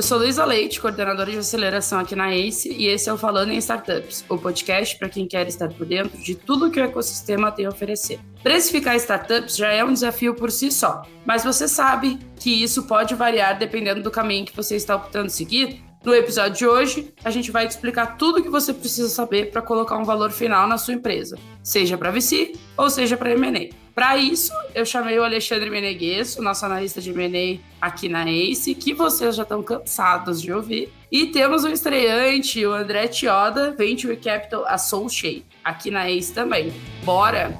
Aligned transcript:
Eu 0.00 0.02
sou 0.02 0.16
Luísa 0.16 0.46
Leite, 0.46 0.80
coordenadora 0.80 1.30
de 1.30 1.36
aceleração 1.36 2.00
aqui 2.00 2.16
na 2.16 2.34
ACE, 2.34 2.72
e 2.72 2.86
esse 2.86 3.10
é 3.10 3.12
o 3.12 3.18
Falando 3.18 3.52
em 3.52 3.58
Startups, 3.58 4.24
o 4.30 4.38
podcast 4.38 4.98
para 4.98 5.10
quem 5.10 5.28
quer 5.28 5.46
estar 5.46 5.68
por 5.68 5.86
dentro 5.86 6.16
de 6.16 6.34
tudo 6.34 6.70
que 6.70 6.80
o 6.80 6.82
ecossistema 6.82 7.52
tem 7.52 7.66
a 7.66 7.68
oferecer. 7.68 8.18
Precificar 8.42 8.96
startups 8.96 9.58
já 9.58 9.68
é 9.68 9.84
um 9.84 9.92
desafio 9.92 10.34
por 10.34 10.50
si 10.50 10.72
só, 10.72 11.02
mas 11.26 11.44
você 11.44 11.68
sabe 11.68 12.18
que 12.36 12.50
isso 12.50 12.84
pode 12.84 13.14
variar 13.14 13.58
dependendo 13.58 14.02
do 14.02 14.10
caminho 14.10 14.46
que 14.46 14.56
você 14.56 14.74
está 14.74 14.96
optando 14.96 15.28
seguir? 15.28 15.89
No 16.02 16.14
episódio 16.14 16.56
de 16.56 16.66
hoje, 16.66 17.12
a 17.22 17.30
gente 17.30 17.50
vai 17.50 17.66
te 17.66 17.72
explicar 17.72 18.16
tudo 18.16 18.38
o 18.38 18.42
que 18.42 18.48
você 18.48 18.72
precisa 18.72 19.08
saber 19.08 19.50
para 19.50 19.60
colocar 19.60 19.98
um 19.98 20.04
valor 20.04 20.30
final 20.30 20.66
na 20.66 20.78
sua 20.78 20.94
empresa, 20.94 21.38
seja 21.62 21.98
para 21.98 22.10
VC 22.10 22.54
ou 22.76 22.88
seja 22.88 23.18
para 23.18 23.32
M&A. 23.32 23.74
Para 23.94 24.16
isso, 24.16 24.50
eu 24.74 24.86
chamei 24.86 25.18
o 25.18 25.24
Alexandre 25.24 25.68
Menegues, 25.68 26.36
nosso 26.38 26.64
analista 26.64 27.02
de 27.02 27.10
M&A 27.10 27.60
aqui 27.84 28.08
na 28.08 28.24
ACE, 28.24 28.74
que 28.74 28.94
vocês 28.94 29.36
já 29.36 29.42
estão 29.42 29.62
cansados 29.62 30.40
de 30.40 30.50
ouvir. 30.50 30.90
E 31.12 31.26
temos 31.26 31.64
um 31.64 31.68
estreante, 31.68 32.64
o 32.64 32.72
André 32.72 33.08
Tioda, 33.08 33.72
Venture 33.72 34.16
Capital 34.16 34.64
Associate, 34.66 35.44
aqui 35.62 35.90
na 35.90 36.08
ACE 36.08 36.32
também. 36.32 36.72
Bora! 37.04 37.54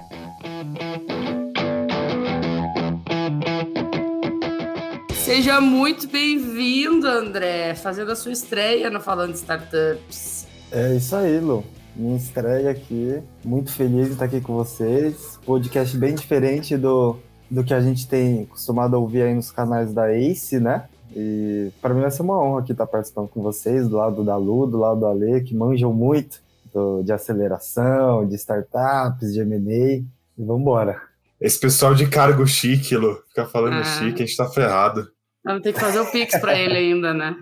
Seja 5.30 5.60
muito 5.60 6.08
bem-vindo, 6.08 7.06
André, 7.06 7.76
fazendo 7.76 8.10
a 8.10 8.16
sua 8.16 8.32
estreia 8.32 8.90
no 8.90 9.00
Falando 9.00 9.32
Startups. 9.36 10.44
É 10.72 10.96
isso 10.96 11.14
aí, 11.14 11.38
Lu. 11.38 11.62
Minha 11.94 12.16
estreia 12.16 12.68
aqui. 12.68 13.22
Muito 13.44 13.70
feliz 13.70 14.08
de 14.08 14.14
estar 14.14 14.24
aqui 14.24 14.40
com 14.40 14.56
vocês. 14.56 15.38
Podcast 15.46 15.96
bem 15.96 16.16
diferente 16.16 16.76
do, 16.76 17.16
do 17.48 17.62
que 17.62 17.72
a 17.72 17.80
gente 17.80 18.08
tem 18.08 18.44
costumado 18.46 18.94
ouvir 18.94 19.22
aí 19.22 19.32
nos 19.32 19.52
canais 19.52 19.94
da 19.94 20.12
Ace, 20.12 20.58
né? 20.58 20.88
E 21.14 21.70
para 21.80 21.94
mim 21.94 22.00
vai 22.00 22.10
ser 22.10 22.22
uma 22.22 22.36
honra 22.36 22.62
aqui 22.62 22.72
estar 22.72 22.88
participando 22.88 23.28
com 23.28 23.40
vocês, 23.40 23.86
do 23.86 23.98
lado 23.98 24.24
da 24.24 24.36
Lu, 24.36 24.66
do 24.66 24.78
lado 24.78 24.98
do 24.98 25.06
Ale, 25.06 25.44
que 25.44 25.54
manjam 25.54 25.92
muito 25.92 26.42
do, 26.74 27.04
de 27.04 27.12
aceleração, 27.12 28.26
de 28.26 28.34
startups, 28.34 29.32
de 29.32 29.38
M&A. 29.42 30.02
E 30.36 30.44
vamos 30.44 30.62
embora. 30.62 31.00
Esse 31.40 31.60
pessoal 31.60 31.94
de 31.94 32.08
cargo 32.08 32.44
chique, 32.48 32.96
Lu, 32.96 33.22
fica 33.28 33.46
falando 33.46 33.74
ah. 33.74 33.84
chique, 33.84 34.24
a 34.24 34.26
gente 34.26 34.36
tá 34.36 34.48
ferrado. 34.50 35.08
Vamos 35.44 35.62
ter 35.62 35.72
que 35.72 35.80
fazer 35.80 36.00
o 36.00 36.10
Pix 36.10 36.38
para 36.38 36.58
ele 36.58 36.76
ainda, 36.76 37.14
né? 37.14 37.34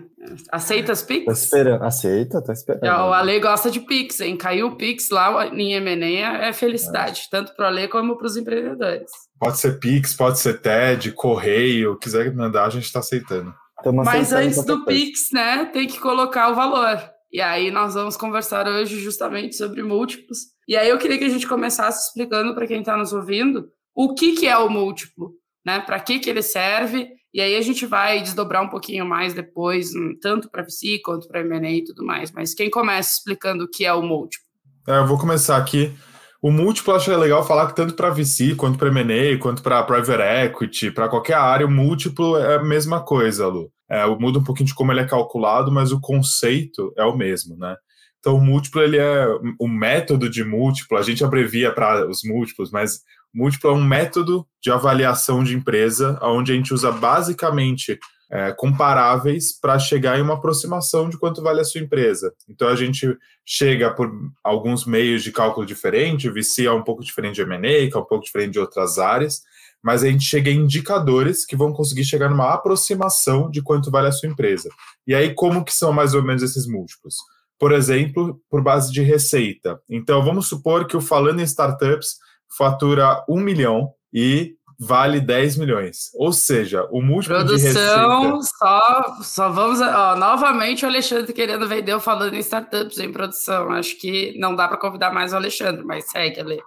Aceita 0.51 0.93
as 0.93 1.01
Pix? 1.01 1.25
Tô 1.25 1.31
esperando. 1.31 1.83
Aceita, 1.83 2.41
tô 2.41 2.51
esperando. 2.51 2.83
o 2.83 3.13
Ale 3.13 3.39
gosta 3.39 3.69
de 3.69 3.81
Pix, 3.81 4.21
hein? 4.21 4.37
Caiu 4.37 4.67
o 4.67 4.75
Pix 4.77 5.09
lá 5.09 5.47
em 5.47 5.73
M&A 5.73 6.45
é 6.45 6.53
felicidade, 6.53 7.23
é. 7.27 7.29
tanto 7.29 7.53
para 7.55 7.65
o 7.65 7.67
Ale 7.67 7.87
como 7.89 8.17
para 8.17 8.27
os 8.27 8.37
empreendedores. 8.37 9.11
Pode 9.37 9.57
ser 9.57 9.79
Pix, 9.79 10.13
pode 10.13 10.39
ser 10.39 10.61
TED, 10.61 11.11
Correio, 11.11 11.97
quiser 11.97 12.33
mandar, 12.33 12.65
a 12.65 12.69
gente 12.69 12.85
está 12.85 12.99
aceitando. 12.99 13.53
Mas 14.05 14.33
antes 14.33 14.63
do 14.65 14.85
Pix, 14.85 15.29
né, 15.31 15.65
tem 15.65 15.87
que 15.87 15.99
colocar 15.99 16.51
o 16.51 16.55
valor. 16.55 16.99
E 17.31 17.41
aí 17.41 17.69
nós 17.69 17.93
vamos 17.93 18.17
conversar 18.17 18.67
hoje 18.67 18.99
justamente 18.99 19.55
sobre 19.55 19.83
múltiplos. 19.83 20.39
E 20.67 20.75
aí 20.75 20.89
eu 20.89 20.97
queria 20.97 21.17
que 21.17 21.25
a 21.25 21.29
gente 21.29 21.47
começasse 21.47 22.07
explicando 22.07 22.55
para 22.55 22.65
quem 22.65 22.79
está 22.79 22.97
nos 22.97 23.13
ouvindo 23.13 23.69
o 23.95 24.13
que, 24.13 24.33
que 24.33 24.47
é 24.47 24.57
o 24.57 24.69
múltiplo, 24.69 25.33
né? 25.65 25.79
Para 25.79 25.99
que, 25.99 26.19
que 26.19 26.29
ele 26.29 26.41
serve 26.41 27.18
e 27.33 27.41
aí 27.41 27.55
a 27.55 27.61
gente 27.61 27.85
vai 27.85 28.21
desdobrar 28.21 28.63
um 28.63 28.69
pouquinho 28.69 29.05
mais 29.05 29.33
depois, 29.33 29.93
hum, 29.95 30.17
tanto 30.19 30.49
para 30.49 30.63
VC 30.63 30.99
quanto 31.03 31.27
para 31.27 31.41
M&A 31.41 31.71
e 31.71 31.83
tudo 31.83 32.05
mais. 32.05 32.31
Mas 32.31 32.53
quem 32.53 32.69
começa 32.69 33.17
explicando 33.17 33.65
o 33.65 33.69
que 33.69 33.85
é 33.85 33.93
o 33.93 34.01
múltiplo? 34.01 34.47
É, 34.87 34.97
eu 34.97 35.05
vou 35.05 35.17
começar 35.17 35.57
aqui. 35.57 35.93
O 36.41 36.51
múltiplo 36.51 36.95
acho 36.95 37.15
legal 37.15 37.45
falar 37.45 37.67
que 37.67 37.75
tanto 37.75 37.93
para 37.93 38.09
VC, 38.09 38.55
quanto 38.55 38.77
para 38.79 38.87
M&A, 38.89 39.37
quanto 39.37 39.61
para 39.61 39.83
private 39.83 40.23
equity, 40.45 40.89
para 40.89 41.09
qualquer 41.09 41.35
área, 41.35 41.65
o 41.65 41.71
múltiplo 41.71 42.37
é 42.37 42.55
a 42.55 42.63
mesma 42.63 43.03
coisa, 43.03 43.47
Lu. 43.47 43.71
É, 43.89 44.05
muda 44.05 44.39
um 44.39 44.43
pouquinho 44.43 44.67
de 44.67 44.75
como 44.75 44.91
ele 44.91 45.01
é 45.01 45.05
calculado, 45.05 45.71
mas 45.71 45.91
o 45.91 45.99
conceito 45.99 46.93
é 46.97 47.03
o 47.03 47.15
mesmo, 47.15 47.57
né? 47.57 47.75
Então, 48.19 48.35
o 48.35 48.41
múltiplo, 48.41 48.81
ele 48.81 48.97
é 48.97 49.27
o 49.59 49.67
método 49.67 50.29
de 50.29 50.43
múltiplo, 50.43 50.97
a 50.97 51.01
gente 51.01 51.23
abrevia 51.23 51.71
para 51.71 52.07
os 52.07 52.21
múltiplos, 52.23 52.69
mas 52.71 53.01
múltiplo 53.33 53.69
é 53.69 53.73
um 53.73 53.83
método 53.83 54.45
de 54.61 54.71
avaliação 54.71 55.43
de 55.43 55.55
empresa, 55.55 56.19
onde 56.21 56.51
a 56.51 56.55
gente 56.55 56.73
usa 56.73 56.91
basicamente 56.91 57.99
é, 58.31 58.51
comparáveis 58.51 59.57
para 59.59 59.79
chegar 59.79 60.19
em 60.19 60.21
uma 60.21 60.35
aproximação 60.35 61.09
de 61.09 61.17
quanto 61.17 61.41
vale 61.41 61.61
a 61.61 61.63
sua 61.63 61.81
empresa. 61.81 62.33
Então, 62.47 62.67
a 62.67 62.75
gente 62.75 63.17
chega 63.45 63.91
por 63.91 64.11
alguns 64.43 64.85
meios 64.85 65.23
de 65.23 65.31
cálculo 65.31 65.65
diferente, 65.65 66.29
o 66.29 66.33
VC 66.33 66.65
é 66.65 66.71
um 66.71 66.83
pouco 66.83 67.03
diferente 67.03 67.35
de 67.35 67.41
M&A, 67.41 67.89
que 67.89 67.97
é 67.97 67.99
um 67.99 68.05
pouco 68.05 68.23
diferente 68.23 68.53
de 68.53 68.59
outras 68.59 68.99
áreas, 68.99 69.41
mas 69.81 70.03
a 70.03 70.07
gente 70.07 70.25
chega 70.25 70.51
em 70.51 70.59
indicadores 70.59 71.45
que 71.45 71.55
vão 71.55 71.73
conseguir 71.73 72.03
chegar 72.03 72.29
numa 72.29 72.53
aproximação 72.53 73.49
de 73.49 73.61
quanto 73.61 73.89
vale 73.89 74.07
a 74.07 74.11
sua 74.11 74.29
empresa. 74.29 74.69
E 75.07 75.15
aí, 75.15 75.33
como 75.33 75.63
que 75.63 75.73
são 75.73 75.91
mais 75.91 76.13
ou 76.13 76.21
menos 76.21 76.43
esses 76.43 76.67
múltiplos? 76.67 77.15
por 77.59 77.73
exemplo, 77.73 78.41
por 78.49 78.63
base 78.63 78.89
de 78.89 79.01
receita. 79.01 79.81
Então, 79.89 80.23
vamos 80.23 80.47
supor 80.47 80.87
que 80.87 80.95
o 80.95 81.01
Falando 81.01 81.41
em 81.41 81.43
Startups 81.43 82.15
fatura 82.57 83.23
um 83.27 83.39
milhão 83.39 83.93
e 84.13 84.55
vale 84.79 85.19
10 85.19 85.57
milhões. 85.57 86.09
Ou 86.15 86.31
seja, 86.31 86.87
o 86.89 87.01
múltiplo 87.01 87.37
Produção, 87.37 87.57
de 87.57 87.67
receita... 87.67 88.41
só, 88.57 89.17
só 89.21 89.49
vamos... 89.49 89.81
Ó, 89.81 90.15
novamente 90.15 90.85
o 90.85 90.87
Alexandre 90.87 91.33
querendo 91.33 91.67
vender 91.67 91.93
o 91.93 91.99
Falando 91.99 92.33
em 92.33 92.39
Startups 92.39 92.97
em 92.97 93.11
produção. 93.11 93.71
Acho 93.71 93.99
que 93.99 94.37
não 94.39 94.55
dá 94.55 94.67
para 94.67 94.77
convidar 94.77 95.11
mais 95.11 95.33
o 95.33 95.35
Alexandre, 95.35 95.83
mas 95.83 96.09
segue, 96.09 96.39
Ale. 96.39 96.59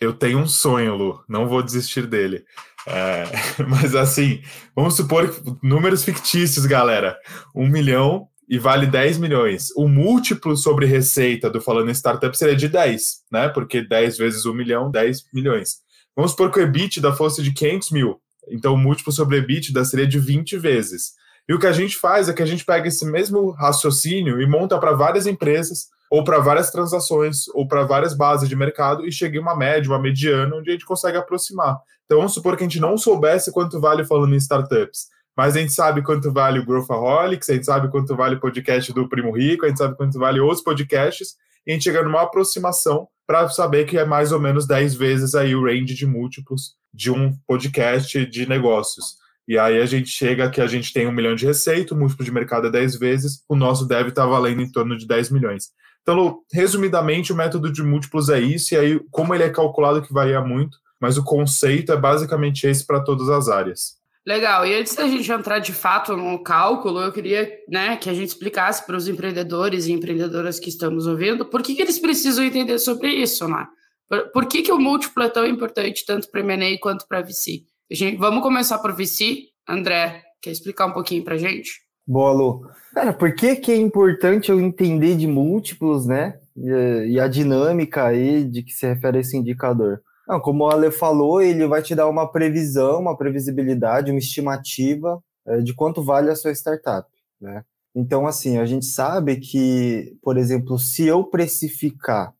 Eu 0.00 0.12
tenho 0.12 0.38
um 0.38 0.46
sonho, 0.46 0.94
Lu. 0.94 1.24
Não 1.28 1.48
vou 1.48 1.62
desistir 1.62 2.06
dele. 2.06 2.44
É, 2.86 3.24
mas 3.66 3.94
assim, 3.94 4.42
vamos 4.76 4.94
supor 4.94 5.34
números 5.62 6.04
fictícios, 6.04 6.66
galera. 6.66 7.16
Um 7.54 7.66
milhão 7.66 8.28
e 8.48 8.58
vale 8.58 8.86
10 8.86 9.18
milhões. 9.18 9.68
O 9.76 9.88
múltiplo 9.88 10.56
sobre 10.56 10.86
receita 10.86 11.48
do 11.48 11.60
Falando 11.60 11.88
em 11.90 11.94
Startup 11.94 12.36
seria 12.36 12.56
de 12.56 12.68
10, 12.68 13.22
né? 13.30 13.48
Porque 13.48 13.82
10 13.82 14.18
vezes 14.18 14.46
1 14.46 14.52
milhão, 14.52 14.90
10 14.90 15.24
milhões. 15.32 15.78
Vamos 16.14 16.32
supor 16.32 16.50
que 16.50 16.60
o 16.60 16.62
EBITDA 16.62 17.12
fosse 17.12 17.42
de 17.42 17.52
500 17.52 17.90
mil. 17.90 18.20
Então, 18.48 18.74
o 18.74 18.78
múltiplo 18.78 19.12
sobre 19.12 19.38
EBITDA 19.38 19.84
seria 19.84 20.06
de 20.06 20.18
20 20.18 20.58
vezes. 20.58 21.12
E 21.48 21.54
o 21.54 21.58
que 21.58 21.66
a 21.66 21.72
gente 21.72 21.96
faz 21.96 22.28
é 22.28 22.32
que 22.32 22.42
a 22.42 22.46
gente 22.46 22.64
pega 22.64 22.88
esse 22.88 23.04
mesmo 23.04 23.50
raciocínio 23.50 24.40
e 24.40 24.46
monta 24.46 24.78
para 24.78 24.92
várias 24.92 25.26
empresas, 25.26 25.88
ou 26.10 26.22
para 26.22 26.38
várias 26.38 26.70
transações, 26.70 27.48
ou 27.54 27.66
para 27.66 27.84
várias 27.84 28.14
bases 28.14 28.48
de 28.48 28.56
mercado 28.56 29.06
e 29.06 29.12
chega 29.12 29.36
em 29.36 29.40
uma 29.40 29.56
média, 29.56 29.90
uma 29.90 29.98
mediana, 29.98 30.54
onde 30.56 30.70
a 30.70 30.72
gente 30.72 30.86
consegue 30.86 31.18
aproximar. 31.18 31.78
Então, 32.04 32.18
vamos 32.18 32.34
supor 32.34 32.56
que 32.56 32.62
a 32.62 32.66
gente 32.66 32.80
não 32.80 32.96
soubesse 32.96 33.50
quanto 33.50 33.80
vale 33.80 34.04
falando 34.04 34.34
em 34.34 34.38
startups 34.38 35.13
mas 35.36 35.56
a 35.56 35.60
gente 35.60 35.72
sabe 35.72 36.02
quanto 36.02 36.32
vale 36.32 36.58
o 36.58 36.66
Growthaholics, 36.66 37.50
a 37.50 37.54
gente 37.54 37.66
sabe 37.66 37.88
quanto 37.90 38.14
vale 38.14 38.36
o 38.36 38.40
podcast 38.40 38.92
do 38.92 39.08
Primo 39.08 39.32
Rico, 39.32 39.64
a 39.64 39.68
gente 39.68 39.78
sabe 39.78 39.96
quanto 39.96 40.18
vale 40.18 40.40
outros 40.40 40.62
podcasts, 40.62 41.36
e 41.66 41.70
a 41.70 41.74
gente 41.74 41.84
chega 41.84 42.02
numa 42.02 42.22
aproximação 42.22 43.08
para 43.26 43.48
saber 43.48 43.86
que 43.86 43.98
é 43.98 44.04
mais 44.04 44.32
ou 44.32 44.40
menos 44.40 44.66
10 44.66 44.94
vezes 44.94 45.34
aí 45.34 45.54
o 45.54 45.64
range 45.64 45.94
de 45.94 46.06
múltiplos 46.06 46.74
de 46.92 47.10
um 47.10 47.32
podcast 47.46 48.24
de 48.26 48.48
negócios. 48.48 49.16
E 49.46 49.58
aí 49.58 49.80
a 49.80 49.86
gente 49.86 50.08
chega 50.08 50.50
que 50.50 50.60
a 50.60 50.66
gente 50.66 50.92
tem 50.92 51.06
um 51.06 51.12
milhão 51.12 51.34
de 51.34 51.44
receita, 51.44 51.94
o 51.94 51.98
múltiplo 51.98 52.24
de 52.24 52.32
mercado 52.32 52.68
é 52.68 52.70
10 52.70 52.96
vezes, 52.98 53.42
o 53.48 53.56
nosso 53.56 53.86
deve 53.86 54.10
estar 54.10 54.22
tá 54.22 54.28
valendo 54.28 54.62
em 54.62 54.70
torno 54.70 54.96
de 54.96 55.06
10 55.06 55.30
milhões. 55.30 55.70
Então, 56.02 56.40
resumidamente, 56.52 57.32
o 57.32 57.36
método 57.36 57.72
de 57.72 57.82
múltiplos 57.82 58.28
é 58.28 58.38
isso, 58.38 58.74
e 58.74 58.76
aí 58.76 59.00
como 59.10 59.34
ele 59.34 59.44
é 59.44 59.50
calculado 59.50 60.02
que 60.02 60.12
varia 60.12 60.40
muito, 60.40 60.78
mas 61.00 61.18
o 61.18 61.24
conceito 61.24 61.92
é 61.92 61.96
basicamente 61.96 62.66
esse 62.66 62.86
para 62.86 63.00
todas 63.00 63.28
as 63.28 63.48
áreas. 63.48 63.96
Legal. 64.26 64.66
E 64.66 64.74
antes 64.74 64.94
da 64.94 65.06
gente 65.06 65.30
entrar 65.30 65.58
de 65.58 65.72
fato 65.72 66.16
no 66.16 66.42
cálculo, 66.42 67.00
eu 67.00 67.12
queria 67.12 67.50
né, 67.68 67.96
que 67.96 68.08
a 68.08 68.14
gente 68.14 68.28
explicasse 68.28 68.84
para 68.86 68.96
os 68.96 69.06
empreendedores 69.06 69.86
e 69.86 69.92
empreendedoras 69.92 70.58
que 70.58 70.70
estamos 70.70 71.06
ouvindo 71.06 71.44
por 71.44 71.62
que, 71.62 71.74
que 71.74 71.82
eles 71.82 71.98
precisam 71.98 72.44
entender 72.44 72.78
sobre 72.78 73.08
isso, 73.08 73.46
né? 73.46 73.66
Por, 74.08 74.30
por 74.30 74.46
que, 74.46 74.62
que 74.62 74.72
o 74.72 74.78
múltiplo 74.78 75.22
é 75.22 75.28
tão 75.28 75.46
importante 75.46 76.06
tanto 76.06 76.30
para 76.30 76.40
M&A 76.40 76.78
quanto 76.80 77.06
para 77.06 77.20
VC? 77.20 77.64
Gente, 77.90 78.16
vamos 78.16 78.42
começar 78.42 78.78
por 78.78 78.92
VC. 78.92 79.48
André, 79.68 80.22
quer 80.40 80.50
explicar 80.50 80.86
um 80.86 80.92
pouquinho 80.92 81.22
para 81.22 81.34
a 81.34 81.38
gente? 81.38 81.84
Boa, 82.06 82.32
Lu. 82.32 82.66
Cara, 82.94 83.12
por 83.12 83.34
que, 83.34 83.56
que 83.56 83.72
é 83.72 83.76
importante 83.76 84.50
eu 84.50 84.60
entender 84.60 85.16
de 85.16 85.26
múltiplos, 85.26 86.06
né? 86.06 86.38
E, 86.56 87.12
e 87.12 87.20
a 87.20 87.28
dinâmica 87.28 88.04
aí 88.04 88.44
de 88.44 88.62
que 88.62 88.72
se 88.72 88.86
refere 88.86 89.18
a 89.18 89.20
esse 89.20 89.36
indicador? 89.36 90.02
Não, 90.26 90.40
como 90.40 90.64
o 90.64 90.70
Ale 90.70 90.90
falou, 90.90 91.40
ele 91.40 91.66
vai 91.66 91.82
te 91.82 91.94
dar 91.94 92.08
uma 92.08 92.30
previsão, 92.30 93.00
uma 93.00 93.16
previsibilidade, 93.16 94.10
uma 94.10 94.18
estimativa 94.18 95.22
é, 95.46 95.60
de 95.60 95.74
quanto 95.74 96.02
vale 96.02 96.30
a 96.30 96.36
sua 96.36 96.52
startup, 96.52 97.08
né? 97.40 97.62
Então, 97.94 98.26
assim, 98.26 98.58
a 98.58 98.64
gente 98.64 98.86
sabe 98.86 99.36
que, 99.36 100.16
por 100.20 100.36
exemplo, 100.36 100.78
se 100.78 101.06
eu 101.06 101.22
precificar 101.22 102.34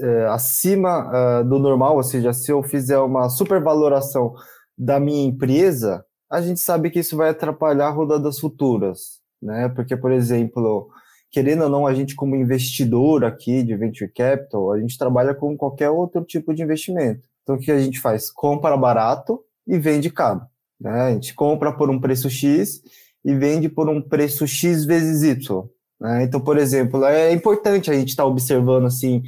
é, 0.00 0.26
acima 0.26 1.40
uh, 1.40 1.44
do 1.44 1.58
normal, 1.58 1.96
ou 1.96 2.02
seja, 2.02 2.32
se 2.32 2.50
eu 2.50 2.62
fizer 2.62 2.98
uma 2.98 3.28
supervaloração 3.28 4.34
da 4.76 4.98
minha 4.98 5.24
empresa, 5.28 6.04
a 6.30 6.40
gente 6.40 6.58
sabe 6.58 6.90
que 6.90 6.98
isso 6.98 7.16
vai 7.16 7.28
atrapalhar 7.28 7.90
rodadas 7.90 8.40
futuras, 8.40 9.20
né? 9.40 9.68
Porque, 9.68 9.96
por 9.96 10.10
exemplo, 10.10 10.88
querendo 11.30 11.64
ou 11.64 11.68
não, 11.68 11.86
a 11.86 11.94
gente 11.94 12.14
como 12.14 12.36
investidor 12.36 13.24
aqui 13.24 13.62
de 13.62 13.76
venture 13.76 14.10
capital, 14.10 14.72
a 14.72 14.80
gente 14.80 14.98
trabalha 14.98 15.34
com 15.34 15.56
qualquer 15.56 15.90
outro 15.90 16.24
tipo 16.24 16.54
de 16.54 16.62
investimento. 16.62 17.28
Então 17.42 17.56
o 17.56 17.58
que 17.58 17.70
a 17.70 17.78
gente 17.78 18.00
faz? 18.00 18.30
Compra 18.30 18.76
barato 18.76 19.40
e 19.66 19.78
vende 19.78 20.10
caro. 20.10 20.42
Né? 20.80 20.90
A 20.90 21.10
gente 21.12 21.34
compra 21.34 21.72
por 21.72 21.90
um 21.90 22.00
preço 22.00 22.28
X 22.28 22.80
e 23.24 23.34
vende 23.34 23.68
por 23.68 23.88
um 23.88 24.00
preço 24.00 24.46
X 24.46 24.84
vezes 24.84 25.22
Y. 25.22 25.64
Né? 26.00 26.24
Então, 26.24 26.40
por 26.40 26.58
exemplo, 26.58 27.04
é 27.04 27.32
importante 27.32 27.90
a 27.90 27.94
gente 27.94 28.10
estar 28.10 28.24
tá 28.24 28.28
observando 28.28 28.86
assim 28.86 29.22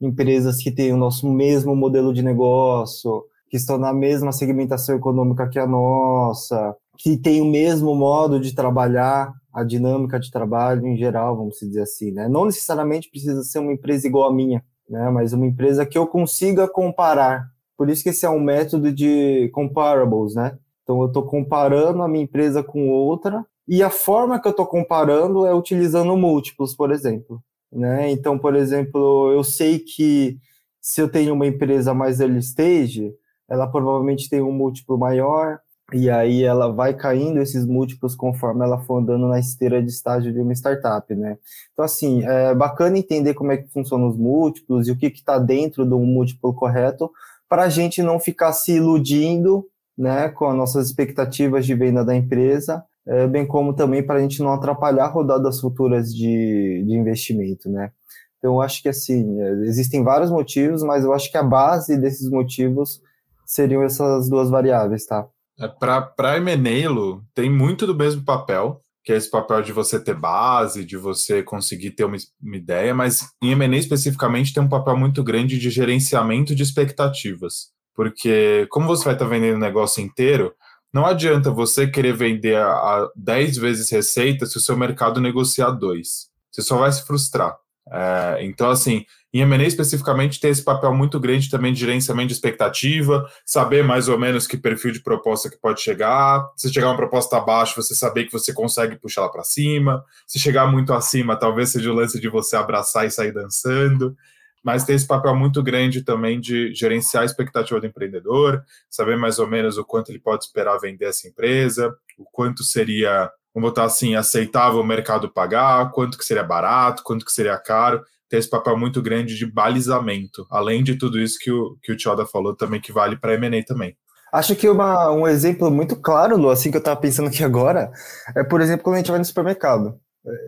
empresas 0.00 0.58
que 0.58 0.70
têm 0.70 0.92
o 0.92 0.96
nosso 0.96 1.30
mesmo 1.30 1.74
modelo 1.74 2.12
de 2.12 2.22
negócio, 2.22 3.24
que 3.48 3.56
estão 3.56 3.78
na 3.78 3.92
mesma 3.92 4.32
segmentação 4.32 4.96
econômica 4.96 5.48
que 5.48 5.58
a 5.58 5.66
nossa, 5.66 6.74
que 6.98 7.16
têm 7.16 7.40
o 7.40 7.50
mesmo 7.50 7.94
modo 7.94 8.40
de 8.40 8.54
trabalhar, 8.54 9.32
a 9.54 9.62
dinâmica 9.62 10.18
de 10.18 10.30
trabalho 10.30 10.86
em 10.86 10.96
geral, 10.96 11.36
vamos 11.36 11.58
dizer 11.58 11.82
assim, 11.82 12.10
né? 12.10 12.28
Não 12.28 12.44
necessariamente 12.44 13.08
precisa 13.08 13.42
ser 13.44 13.60
uma 13.60 13.72
empresa 13.72 14.06
igual 14.06 14.28
a 14.28 14.34
minha, 14.34 14.64
né? 14.88 15.08
Mas 15.10 15.32
uma 15.32 15.46
empresa 15.46 15.86
que 15.86 15.96
eu 15.96 16.06
consiga 16.06 16.66
comparar. 16.66 17.48
Por 17.76 17.88
isso 17.88 18.02
que 18.02 18.08
esse 18.08 18.26
é 18.26 18.30
um 18.30 18.40
método 18.40 18.92
de 18.92 19.48
comparables, 19.52 20.34
né? 20.34 20.58
Então 20.82 21.00
eu 21.00 21.06
estou 21.06 21.22
comparando 21.22 22.02
a 22.02 22.08
minha 22.08 22.24
empresa 22.24 22.62
com 22.62 22.88
outra 22.90 23.46
e 23.66 23.82
a 23.82 23.90
forma 23.90 24.40
que 24.40 24.46
eu 24.46 24.50
estou 24.50 24.66
comparando 24.66 25.46
é 25.46 25.54
utilizando 25.54 26.16
múltiplos, 26.16 26.74
por 26.74 26.90
exemplo. 26.90 27.42
Né? 27.72 28.10
Então, 28.10 28.38
por 28.38 28.54
exemplo, 28.54 29.32
eu 29.32 29.42
sei 29.42 29.78
que 29.78 30.36
se 30.80 31.00
eu 31.00 31.08
tenho 31.08 31.32
uma 31.32 31.46
empresa 31.46 31.94
mais 31.94 32.20
early 32.20 32.38
stage, 32.38 33.12
ela 33.48 33.66
provavelmente 33.66 34.28
tem 34.28 34.42
um 34.42 34.52
múltiplo 34.52 34.98
maior, 34.98 35.58
e 35.92 36.08
aí 36.08 36.42
ela 36.42 36.72
vai 36.72 36.94
caindo 36.94 37.38
esses 37.40 37.66
múltiplos 37.66 38.14
conforme 38.14 38.64
ela 38.64 38.80
for 38.80 39.00
andando 39.00 39.28
na 39.28 39.38
esteira 39.38 39.82
de 39.82 39.90
estágio 39.90 40.32
de 40.32 40.40
uma 40.40 40.52
startup, 40.52 41.14
né? 41.14 41.36
Então, 41.72 41.84
assim, 41.84 42.24
é 42.24 42.54
bacana 42.54 42.98
entender 42.98 43.34
como 43.34 43.52
é 43.52 43.58
que 43.58 43.68
funcionam 43.68 44.08
os 44.08 44.16
múltiplos 44.16 44.88
e 44.88 44.92
o 44.92 44.96
que 44.96 45.06
está 45.06 45.38
dentro 45.38 45.84
do 45.84 45.98
múltiplo 45.98 46.54
correto, 46.54 47.10
para 47.48 47.64
a 47.64 47.68
gente 47.68 48.02
não 48.02 48.18
ficar 48.18 48.52
se 48.52 48.72
iludindo 48.72 49.66
né, 49.96 50.28
com 50.30 50.46
as 50.46 50.56
nossas 50.56 50.86
expectativas 50.86 51.66
de 51.66 51.74
venda 51.74 52.04
da 52.04 52.16
empresa, 52.16 52.84
é, 53.06 53.26
bem 53.26 53.46
como 53.46 53.74
também 53.74 54.02
para 54.02 54.18
a 54.18 54.22
gente 54.22 54.42
não 54.42 54.52
atrapalhar 54.52 55.06
rodadas 55.08 55.60
futuras 55.60 56.12
de, 56.14 56.82
de 56.86 56.94
investimento, 56.94 57.68
né? 57.68 57.92
Então, 58.38 58.54
eu 58.54 58.62
acho 58.62 58.82
que, 58.82 58.88
assim, 58.88 59.40
é, 59.40 59.50
existem 59.66 60.02
vários 60.02 60.30
motivos, 60.30 60.82
mas 60.82 61.04
eu 61.04 61.12
acho 61.12 61.30
que 61.30 61.36
a 61.38 61.42
base 61.42 61.96
desses 61.98 62.28
motivos 62.30 63.00
seriam 63.46 63.82
essas 63.82 64.28
duas 64.28 64.50
variáveis, 64.50 65.06
tá? 65.06 65.26
É, 65.58 65.68
para 65.68 66.36
Emenelo, 66.36 67.24
tem 67.34 67.48
muito 67.48 67.86
do 67.86 67.94
mesmo 67.94 68.24
papel, 68.24 68.80
que 69.04 69.12
é 69.12 69.16
esse 69.16 69.30
papel 69.30 69.62
de 69.62 69.72
você 69.72 70.02
ter 70.02 70.14
base, 70.14 70.84
de 70.84 70.96
você 70.96 71.42
conseguir 71.42 71.90
ter 71.90 72.04
uma, 72.04 72.16
uma 72.42 72.56
ideia, 72.56 72.94
mas 72.94 73.28
em 73.42 73.52
M&A 73.52 73.76
especificamente 73.76 74.52
tem 74.52 74.62
um 74.62 74.68
papel 74.68 74.96
muito 74.96 75.22
grande 75.22 75.58
de 75.58 75.70
gerenciamento 75.70 76.54
de 76.54 76.62
expectativas. 76.62 77.72
Porque 77.94 78.66
como 78.70 78.86
você 78.86 79.04
vai 79.04 79.12
estar 79.12 79.26
tá 79.26 79.30
vendendo 79.30 79.56
o 79.56 79.60
negócio 79.60 80.02
inteiro, 80.02 80.54
não 80.92 81.04
adianta 81.04 81.50
você 81.50 81.86
querer 81.86 82.16
vender 82.16 82.56
a, 82.56 82.68
a 82.68 83.10
10 83.14 83.58
vezes 83.58 83.90
receita 83.90 84.46
se 84.46 84.56
o 84.56 84.60
seu 84.60 84.76
mercado 84.76 85.20
negociar 85.20 85.70
dois. 85.72 86.28
Você 86.50 86.62
só 86.62 86.78
vai 86.78 86.90
se 86.90 87.04
frustrar. 87.04 87.56
É, 87.90 88.38
então, 88.42 88.70
assim, 88.70 89.04
em 89.34 89.40
M&A 89.40 89.64
especificamente 89.64 90.38
tem 90.38 90.52
esse 90.52 90.62
papel 90.62 90.94
muito 90.94 91.18
grande 91.18 91.50
também 91.50 91.72
de 91.72 91.80
gerenciamento 91.80 92.28
de 92.28 92.34
expectativa, 92.34 93.28
saber 93.44 93.82
mais 93.82 94.08
ou 94.08 94.16
menos 94.16 94.46
que 94.46 94.56
perfil 94.56 94.92
de 94.92 95.00
proposta 95.00 95.50
que 95.50 95.58
pode 95.58 95.80
chegar. 95.80 96.48
Se 96.56 96.72
chegar 96.72 96.86
uma 96.86 96.96
proposta 96.96 97.36
abaixo, 97.36 97.74
você 97.74 97.96
saber 97.96 98.26
que 98.26 98.32
você 98.32 98.52
consegue 98.52 98.94
puxar 98.94 99.22
ela 99.22 99.32
para 99.32 99.42
cima. 99.42 100.04
Se 100.24 100.38
chegar 100.38 100.70
muito 100.70 100.92
acima, 100.92 101.34
talvez 101.34 101.70
seja 101.70 101.90
o 101.90 101.94
lance 101.94 102.20
de 102.20 102.28
você 102.28 102.54
abraçar 102.54 103.08
e 103.08 103.10
sair 103.10 103.32
dançando. 103.32 104.16
Mas 104.62 104.84
tem 104.84 104.94
esse 104.94 105.06
papel 105.06 105.34
muito 105.34 105.60
grande 105.64 106.02
também 106.02 106.38
de 106.38 106.72
gerenciar 106.72 107.24
a 107.24 107.26
expectativa 107.26 107.80
do 107.80 107.86
empreendedor, 107.88 108.62
saber 108.88 109.16
mais 109.16 109.40
ou 109.40 109.48
menos 109.48 109.76
o 109.76 109.84
quanto 109.84 110.12
ele 110.12 110.20
pode 110.20 110.44
esperar 110.44 110.78
vender 110.78 111.06
essa 111.06 111.26
empresa, 111.26 111.92
o 112.16 112.24
quanto 112.24 112.62
seria, 112.62 113.28
vamos 113.52 113.70
botar 113.70 113.82
assim, 113.82 114.14
aceitável 114.14 114.80
o 114.80 114.86
mercado 114.86 115.28
pagar, 115.28 115.90
quanto 115.90 116.16
que 116.16 116.24
seria 116.24 116.44
barato, 116.44 117.02
quanto 117.02 117.24
que 117.24 117.32
seria 117.32 117.58
caro 117.58 118.00
tem 118.34 118.38
esse 118.40 118.50
papel 118.50 118.76
muito 118.76 119.00
grande 119.00 119.36
de 119.36 119.46
balizamento, 119.46 120.44
além 120.50 120.82
de 120.82 120.96
tudo 120.96 121.20
isso 121.20 121.38
que 121.38 121.52
o, 121.52 121.76
que 121.80 121.92
o 121.92 121.96
Tioda 121.96 122.26
falou 122.26 122.54
também, 122.54 122.80
que 122.80 122.90
vale 122.90 123.16
para 123.16 123.30
a 123.30 123.34
M&A 123.34 123.64
também. 123.64 123.96
Acho 124.32 124.56
que 124.56 124.68
uma, 124.68 125.12
um 125.12 125.28
exemplo 125.28 125.70
muito 125.70 125.94
claro, 125.94 126.36
Lu, 126.36 126.50
assim 126.50 126.68
que 126.68 126.76
eu 126.76 126.80
estava 126.80 126.98
pensando 127.00 127.28
aqui 127.28 127.44
agora, 127.44 127.92
é, 128.34 128.42
por 128.42 128.60
exemplo, 128.60 128.82
quando 128.82 128.96
a 128.96 128.98
gente 128.98 129.10
vai 129.10 129.20
no 129.20 129.24
supermercado. 129.24 129.96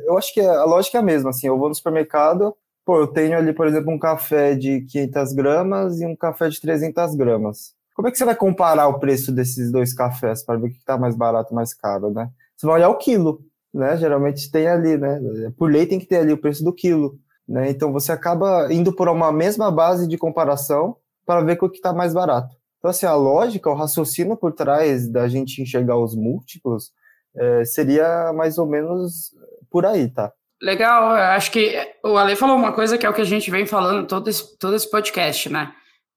Eu 0.04 0.18
acho 0.18 0.34
que 0.34 0.40
a 0.40 0.64
lógica 0.64 0.98
é 0.98 1.00
a 1.00 1.04
mesma, 1.04 1.30
assim, 1.30 1.46
eu 1.46 1.56
vou 1.56 1.68
no 1.68 1.74
supermercado, 1.76 2.56
pô, 2.84 2.98
eu 2.98 3.06
tenho 3.06 3.38
ali, 3.38 3.52
por 3.52 3.68
exemplo, 3.68 3.92
um 3.92 3.98
café 3.98 4.56
de 4.56 4.80
500 4.90 5.32
gramas 5.32 6.00
e 6.00 6.06
um 6.06 6.16
café 6.16 6.48
de 6.48 6.60
300 6.60 7.14
gramas. 7.14 7.72
Como 7.94 8.08
é 8.08 8.10
que 8.10 8.18
você 8.18 8.24
vai 8.24 8.34
comparar 8.34 8.88
o 8.88 8.98
preço 8.98 9.30
desses 9.30 9.70
dois 9.70 9.94
cafés 9.94 10.44
para 10.44 10.58
ver 10.58 10.66
o 10.66 10.70
que 10.70 10.78
está 10.78 10.98
mais 10.98 11.14
barato, 11.14 11.54
mais 11.54 11.72
caro, 11.72 12.10
né? 12.10 12.28
Você 12.56 12.66
vai 12.66 12.76
olhar 12.76 12.88
o 12.88 12.98
quilo, 12.98 13.40
né? 13.72 13.96
Geralmente 13.96 14.50
tem 14.50 14.66
ali, 14.66 14.96
né? 14.98 15.20
Por 15.56 15.70
lei 15.70 15.86
tem 15.86 16.00
que 16.00 16.06
ter 16.06 16.16
ali 16.16 16.32
o 16.32 16.38
preço 16.38 16.64
do 16.64 16.72
quilo. 16.72 17.16
Né? 17.48 17.70
Então 17.70 17.92
você 17.92 18.12
acaba 18.12 18.72
indo 18.72 18.92
por 18.92 19.08
uma 19.08 19.32
mesma 19.32 19.70
base 19.70 20.08
de 20.08 20.18
comparação 20.18 20.96
para 21.24 21.40
ver 21.40 21.58
o 21.60 21.68
que 21.68 21.76
está 21.76 21.92
mais 21.92 22.12
barato. 22.12 22.54
Então, 22.78 22.90
assim, 22.90 23.06
a 23.06 23.14
lógica, 23.14 23.70
o 23.70 23.74
raciocínio 23.74 24.36
por 24.36 24.52
trás 24.52 25.08
da 25.08 25.26
gente 25.28 25.60
enxergar 25.60 25.96
os 25.96 26.14
múltiplos 26.14 26.92
é, 27.34 27.64
seria 27.64 28.32
mais 28.32 28.58
ou 28.58 28.66
menos 28.66 29.34
por 29.70 29.84
aí, 29.84 30.08
tá? 30.08 30.32
Legal, 30.62 31.10
acho 31.10 31.50
que 31.50 31.76
o 32.02 32.16
Ale 32.16 32.34
falou 32.34 32.56
uma 32.56 32.72
coisa 32.72 32.96
que 32.96 33.04
é 33.04 33.10
o 33.10 33.12
que 33.12 33.20
a 33.20 33.26
gente 33.26 33.50
vem 33.50 33.66
falando 33.66 34.06
todo 34.06 34.30
esse, 34.30 34.56
todo 34.58 34.74
esse 34.74 34.90
podcast, 34.90 35.50
né? 35.50 35.72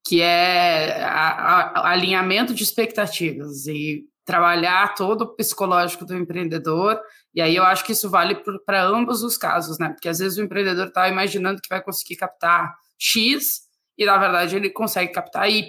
Que 0.07 0.21
é 0.21 1.03
a, 1.03 1.81
a, 1.81 1.91
alinhamento 1.91 2.53
de 2.53 2.63
expectativas 2.63 3.67
e 3.67 4.05
trabalhar 4.29 4.93
todo 4.93 5.23
o 5.23 5.35
psicológico 5.35 6.05
do 6.05 6.15
empreendedor 6.15 7.01
e 7.33 7.41
aí 7.41 7.55
eu 7.55 7.63
acho 7.63 7.83
que 7.83 7.93
isso 7.93 8.07
vale 8.11 8.35
para 8.63 8.83
ambos 8.83 9.23
os 9.23 9.35
casos, 9.35 9.79
né? 9.79 9.89
Porque 9.89 10.07
às 10.07 10.19
vezes 10.19 10.37
o 10.37 10.43
empreendedor 10.43 10.87
está 10.87 11.09
imaginando 11.09 11.59
que 11.59 11.67
vai 11.67 11.81
conseguir 11.81 12.15
captar 12.15 12.75
X 12.95 13.61
e 13.97 14.05
na 14.05 14.19
verdade 14.19 14.55
ele 14.55 14.69
consegue 14.69 15.11
captar 15.11 15.49
Y, 15.49 15.67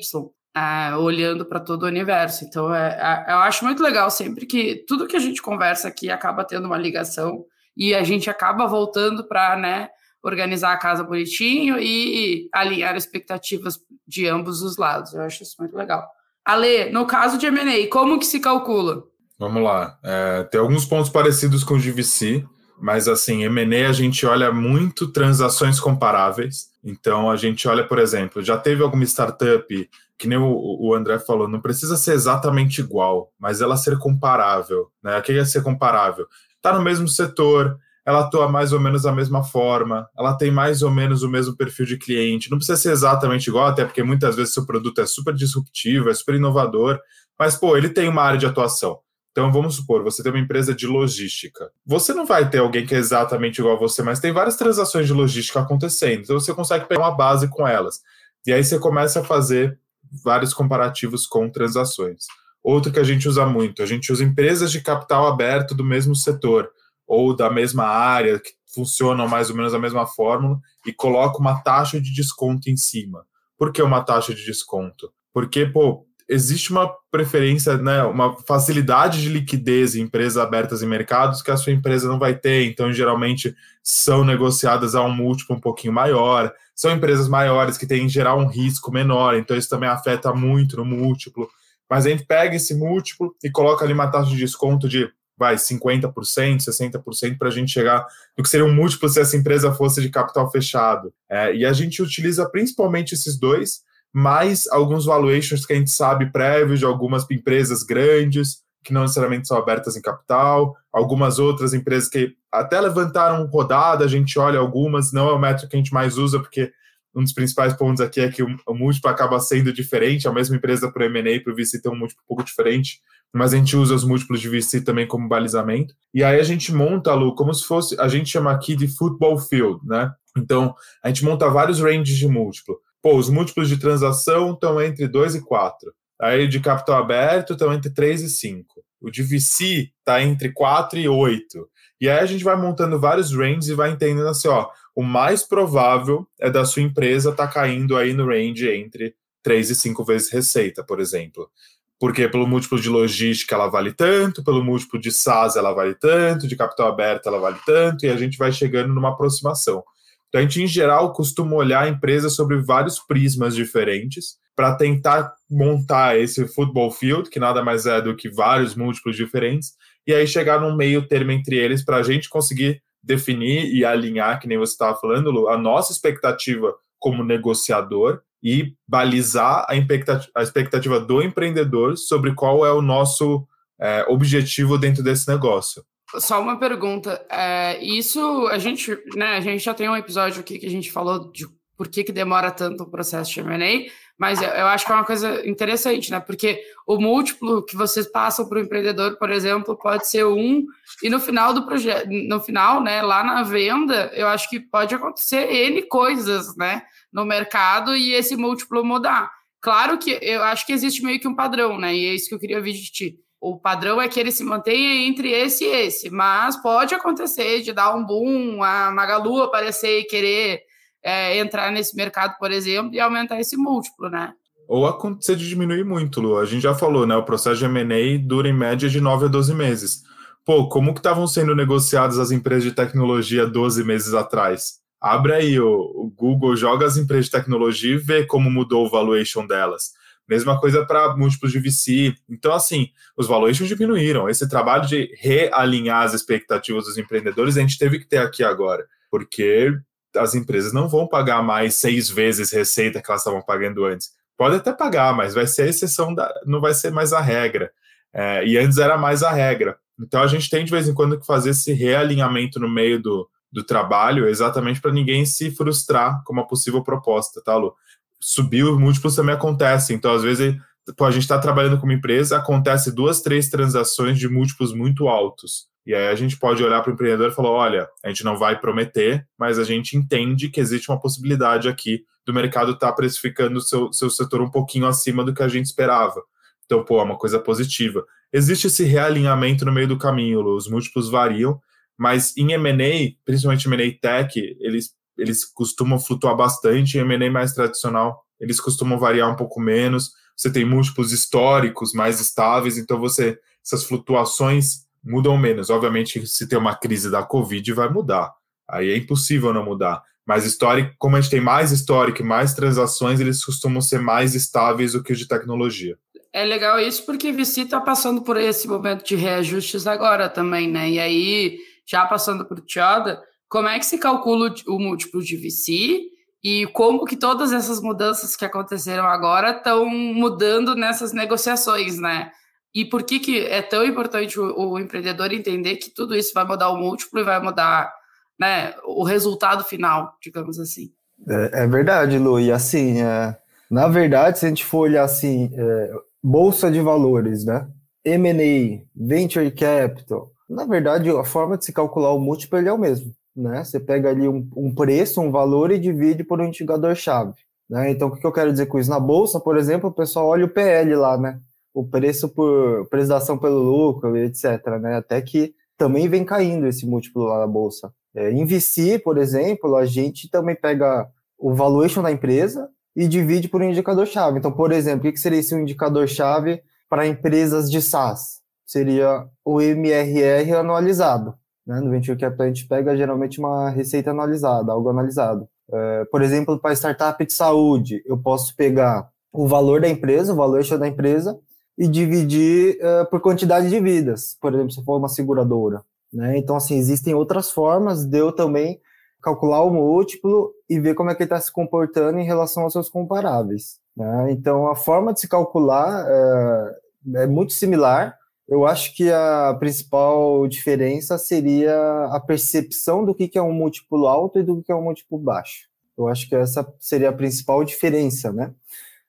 é, 0.55 0.95
olhando 0.95 1.47
para 1.47 1.59
todo 1.59 1.85
o 1.85 1.87
universo. 1.87 2.45
Então 2.45 2.75
é, 2.75 3.25
é, 3.29 3.33
eu 3.33 3.39
acho 3.39 3.65
muito 3.65 3.83
legal 3.83 4.11
sempre 4.11 4.45
que 4.45 4.85
tudo 4.87 5.07
que 5.07 5.17
a 5.17 5.21
gente 5.21 5.41
conversa 5.41 5.89
aqui 5.89 6.11
acaba 6.11 6.45
tendo 6.45 6.67
uma 6.67 6.77
ligação 6.77 7.47
e 7.75 7.95
a 7.95 8.05
gente 8.05 8.29
acaba 8.29 8.67
voltando 8.67 9.27
para, 9.27 9.57
né? 9.57 9.89
organizar 10.23 10.75
a 10.75 10.77
casa 10.77 11.03
bonitinho 11.03 11.79
e 11.79 12.47
alinhar 12.53 12.95
expectativas 12.95 13.79
de 14.07 14.26
ambos 14.29 14.61
os 14.61 14.76
lados. 14.76 15.14
Eu 15.14 15.23
acho 15.23 15.43
isso 15.43 15.57
muito 15.59 15.75
legal. 15.75 16.07
Ale, 16.52 16.90
no 16.90 17.07
caso 17.07 17.38
de 17.38 17.47
M&A, 17.47 17.88
como 17.88 18.19
que 18.19 18.26
se 18.26 18.40
calcula? 18.40 19.04
Vamos 19.38 19.62
lá. 19.62 19.99
É, 20.02 20.45
tem 20.45 20.61
alguns 20.61 20.85
pontos 20.85 21.11
parecidos 21.11 21.64
com 21.64 21.75
o 21.75 21.80
GVC, 21.80 22.45
mas 22.78 23.09
assim, 23.09 23.45
M&A 23.45 23.88
a 23.88 23.92
gente 23.92 24.26
olha 24.26 24.52
muito 24.52 25.09
transações 25.09 25.80
comparáveis. 25.80 26.69
Então 26.85 27.30
a 27.30 27.37
gente 27.37 27.66
olha, 27.69 27.87
por 27.87 27.99
exemplo, 27.99 28.42
já 28.42 28.57
teve 28.57 28.83
alguma 28.83 29.04
startup 29.04 29.88
que 30.21 30.28
nem 30.28 30.37
o, 30.37 30.95
André 30.95 31.19
falou, 31.19 31.49
não 31.49 31.62
precisa 31.62 31.97
ser 31.97 32.12
exatamente 32.12 32.83
igual, 32.83 33.33
mas 33.38 33.62
ela 33.62 33.75
ser 33.78 33.99
comparável. 33.99 34.90
Né? 35.02 35.16
O 35.16 35.23
que 35.23 35.33
é 35.33 35.45
ser 35.47 35.62
comparável? 35.62 36.26
Está 36.57 36.75
no 36.75 36.85
mesmo 36.85 37.09
setor, 37.09 37.78
ela 38.11 38.21
atua 38.21 38.49
mais 38.49 38.73
ou 38.73 38.81
menos 38.81 39.02
da 39.02 39.12
mesma 39.12 39.43
forma, 39.43 40.09
ela 40.19 40.37
tem 40.37 40.50
mais 40.50 40.83
ou 40.83 40.90
menos 40.90 41.23
o 41.23 41.29
mesmo 41.29 41.57
perfil 41.57 41.87
de 41.87 41.97
cliente. 41.97 42.50
Não 42.50 42.59
precisa 42.59 42.76
ser 42.76 42.90
exatamente 42.90 43.49
igual, 43.49 43.67
até 43.67 43.85
porque 43.85 44.02
muitas 44.02 44.37
vezes 44.37 44.52
seu 44.52 44.67
produto 44.67 45.00
é 45.00 45.07
super 45.07 45.33
disruptivo, 45.33 46.11
é 46.11 46.14
super 46.14 46.35
inovador, 46.35 46.99
mas 47.38 47.57
pô, 47.57 47.76
ele 47.76 47.88
tem 47.88 48.09
uma 48.09 48.23
área 48.23 48.38
de 48.38 48.47
atuação. 48.47 48.99
Então, 49.31 49.52
vamos 49.52 49.76
supor, 49.76 50.02
você 50.02 50.25
tem 50.25 50.33
uma 50.33 50.40
empresa 50.40 50.75
de 50.75 50.88
logística. 50.88 51.71
Você 51.87 52.12
não 52.12 52.26
vai 52.26 52.50
ter 52.50 52.59
alguém 52.59 52.85
que 52.85 52.95
é 52.95 52.99
exatamente 52.99 53.61
igual 53.61 53.76
a 53.76 53.79
você, 53.79 54.02
mas 54.02 54.19
tem 54.19 54.33
várias 54.33 54.57
transações 54.57 55.07
de 55.07 55.12
logística 55.12 55.61
acontecendo. 55.61 56.23
Então, 56.23 56.38
você 56.38 56.52
consegue 56.52 56.87
pegar 56.87 57.02
uma 57.02 57.17
base 57.17 57.49
com 57.49 57.67
elas. 57.67 58.00
E 58.45 58.52
aí 58.52 58.64
você 58.64 58.79
começa 58.79 59.21
a 59.21 59.25
fazer 59.25 59.79
vários 60.25 60.52
comparativos 60.52 61.26
com 61.26 61.49
transações. 61.49 62.25
Outro 62.62 62.93
que 62.93 62.99
a 62.99 63.05
gente 63.05 63.29
usa 63.29 63.47
muito, 63.47 63.83
a 63.83 63.87
gente 63.87 64.12
usa 64.12 64.25
empresas 64.25 64.73
de 64.73 64.81
capital 64.81 65.26
aberto 65.29 65.75
do 65.76 65.85
mesmo 65.85 66.17
setor 66.17 66.69
ou 67.11 67.35
da 67.35 67.50
mesma 67.50 67.87
área, 67.87 68.38
que 68.38 68.52
funcionam 68.73 69.26
mais 69.26 69.50
ou 69.50 69.57
menos 69.57 69.73
da 69.73 69.81
mesma 69.81 70.07
fórmula, 70.07 70.61
e 70.87 70.93
coloca 70.93 71.40
uma 71.40 71.61
taxa 71.61 72.00
de 72.00 72.14
desconto 72.14 72.71
em 72.71 72.76
cima. 72.76 73.26
Por 73.59 73.73
que 73.73 73.83
uma 73.83 74.00
taxa 74.00 74.33
de 74.33 74.45
desconto? 74.45 75.12
Porque, 75.35 75.67
pô, 75.67 76.07
existe 76.29 76.71
uma 76.71 76.88
preferência, 77.11 77.76
né, 77.79 78.05
uma 78.05 78.37
facilidade 78.47 79.21
de 79.21 79.29
liquidez 79.29 79.97
em 79.97 80.02
empresas 80.02 80.37
abertas 80.37 80.85
em 80.85 80.87
mercados 80.87 81.43
que 81.43 81.50
a 81.50 81.57
sua 81.57 81.73
empresa 81.73 82.09
não 82.09 82.17
vai 82.17 82.37
ter, 82.37 82.64
então 82.67 82.93
geralmente 82.93 83.57
são 83.83 84.25
negociadas 84.25 84.95
a 84.95 85.02
um 85.02 85.12
múltiplo 85.12 85.57
um 85.57 85.61
pouquinho 85.61 85.93
maior, 85.93 86.52
são 86.76 86.93
empresas 86.93 87.26
maiores 87.26 87.76
que 87.76 87.88
têm 87.88 88.05
em 88.05 88.09
geral 88.09 88.38
um 88.38 88.47
risco 88.47 88.93
menor, 88.93 89.35
então 89.35 89.57
isso 89.57 89.69
também 89.69 89.88
afeta 89.88 90.33
muito 90.33 90.76
no 90.76 90.85
múltiplo. 90.85 91.49
Mas 91.90 92.07
a 92.07 92.11
gente 92.11 92.25
pega 92.25 92.55
esse 92.55 92.73
múltiplo 92.73 93.35
e 93.43 93.50
coloca 93.50 93.85
ali 93.85 93.93
uma 93.93 94.07
taxa 94.07 94.31
de 94.31 94.37
desconto 94.37 94.88
de 94.88 95.11
vai 95.40 95.54
50%, 95.54 96.12
60% 96.59 97.38
para 97.38 97.49
a 97.49 97.50
gente 97.50 97.73
chegar 97.73 98.06
no 98.37 98.44
que 98.44 98.50
seria 98.50 98.66
um 98.66 98.75
múltiplo 98.75 99.09
se 99.09 99.18
essa 99.18 99.35
empresa 99.35 99.73
fosse 99.73 100.02
de 100.02 100.11
capital 100.11 100.50
fechado. 100.50 101.11
É, 101.30 101.56
e 101.56 101.64
a 101.64 101.73
gente 101.73 102.02
utiliza 102.02 102.47
principalmente 102.50 103.14
esses 103.14 103.40
dois 103.40 103.80
mais 104.12 104.68
alguns 104.68 105.06
valuations 105.06 105.64
que 105.64 105.73
a 105.73 105.76
gente 105.76 105.90
sabe 105.90 106.30
prévios 106.30 106.78
de 106.78 106.85
algumas 106.85 107.25
empresas 107.30 107.82
grandes, 107.82 108.59
que 108.85 108.92
não 108.92 109.02
necessariamente 109.02 109.49
são 109.49 109.56
abertas 109.56 109.97
em 109.97 110.02
capital, 110.02 110.76
algumas 110.92 111.38
outras 111.38 111.73
empresas 111.73 112.09
que 112.09 112.35
até 112.52 112.78
levantaram 112.78 113.47
rodada, 113.47 114.04
a 114.04 114.09
gente 114.09 114.38
olha 114.38 114.59
algumas, 114.59 115.11
não 115.11 115.28
é 115.28 115.32
o 115.32 115.38
método 115.38 115.68
que 115.68 115.76
a 115.76 115.78
gente 115.78 115.94
mais 115.94 116.18
usa, 116.18 116.38
porque 116.38 116.70
um 117.14 117.23
dos 117.23 117.32
principais 117.32 117.73
pontos 117.73 118.00
aqui 118.00 118.20
é 118.20 118.30
que 118.30 118.42
o, 118.42 118.56
o 118.66 118.75
múltiplo 118.75 119.11
acaba 119.11 119.40
sendo 119.40 119.73
diferente, 119.73 120.28
a 120.28 120.32
mesma 120.32 120.56
empresa 120.56 120.90
para 120.90 121.02
o 121.02 121.06
M&A 121.06 121.32
e 121.32 121.40
para 121.40 121.52
o 121.52 121.56
VC 121.56 121.80
tem 121.80 121.90
um 121.90 121.97
múltiplo 121.97 122.23
um 122.25 122.28
pouco 122.28 122.44
diferente, 122.44 123.00
mas 123.33 123.55
a 123.55 123.57
gente 123.57 123.77
usa 123.77 123.95
os 123.95 124.05
múltiplos 124.05 124.41
de 124.41 124.49
VC 124.49 124.81
também 124.81 125.07
como 125.07 125.29
balizamento. 125.29 125.95
E 126.13 126.25
aí 126.25 126.41
a 126.41 126.43
gente 126.43 126.73
monta, 126.73 127.15
Lu, 127.15 127.35
como 127.35 127.55
se 127.55 127.65
fosse, 127.65 127.99
a 128.01 128.09
gente 128.09 128.29
chama 128.29 128.51
aqui 128.51 128.75
de 128.75 128.89
football 128.89 129.39
field, 129.39 129.81
né? 129.87 130.13
Então, 130.37 130.75
a 131.03 131.09
gente 131.09 131.25
monta 131.25 131.49
vários 131.49 131.81
ranges 131.81 132.17
de 132.17 132.29
múltiplo. 132.29 132.79
Pô, 133.03 133.17
os 133.17 133.29
múltiplos 133.29 133.69
de 133.69 133.79
transação 133.79 134.53
estão 134.53 134.81
entre 134.81 135.09
2 135.09 135.37
e 135.37 135.41
4. 135.41 135.93
Aí 136.21 136.47
de 136.47 136.61
capital 136.61 137.03
aberto 137.03 137.55
estão 137.55 137.73
entre 137.73 137.91
3 137.91 138.23
e 138.23 138.29
5. 138.29 138.85
O 139.01 139.11
de 139.11 139.23
VC 139.23 139.91
está 139.99 140.23
entre 140.23 140.53
4 140.53 140.99
e 140.99 141.09
8. 141.09 141.69
E 142.01 142.09
aí 142.09 142.19
a 142.19 142.27
gente 142.27 142.45
vai 142.45 142.57
montando 142.57 143.01
vários 143.01 143.35
ranges 143.35 143.69
e 143.69 143.75
vai 143.75 143.91
entendendo 143.91 144.29
assim, 144.29 144.49
ó, 144.49 144.69
o 144.95 145.03
mais 145.03 145.43
provável 145.43 146.27
é 146.39 146.51
da 146.51 146.65
sua 146.65 146.83
empresa 146.83 147.31
estar 147.31 147.47
tá 147.47 147.53
caindo 147.53 147.97
aí 147.97 148.13
no 148.13 148.27
range 148.27 148.69
entre 148.69 149.15
3 149.43 149.71
e 149.71 149.75
5 149.75 150.05
vezes 150.05 150.31
receita, 150.31 150.85
por 150.85 151.01
exemplo. 151.01 151.51
Porque 152.00 152.26
pelo 152.26 152.47
múltiplo 152.47 152.80
de 152.80 152.88
logística 152.88 153.54
ela 153.54 153.69
vale 153.69 153.92
tanto, 153.92 154.42
pelo 154.42 154.64
múltiplo 154.64 154.99
de 154.99 155.12
SaaS 155.12 155.54
ela 155.54 155.73
vale 155.73 155.95
tanto, 155.95 156.49
de 156.49 156.57
capital 156.57 156.88
aberto 156.88 157.28
ela 157.28 157.38
vale 157.38 157.59
tanto, 157.66 158.07
e 158.07 158.09
a 158.09 158.16
gente 158.16 158.38
vai 158.38 158.50
chegando 158.50 158.95
numa 158.95 159.11
aproximação. 159.11 159.85
Então, 160.28 160.40
a 160.40 160.42
gente, 160.42 160.62
em 160.62 160.66
geral, 160.66 161.12
costuma 161.12 161.57
olhar 161.57 161.83
a 161.83 161.88
empresa 161.88 162.30
sobre 162.30 162.57
vários 162.57 162.99
prismas 163.00 163.54
diferentes 163.54 164.38
para 164.57 164.75
tentar 164.76 165.33
montar 165.50 166.19
esse 166.19 166.47
football 166.49 166.90
field, 166.90 167.28
que 167.28 167.40
nada 167.40 167.62
mais 167.62 167.85
é 167.85 168.00
do 168.00 168.16
que 168.16 168.30
vários 168.30 168.75
múltiplos 168.75 169.16
diferentes, 169.16 169.73
e 170.07 170.14
aí 170.14 170.26
chegar 170.26 170.61
num 170.61 170.75
meio 170.75 171.07
termo 171.07 171.33
entre 171.33 171.57
eles 171.57 171.85
para 171.85 171.97
a 171.97 172.02
gente 172.02 172.28
conseguir 172.28 172.80
definir 173.02 173.75
e 173.75 173.85
alinhar, 173.85 174.38
que 174.40 174.47
nem 174.47 174.59
você 174.59 174.73
estava 174.73 174.99
falando, 174.99 175.30
Lu, 175.30 175.49
a 175.49 175.59
nossa 175.59 175.92
expectativa 175.92 176.75
como 176.99 177.25
negociador 177.25 178.21
e 178.42 178.75
balizar 178.88 179.66
a 179.68 179.76
expectativa, 179.76 180.30
a 180.35 180.42
expectativa 180.42 181.00
do 181.00 181.23
empreendedor 181.23 181.97
sobre 181.97 182.35
qual 182.35 182.64
é 182.64 182.73
o 182.73 182.82
nosso 182.82 183.47
é, 183.80 184.04
objetivo 184.09 184.78
dentro 184.78 185.02
desse 185.02 185.28
negócio. 185.28 185.85
Só 186.18 186.40
uma 186.40 186.59
pergunta. 186.59 187.25
É, 187.30 187.82
isso 187.82 188.49
a 188.49 188.59
gente, 188.59 188.99
né? 189.14 189.37
A 189.37 189.40
gente 189.40 189.62
já 189.62 189.73
tem 189.73 189.88
um 189.88 189.97
episódio 189.97 190.40
aqui 190.40 190.59
que 190.59 190.66
a 190.66 190.70
gente 190.70 190.90
falou 190.90 191.30
de 191.30 191.47
por 191.76 191.88
que, 191.88 192.04
que 192.04 192.12
demora 192.12 192.50
tanto 192.50 192.82
o 192.82 192.90
processo 192.90 193.32
de 193.32 193.40
M&A, 193.40 193.90
mas 194.18 194.42
eu, 194.42 194.49
eu, 194.50 194.66
acho 194.66 194.85
que 194.85 194.92
é 194.92 194.94
uma 194.94 195.04
coisa 195.04 195.49
interessante, 195.49 196.11
né? 196.11 196.20
Porque 196.20 196.61
o 196.87 197.00
múltiplo 197.00 197.64
que 197.64 197.75
vocês 197.75 198.06
passam 198.06 198.47
para 198.47 198.59
o 198.59 198.61
empreendedor, 198.61 199.16
por 199.16 199.30
exemplo, 199.30 199.75
pode 199.78 200.06
ser 200.06 200.26
um, 200.26 200.66
e 201.02 201.09
no 201.09 201.18
final 201.18 201.54
do 201.54 201.64
projeto, 201.64 202.06
no 202.06 202.38
final, 202.38 202.82
né, 202.82 203.00
lá 203.00 203.25
na 203.25 203.42
venda, 203.42 204.11
eu 204.12 204.28
acho 204.28 204.50
que 204.50 204.61
pode 204.61 204.94
acontecer 204.94 205.50
N 205.50 205.80
coisas, 205.85 206.54
né, 206.54 206.82
no 207.12 207.25
mercado 207.25 207.97
e 207.97 208.12
esse 208.12 208.37
múltiplo 208.37 208.85
mudar. 208.85 209.31
Claro 209.61 209.99
que 209.99 210.19
eu 210.23 210.43
acho 210.43 210.67
que 210.67 210.73
existe 210.73 211.02
meio 211.02 211.21
que 211.21 211.29
um 211.29 211.35
padrão, 211.35 211.79
né? 211.79 211.95
E 211.95 212.07
é 212.07 212.14
isso 212.14 212.29
que 212.29 212.35
eu 212.35 212.38
queria 212.38 212.57
ouvir 212.57 212.73
de 212.73 212.90
ti 212.90 213.19
o 213.40 213.59
padrão 213.59 214.00
é 214.00 214.07
que 214.07 214.21
ele 214.21 214.31
se 214.31 214.45
mantenha 214.45 215.07
entre 215.07 215.31
esse 215.31 215.64
e 215.64 215.87
esse, 215.87 216.11
mas 216.11 216.61
pode 216.61 216.95
acontecer 216.95 217.62
de 217.62 217.73
dar 217.73 217.95
um 217.95 218.05
boom, 218.05 218.62
a 218.62 218.90
Magalu 218.90 219.43
aparecer 219.43 220.00
e 220.00 220.05
querer 220.05 220.61
é, 221.02 221.38
entrar 221.38 221.73
nesse 221.73 221.97
mercado, 221.97 222.37
por 222.38 222.52
exemplo, 222.52 222.95
e 222.95 223.00
aumentar 223.00 223.40
esse 223.40 223.57
múltiplo, 223.57 224.11
né? 224.11 224.35
Ou 224.69 224.87
acontecer 224.87 225.37
de 225.37 225.49
diminuir 225.49 225.85
muito, 225.85 226.21
Lu. 226.21 226.37
A 226.37 226.45
gente 226.45 226.62
já 226.62 226.75
falou, 226.75 227.07
né? 227.07 227.17
O 227.17 227.25
processo 227.25 227.57
de 227.57 227.64
M&A 227.64 228.19
dura 228.23 228.49
em 228.49 228.52
média 228.52 228.88
de 228.88 229.00
9 229.00 229.25
a 229.25 229.29
12 229.29 229.55
meses. 229.55 230.02
Pô, 230.45 230.69
como 230.69 230.93
que 230.93 231.00
estavam 231.00 231.26
sendo 231.26 231.57
negociadas 231.57 232.19
as 232.19 232.31
empresas 232.31 232.64
de 232.64 232.73
tecnologia 232.73 233.47
12 233.47 233.83
meses 233.85 234.12
atrás? 234.12 234.80
Abre 235.00 235.33
aí 235.33 235.61
o, 235.61 235.92
o 235.95 236.12
Google, 236.14 236.57
joga 236.57 236.87
as 236.87 236.97
empresas 236.97 237.26
de 237.26 237.33
tecnologia 237.33 237.95
e 237.95 237.99
vê 237.99 238.26
como 238.26 238.50
mudou 238.50 238.87
o 238.87 238.90
valuation 238.90 239.47
delas 239.47 239.92
Mesma 240.30 240.61
coisa 240.61 240.87
para 240.87 241.16
múltiplos 241.16 241.50
de 241.50 241.59
VC. 241.59 242.14
Então, 242.28 242.52
assim, 242.52 242.90
os 243.16 243.26
valuations 243.26 243.69
diminuíram. 243.69 244.28
Esse 244.28 244.49
trabalho 244.49 244.87
de 244.87 245.12
realinhar 245.19 246.04
as 246.04 246.14
expectativas 246.14 246.85
dos 246.85 246.97
empreendedores 246.97 247.57
a 247.57 247.61
gente 247.61 247.76
teve 247.76 247.99
que 247.99 248.07
ter 248.07 248.19
aqui 248.19 248.45
agora, 248.45 248.87
porque 249.11 249.76
as 250.16 250.37
empresas 250.37 250.73
não 250.73 250.88
vão 250.88 251.09
pagar 251.09 251.42
mais 251.42 251.75
seis 251.75 252.09
vezes 252.09 252.52
receita 252.52 253.02
que 253.02 253.11
elas 253.11 253.23
estavam 253.23 253.42
pagando 253.42 253.85
antes. 253.85 254.12
Pode 254.37 254.54
até 254.54 254.73
pagar, 254.73 255.12
mas 255.16 255.35
vai 255.35 255.49
ser 255.49 255.62
a 255.62 255.66
exceção, 255.66 256.14
da, 256.14 256.33
não 256.47 256.61
vai 256.61 256.75
ser 256.75 256.92
mais 256.92 257.12
a 257.12 257.21
regra. 257.21 257.73
É, 258.14 258.47
e 258.47 258.57
antes 258.57 258.78
era 258.78 258.97
mais 258.97 259.25
a 259.25 259.33
regra. 259.33 259.76
Então 259.99 260.23
a 260.23 260.28
gente 260.28 260.49
tem 260.49 260.64
de 260.64 260.71
vez 260.71 260.88
em 260.88 260.95
quando 260.95 261.19
que 261.19 261.26
fazer 261.26 261.50
esse 261.50 261.73
realinhamento 261.73 262.61
no 262.61 262.69
meio 262.69 263.02
do, 263.02 263.28
do 263.52 263.64
trabalho, 263.64 264.28
exatamente 264.28 264.80
para 264.80 264.92
ninguém 264.92 265.25
se 265.26 265.50
frustrar 265.50 266.23
com 266.25 266.33
uma 266.33 266.47
possível 266.47 266.83
proposta, 266.83 267.42
tá, 267.42 267.57
Lu? 267.57 267.75
subir 268.21 268.64
os 268.64 268.78
múltiplos 268.78 269.16
também 269.16 269.35
acontece. 269.35 269.95
Então, 269.95 270.12
às 270.12 270.23
vezes, 270.23 270.54
pô, 270.97 271.07
a 271.07 271.11
gente 271.11 271.23
está 271.23 271.38
trabalhando 271.38 271.78
com 271.78 271.87
uma 271.87 271.95
empresa, 271.95 272.37
acontece 272.37 272.95
duas, 272.95 273.23
três 273.23 273.49
transações 273.49 274.19
de 274.19 274.28
múltiplos 274.28 274.75
muito 274.75 275.09
altos. 275.09 275.69
E 275.87 275.95
aí 275.95 276.09
a 276.09 276.14
gente 276.14 276.38
pode 276.38 276.62
olhar 276.62 276.83
para 276.83 276.90
o 276.90 276.95
empreendedor 276.95 277.30
e 277.30 277.35
falar: 277.35 277.50
olha, 277.50 277.88
a 278.04 278.09
gente 278.09 278.23
não 278.23 278.37
vai 278.37 278.61
prometer, 278.61 279.26
mas 279.38 279.59
a 279.59 279.64
gente 279.64 279.97
entende 279.97 280.50
que 280.50 280.61
existe 280.61 280.90
uma 280.90 281.00
possibilidade 281.00 281.69
aqui 281.69 282.04
do 282.26 282.35
mercado 282.35 282.73
estar 282.73 282.88
tá 282.88 282.92
precificando 282.92 283.59
o 283.59 283.62
seu, 283.62 283.90
seu 283.92 284.11
setor 284.11 284.42
um 284.42 284.50
pouquinho 284.50 284.87
acima 284.87 285.25
do 285.25 285.33
que 285.33 285.42
a 285.42 285.49
gente 285.49 285.64
esperava. 285.64 286.23
Então, 286.66 286.85
pô, 286.85 287.00
é 287.00 287.02
uma 287.02 287.16
coisa 287.16 287.38
positiva. 287.40 288.04
Existe 288.33 288.66
esse 288.66 288.85
realinhamento 288.85 289.64
no 289.64 289.73
meio 289.73 289.88
do 289.88 289.99
caminho, 289.99 290.45
os 290.45 290.69
múltiplos 290.69 291.11
variam, 291.11 291.61
mas 292.00 292.35
em 292.35 292.52
M&A, 292.54 293.14
principalmente 293.26 293.69
M&A 293.69 293.92
Tech, 294.00 294.57
eles 294.59 294.99
eles 295.19 295.45
costumam 295.45 295.99
flutuar 295.99 296.35
bastante, 296.35 296.97
em 296.97 297.02
M&A 297.02 297.30
mais 297.30 297.52
tradicional, 297.52 298.25
eles 298.40 298.59
costumam 298.59 298.99
variar 298.99 299.30
um 299.30 299.37
pouco 299.37 299.61
menos, 299.61 300.12
você 300.35 300.50
tem 300.50 300.64
múltiplos 300.64 301.12
históricos 301.12 301.92
mais 301.92 302.19
estáveis, 302.19 302.78
então 302.78 302.99
você 302.99 303.38
essas 303.62 303.85
flutuações 303.85 304.87
mudam 305.04 305.37
menos. 305.37 305.69
Obviamente, 305.69 306.26
se 306.26 306.49
tem 306.49 306.59
uma 306.59 306.75
crise 306.75 307.11
da 307.11 307.23
Covid, 307.23 307.71
vai 307.75 307.90
mudar. 307.90 308.33
Aí 308.66 308.88
é 308.88 308.97
impossível 308.97 309.52
não 309.52 309.62
mudar. 309.62 310.02
Mas 310.26 310.47
histórico, 310.47 310.95
como 310.99 311.16
a 311.16 311.21
gente 311.21 311.30
tem 311.30 311.40
mais 311.40 311.71
histórico 311.71 312.23
e 312.23 312.25
mais 312.25 312.54
transações, 312.54 313.21
eles 313.21 313.45
costumam 313.45 313.83
ser 313.83 314.00
mais 314.00 314.35
estáveis 314.35 314.92
do 314.92 315.02
que 315.02 315.12
os 315.12 315.19
de 315.19 315.28
tecnologia. 315.28 315.99
É 316.33 316.45
legal 316.45 316.80
isso 316.80 317.04
porque 317.04 317.33
VC 317.33 317.62
está 317.62 317.78
passando 317.80 318.23
por 318.23 318.38
esse 318.38 318.66
momento 318.66 319.04
de 319.04 319.16
reajustes 319.16 319.87
agora 319.87 320.30
também, 320.30 320.66
né? 320.71 320.88
E 320.88 320.99
aí, 320.99 321.59
já 321.90 322.06
passando 322.06 322.44
por 322.44 322.61
Tioda, 322.61 323.20
como 323.49 323.68
é 323.68 323.78
que 323.78 323.87
se 323.87 323.99
calcula 323.99 324.54
o 324.68 324.78
múltiplo 324.78 325.20
de 325.23 325.37
VC 325.37 326.02
e 326.42 326.66
como 326.68 327.04
que 327.04 327.16
todas 327.16 327.52
essas 327.52 327.80
mudanças 327.80 328.37
que 328.37 328.44
aconteceram 328.44 329.04
agora 329.04 329.50
estão 329.50 329.87
mudando 329.88 330.75
nessas 330.76 331.12
negociações, 331.12 331.99
né? 331.99 332.30
E 332.73 332.85
por 332.85 333.02
que, 333.02 333.18
que 333.18 333.44
é 333.47 333.61
tão 333.61 333.85
importante 333.85 334.38
o, 334.38 334.70
o, 334.70 334.78
empreendedor 334.78 335.32
entender 335.32 335.76
que 335.76 335.90
tudo 335.90 336.14
isso 336.14 336.32
vai 336.32 336.44
mudar 336.44 336.70
o 336.70 336.76
múltiplo 336.76 337.18
e 337.18 337.25
vai 337.25 337.42
mudar 337.42 337.92
né, 338.38 338.73
o 338.85 339.02
resultado 339.02 339.64
final, 339.64 340.16
digamos 340.23 340.59
assim? 340.61 340.92
É, 341.28 341.64
é 341.64 341.66
verdade, 341.66 342.16
Lu. 342.16 342.38
E 342.38 342.52
assim, 342.52 343.02
é, 343.02 343.37
na 343.68 343.88
verdade, 343.88 344.38
se 344.38 344.47
a 344.47 344.49
gente 344.49 344.64
for 344.64 344.82
olhar 344.82 345.02
assim, 345.02 345.50
é, 345.52 345.92
bolsa 346.23 346.70
de 346.70 346.80
valores, 346.80 347.44
né? 347.44 347.66
M&A, 348.04 348.82
venture 348.94 349.50
capital, 349.50 350.30
na 350.50 350.64
verdade, 350.64 351.09
a 351.11 351.25
forma 351.25 351.57
de 351.57 351.64
se 351.64 351.73
calcular 351.73 352.12
o 352.12 352.21
múltiplo 352.21 352.59
é 352.59 352.73
o 352.73 352.78
mesmo 352.78 353.14
né? 353.40 353.64
Você 353.64 353.78
pega 353.80 354.11
ali 354.11 354.28
um, 354.28 354.49
um 354.57 354.75
preço, 354.75 355.21
um 355.21 355.30
valor 355.30 355.71
e 355.71 355.78
divide 355.78 356.25
por 356.25 356.40
um 356.40 356.47
indicador-chave. 356.47 357.35
Né? 357.69 357.90
Então, 357.90 358.09
o 358.09 358.16
que 358.16 358.26
eu 358.26 358.33
quero 358.33 358.50
dizer 358.50 358.66
com 358.66 358.78
isso? 358.78 358.90
Na 358.90 359.00
bolsa, 359.00 359.40
por 359.40 359.57
exemplo, 359.57 359.90
o 359.90 359.92
pessoal 359.92 360.26
olha 360.26 360.45
o 360.45 360.49
PL 360.49 360.95
lá, 360.97 361.16
né? 361.16 361.40
O 361.73 361.87
preço 361.87 362.28
por 362.28 362.87
preço 362.88 363.09
da 363.09 363.19
ação 363.19 363.38
pelo 363.38 363.61
lucro, 363.61 364.16
etc. 364.16 364.45
Né? 364.80 364.97
Até 364.97 365.21
que 365.23 365.54
também 365.78 366.09
vem 366.09 366.25
caindo 366.25 366.66
esse 366.66 366.85
múltiplo 366.85 367.25
lá 367.25 367.38
na 367.38 367.47
bolsa. 367.47 367.92
É, 368.14 368.30
em 368.30 368.45
VC, 368.45 368.99
por 368.99 369.16
exemplo, 369.16 369.76
a 369.76 369.87
gente 369.87 370.28
também 370.28 370.57
pega 370.57 371.09
o 371.38 371.54
valuation 371.54 372.02
da 372.02 372.11
empresa 372.11 372.69
e 372.95 373.07
divide 373.07 373.49
por 373.49 373.62
um 373.62 373.71
indicador-chave. 373.71 374.38
Então, 374.38 374.50
por 374.50 374.73
exemplo, 374.73 375.09
o 375.09 375.12
que 375.12 375.21
seria 375.21 375.38
esse 375.38 375.54
um 375.54 375.61
indicador-chave 375.61 376.61
para 376.88 377.07
empresas 377.07 377.71
de 377.71 377.80
SaaS? 377.80 378.39
Seria 378.71 379.27
o 379.45 379.61
MRR 379.61 380.53
anualizado. 380.55 381.35
Né? 381.67 381.81
No 381.81 381.91
Venture 381.91 382.17
Capital 382.17 382.47
a 382.47 382.49
gente 382.50 382.69
pega 382.69 382.97
geralmente 382.97 383.41
uma 383.41 383.69
receita 383.69 384.12
analisada, 384.12 384.71
algo 384.71 384.89
analisado. 384.89 385.49
É, 385.73 386.05
por 386.05 386.23
exemplo, 386.23 386.57
para 386.57 386.73
startup 386.77 387.27
de 387.27 387.33
saúde, 387.33 388.00
eu 388.07 388.17
posso 388.17 388.55
pegar 388.55 389.11
o 389.33 389.49
valor 389.49 389.81
da 389.81 389.89
empresa, 389.89 390.33
o 390.33 390.37
valor 390.37 390.62
da 390.79 390.87
empresa, 390.87 391.37
e 391.77 391.89
dividir 391.89 392.79
é, 392.81 393.05
por 393.07 393.21
quantidade 393.21 393.69
de 393.69 393.81
vidas. 393.81 394.37
Por 394.41 394.55
exemplo, 394.55 394.71
se 394.71 394.85
for 394.85 394.99
uma 394.99 395.09
seguradora. 395.09 395.83
Né? 396.12 396.39
Então, 396.39 396.55
assim, 396.55 396.79
existem 396.79 397.12
outras 397.12 397.50
formas 397.50 398.05
de 398.05 398.19
eu 398.19 398.31
também 398.31 398.81
calcular 399.21 399.65
o 399.65 399.71
múltiplo 399.71 400.53
e 400.69 400.79
ver 400.79 400.95
como 400.95 401.11
é 401.11 401.15
que 401.17 401.25
ele 401.25 401.27
está 401.27 401.41
se 401.41 401.53
comportando 401.53 402.21
em 402.21 402.25
relação 402.25 402.62
aos 402.62 402.73
seus 402.73 402.89
comparáveis. 402.89 403.81
Né? 403.97 404.31
Então, 404.31 404.69
a 404.69 404.77
forma 404.77 405.12
de 405.12 405.19
se 405.19 405.29
calcular 405.29 406.07
é, 406.09 407.23
é 407.25 407.27
muito 407.27 407.53
similar, 407.53 408.17
Eu 408.50 408.66
acho 408.66 408.97
que 408.97 409.09
a 409.12 409.54
principal 409.61 410.49
diferença 410.49 411.16
seria 411.16 412.07
a 412.07 412.19
percepção 412.19 413.04
do 413.04 413.14
que 413.14 413.38
é 413.38 413.42
um 413.42 413.52
múltiplo 413.52 414.09
alto 414.09 414.40
e 414.40 414.42
do 414.42 414.61
que 414.61 414.73
é 414.73 414.75
um 414.75 414.83
múltiplo 414.83 415.16
baixo. 415.16 415.69
Eu 415.97 416.09
acho 416.09 416.28
que 416.28 416.35
essa 416.35 416.66
seria 416.80 417.11
a 417.11 417.12
principal 417.12 417.62
diferença, 417.62 418.33
né? 418.33 418.52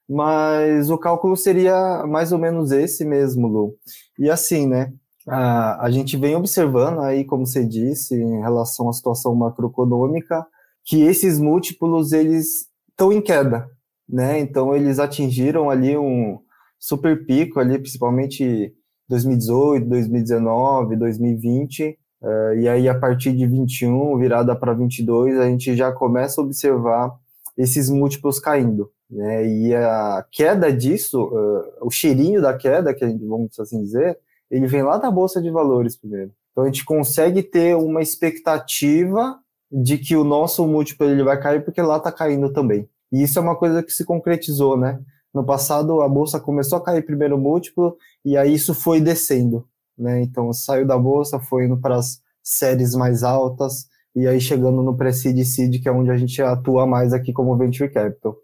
Mas 0.08 0.90
o 0.90 0.98
cálculo 0.98 1.36
seria 1.36 2.06
mais 2.06 2.30
ou 2.30 2.38
menos 2.38 2.70
esse 2.70 3.04
mesmo, 3.04 3.48
Lu. 3.48 3.76
E 4.16 4.30
assim, 4.30 4.68
né? 4.68 4.92
A, 5.26 5.86
a 5.86 5.90
gente 5.90 6.16
vem 6.16 6.36
observando 6.36 7.00
aí, 7.00 7.24
como 7.24 7.44
você 7.44 7.64
disse, 7.64 8.14
em 8.14 8.40
relação 8.40 8.88
à 8.88 8.92
situação 8.92 9.34
macroeconômica, 9.34 10.46
que 10.84 11.02
esses 11.02 11.40
múltiplos 11.40 12.12
eles 12.12 12.68
estão 12.90 13.12
em 13.12 13.20
queda, 13.20 13.68
né? 14.08 14.38
Então 14.38 14.72
eles 14.76 15.00
atingiram 15.00 15.68
ali 15.68 15.96
um 15.96 16.38
super 16.78 17.26
pico 17.26 17.58
ali, 17.58 17.78
principalmente 17.78 18.72
2018, 19.12 19.86
2019, 19.86 20.96
2020, 20.96 21.98
uh, 22.22 22.54
e 22.54 22.68
aí 22.68 22.88
a 22.88 22.98
partir 22.98 23.32
de 23.32 23.46
21, 23.46 24.16
virada 24.18 24.56
para 24.56 24.72
22, 24.72 25.38
a 25.38 25.46
gente 25.46 25.76
já 25.76 25.92
começa 25.92 26.40
a 26.40 26.44
observar 26.44 27.12
esses 27.56 27.90
múltiplos 27.90 28.40
caindo, 28.40 28.90
né? 29.10 29.46
E 29.46 29.74
a 29.74 30.24
queda 30.30 30.72
disso, 30.72 31.24
uh, 31.24 31.86
o 31.86 31.90
cheirinho 31.90 32.40
da 32.40 32.56
queda, 32.56 32.94
que 32.94 33.04
a 33.04 33.08
gente 33.08 33.24
vamos 33.26 33.58
assim 33.60 33.82
dizer, 33.82 34.18
ele 34.50 34.66
vem 34.66 34.82
lá 34.82 34.96
da 34.96 35.10
bolsa 35.10 35.42
de 35.42 35.50
valores 35.50 35.94
primeiro. 35.94 36.32
Então 36.50 36.64
a 36.64 36.66
gente 36.66 36.84
consegue 36.84 37.42
ter 37.42 37.76
uma 37.76 38.00
expectativa 38.00 39.38
de 39.70 39.98
que 39.98 40.16
o 40.16 40.24
nosso 40.24 40.66
múltiplo 40.66 41.06
ele 41.06 41.22
vai 41.22 41.40
cair 41.40 41.64
porque 41.64 41.80
lá 41.82 41.98
está 41.98 42.10
caindo 42.10 42.50
também. 42.50 42.88
E 43.10 43.22
isso 43.22 43.38
é 43.38 43.42
uma 43.42 43.56
coisa 43.56 43.82
que 43.82 43.92
se 43.92 44.04
concretizou, 44.04 44.76
né? 44.76 45.00
No 45.34 45.44
passado, 45.44 46.02
a 46.02 46.08
bolsa 46.08 46.38
começou 46.38 46.78
a 46.78 46.84
cair 46.84 47.04
primeiro 47.04 47.38
múltiplo 47.38 47.96
e 48.24 48.36
aí 48.36 48.54
isso 48.54 48.74
foi 48.74 49.00
descendo, 49.00 49.66
né? 49.96 50.22
Então, 50.22 50.52
saiu 50.52 50.86
da 50.86 50.98
bolsa, 50.98 51.40
foi 51.40 51.64
indo 51.64 51.76
para 51.76 51.96
as 51.96 52.20
séries 52.42 52.94
mais 52.94 53.22
altas 53.22 53.86
e 54.14 54.26
aí 54.26 54.40
chegando 54.40 54.82
no 54.82 54.96
pre-seed 54.96 55.42
seed, 55.44 55.82
que 55.82 55.88
é 55.88 55.92
onde 55.92 56.10
a 56.10 56.16
gente 56.16 56.40
atua 56.42 56.86
mais 56.86 57.12
aqui 57.12 57.32
como 57.32 57.56
venture 57.56 57.90
capital. 57.90 58.36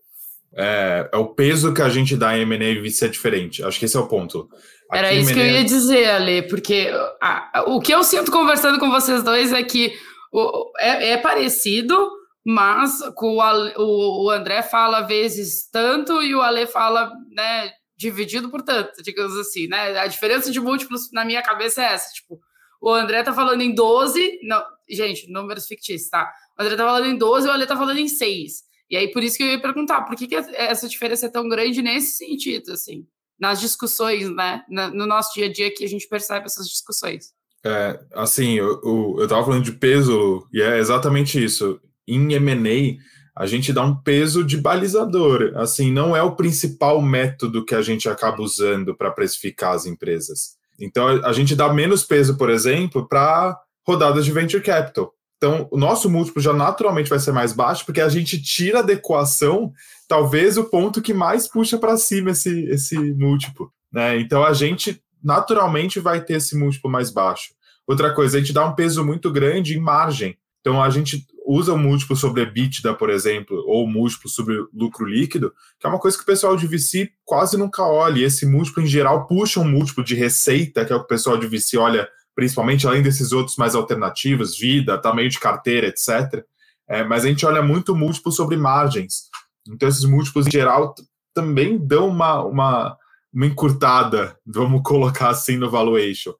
É, 0.54 1.10
é 1.12 1.16
o 1.16 1.26
peso 1.26 1.74
que 1.74 1.82
a 1.82 1.88
gente 1.88 2.16
dá 2.16 2.36
em 2.36 2.42
M&A 2.42 2.64
e 2.64 2.80
VC 2.80 3.04
é 3.04 3.08
diferente. 3.08 3.62
Acho 3.62 3.78
que 3.78 3.84
esse 3.84 3.96
é 3.96 4.00
o 4.00 4.06
ponto. 4.06 4.48
Aqui 4.90 4.98
Era 4.98 5.12
isso 5.12 5.32
que 5.32 5.38
eu 5.38 5.46
ia 5.46 5.64
dizer, 5.64 6.08
Ale, 6.08 6.42
porque 6.48 6.90
a, 7.20 7.64
o 7.66 7.80
que 7.80 7.92
eu 7.92 8.02
sinto 8.02 8.32
conversando 8.32 8.78
com 8.78 8.90
vocês 8.90 9.22
dois 9.22 9.52
é 9.52 9.62
que 9.62 9.92
o, 10.32 10.70
é, 10.78 11.10
é 11.10 11.16
parecido, 11.18 12.10
mas 12.48 13.02
o, 13.02 13.42
o, 13.76 14.24
o 14.24 14.30
André 14.30 14.62
fala 14.62 15.02
vezes 15.02 15.68
tanto 15.70 16.22
e 16.22 16.34
o 16.34 16.40
Ale 16.40 16.66
fala, 16.66 17.12
né, 17.30 17.70
dividido 17.94 18.48
por 18.48 18.62
tanto, 18.62 19.02
digamos 19.02 19.36
assim, 19.36 19.68
né? 19.68 19.98
A 19.98 20.06
diferença 20.06 20.50
de 20.50 20.58
múltiplos 20.58 21.12
na 21.12 21.26
minha 21.26 21.42
cabeça 21.42 21.82
é 21.82 21.92
essa, 21.92 22.10
tipo, 22.10 22.40
o 22.80 22.88
André 22.88 23.22
tá 23.22 23.34
falando 23.34 23.60
em 23.60 23.74
12, 23.74 24.38
não, 24.44 24.64
gente, 24.88 25.30
números 25.30 25.66
fictícios, 25.66 26.08
tá? 26.08 26.32
O 26.58 26.62
André 26.62 26.74
tá 26.74 26.86
falando 26.86 27.04
em 27.04 27.18
12 27.18 27.46
e 27.46 27.50
o 27.50 27.52
Ale 27.52 27.66
tá 27.66 27.76
falando 27.76 27.98
em 27.98 28.08
6. 28.08 28.62
E 28.88 28.96
aí, 28.96 29.12
por 29.12 29.22
isso 29.22 29.36
que 29.36 29.42
eu 29.42 29.48
ia 29.48 29.60
perguntar, 29.60 30.00
por 30.06 30.16
que, 30.16 30.26
que 30.26 30.34
essa 30.34 30.88
diferença 30.88 31.26
é 31.26 31.30
tão 31.30 31.46
grande 31.50 31.82
nesse 31.82 32.16
sentido, 32.16 32.72
assim, 32.72 33.06
nas 33.38 33.60
discussões, 33.60 34.34
né? 34.34 34.64
no 34.70 35.06
nosso 35.06 35.34
dia 35.34 35.48
a 35.48 35.52
dia 35.52 35.70
que 35.70 35.84
a 35.84 35.88
gente 35.88 36.08
percebe 36.08 36.46
essas 36.46 36.66
discussões. 36.66 37.34
É, 37.62 38.00
assim, 38.14 38.54
eu, 38.54 38.80
eu, 38.82 39.16
eu 39.18 39.28
tava 39.28 39.44
falando 39.44 39.64
de 39.64 39.72
peso, 39.72 40.48
e 40.50 40.62
é 40.62 40.78
exatamente 40.78 41.44
isso 41.44 41.78
em 42.14 42.32
M&A, 42.34 42.98
a 43.36 43.46
gente 43.46 43.72
dá 43.72 43.82
um 43.82 43.94
peso 43.94 44.42
de 44.42 44.56
balizador. 44.56 45.52
Assim, 45.54 45.92
não 45.92 46.16
é 46.16 46.22
o 46.22 46.34
principal 46.34 47.00
método 47.00 47.64
que 47.64 47.74
a 47.74 47.82
gente 47.82 48.08
acaba 48.08 48.42
usando 48.42 48.96
para 48.96 49.12
precificar 49.12 49.74
as 49.74 49.86
empresas. 49.86 50.56
Então, 50.78 51.06
a 51.24 51.32
gente 51.32 51.54
dá 51.54 51.72
menos 51.72 52.02
peso, 52.02 52.36
por 52.36 52.50
exemplo, 52.50 53.06
para 53.08 53.56
rodadas 53.86 54.24
de 54.24 54.32
venture 54.32 54.62
capital. 54.62 55.12
Então, 55.36 55.68
o 55.70 55.78
nosso 55.78 56.10
múltiplo 56.10 56.42
já 56.42 56.52
naturalmente 56.52 57.08
vai 57.08 57.20
ser 57.20 57.30
mais 57.30 57.52
baixo, 57.52 57.86
porque 57.86 58.00
a 58.00 58.08
gente 58.08 58.42
tira 58.42 58.82
da 58.82 58.92
equação, 58.92 59.72
talvez, 60.08 60.58
o 60.58 60.64
ponto 60.64 61.00
que 61.00 61.14
mais 61.14 61.46
puxa 61.46 61.78
para 61.78 61.96
cima 61.96 62.30
esse, 62.30 62.64
esse 62.64 62.98
múltiplo. 63.14 63.72
Né? 63.92 64.18
Então, 64.18 64.44
a 64.44 64.52
gente 64.52 65.00
naturalmente 65.22 66.00
vai 66.00 66.20
ter 66.20 66.34
esse 66.34 66.56
múltiplo 66.56 66.90
mais 66.90 67.10
baixo. 67.10 67.54
Outra 67.86 68.12
coisa, 68.12 68.36
a 68.36 68.40
gente 68.40 68.52
dá 68.52 68.66
um 68.66 68.74
peso 68.74 69.04
muito 69.04 69.30
grande 69.30 69.76
em 69.76 69.80
margem. 69.80 70.36
Então, 70.60 70.82
a 70.82 70.90
gente 70.90 71.24
usa 71.48 71.72
o 71.72 71.78
múltiplo 71.78 72.14
sobre 72.14 72.42
EBITDA, 72.42 72.92
por 72.92 73.08
exemplo, 73.08 73.64
ou 73.66 73.88
múltiplo 73.88 74.28
sobre 74.28 74.54
lucro 74.70 75.06
líquido, 75.06 75.50
que 75.80 75.86
é 75.86 75.88
uma 75.88 75.98
coisa 75.98 76.14
que 76.14 76.22
o 76.22 76.26
pessoal 76.26 76.54
de 76.54 76.66
VC 76.66 77.10
quase 77.24 77.56
nunca 77.56 77.82
olha. 77.82 78.18
E 78.18 78.24
esse 78.24 78.44
múltiplo, 78.44 78.82
em 78.82 78.86
geral, 78.86 79.26
puxa 79.26 79.58
um 79.58 79.66
múltiplo 79.66 80.04
de 80.04 80.14
receita, 80.14 80.84
que 80.84 80.92
é 80.92 80.96
o 80.96 80.98
que 80.98 81.06
o 81.06 81.08
pessoal 81.08 81.38
de 81.38 81.46
VC 81.46 81.78
olha, 81.78 82.06
principalmente 82.34 82.86
além 82.86 83.00
desses 83.00 83.32
outros 83.32 83.56
mais 83.56 83.74
alternativos, 83.74 84.58
vida, 84.58 84.98
tamanho 84.98 85.30
de 85.30 85.40
carteira, 85.40 85.86
etc. 85.86 86.44
É, 86.86 87.02
mas 87.02 87.24
a 87.24 87.28
gente 87.28 87.46
olha 87.46 87.62
muito 87.62 87.96
múltiplo 87.96 88.30
sobre 88.30 88.58
margens. 88.58 89.30
Então, 89.66 89.88
esses 89.88 90.04
múltiplos, 90.04 90.46
em 90.46 90.50
geral, 90.50 90.94
também 91.32 91.78
dão 91.78 92.08
uma, 92.08 92.44
uma, 92.44 92.96
uma 93.32 93.46
encurtada, 93.46 94.38
vamos 94.44 94.82
colocar 94.84 95.30
assim, 95.30 95.56
no 95.56 95.70
valuation. 95.70 96.34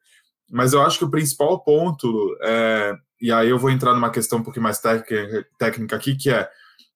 Mas 0.51 0.75
eu 0.75 0.83
acho 0.83 0.99
que 0.99 1.05
o 1.07 1.11
principal 1.11 1.65
ponto 1.65 2.37
é, 2.43 2.95
e 3.21 3.33
aí 3.33 3.49
eu 3.49 3.59
vou 3.59 3.71
entrar 3.71 3.95
numa 3.95 4.11
questão 4.11 4.39
um 4.39 4.43
pouquinho 4.43 4.63
mais 4.63 4.81
técnica 5.59 5.97
aqui, 5.97 6.17
que 6.17 6.31
é 6.31 6.49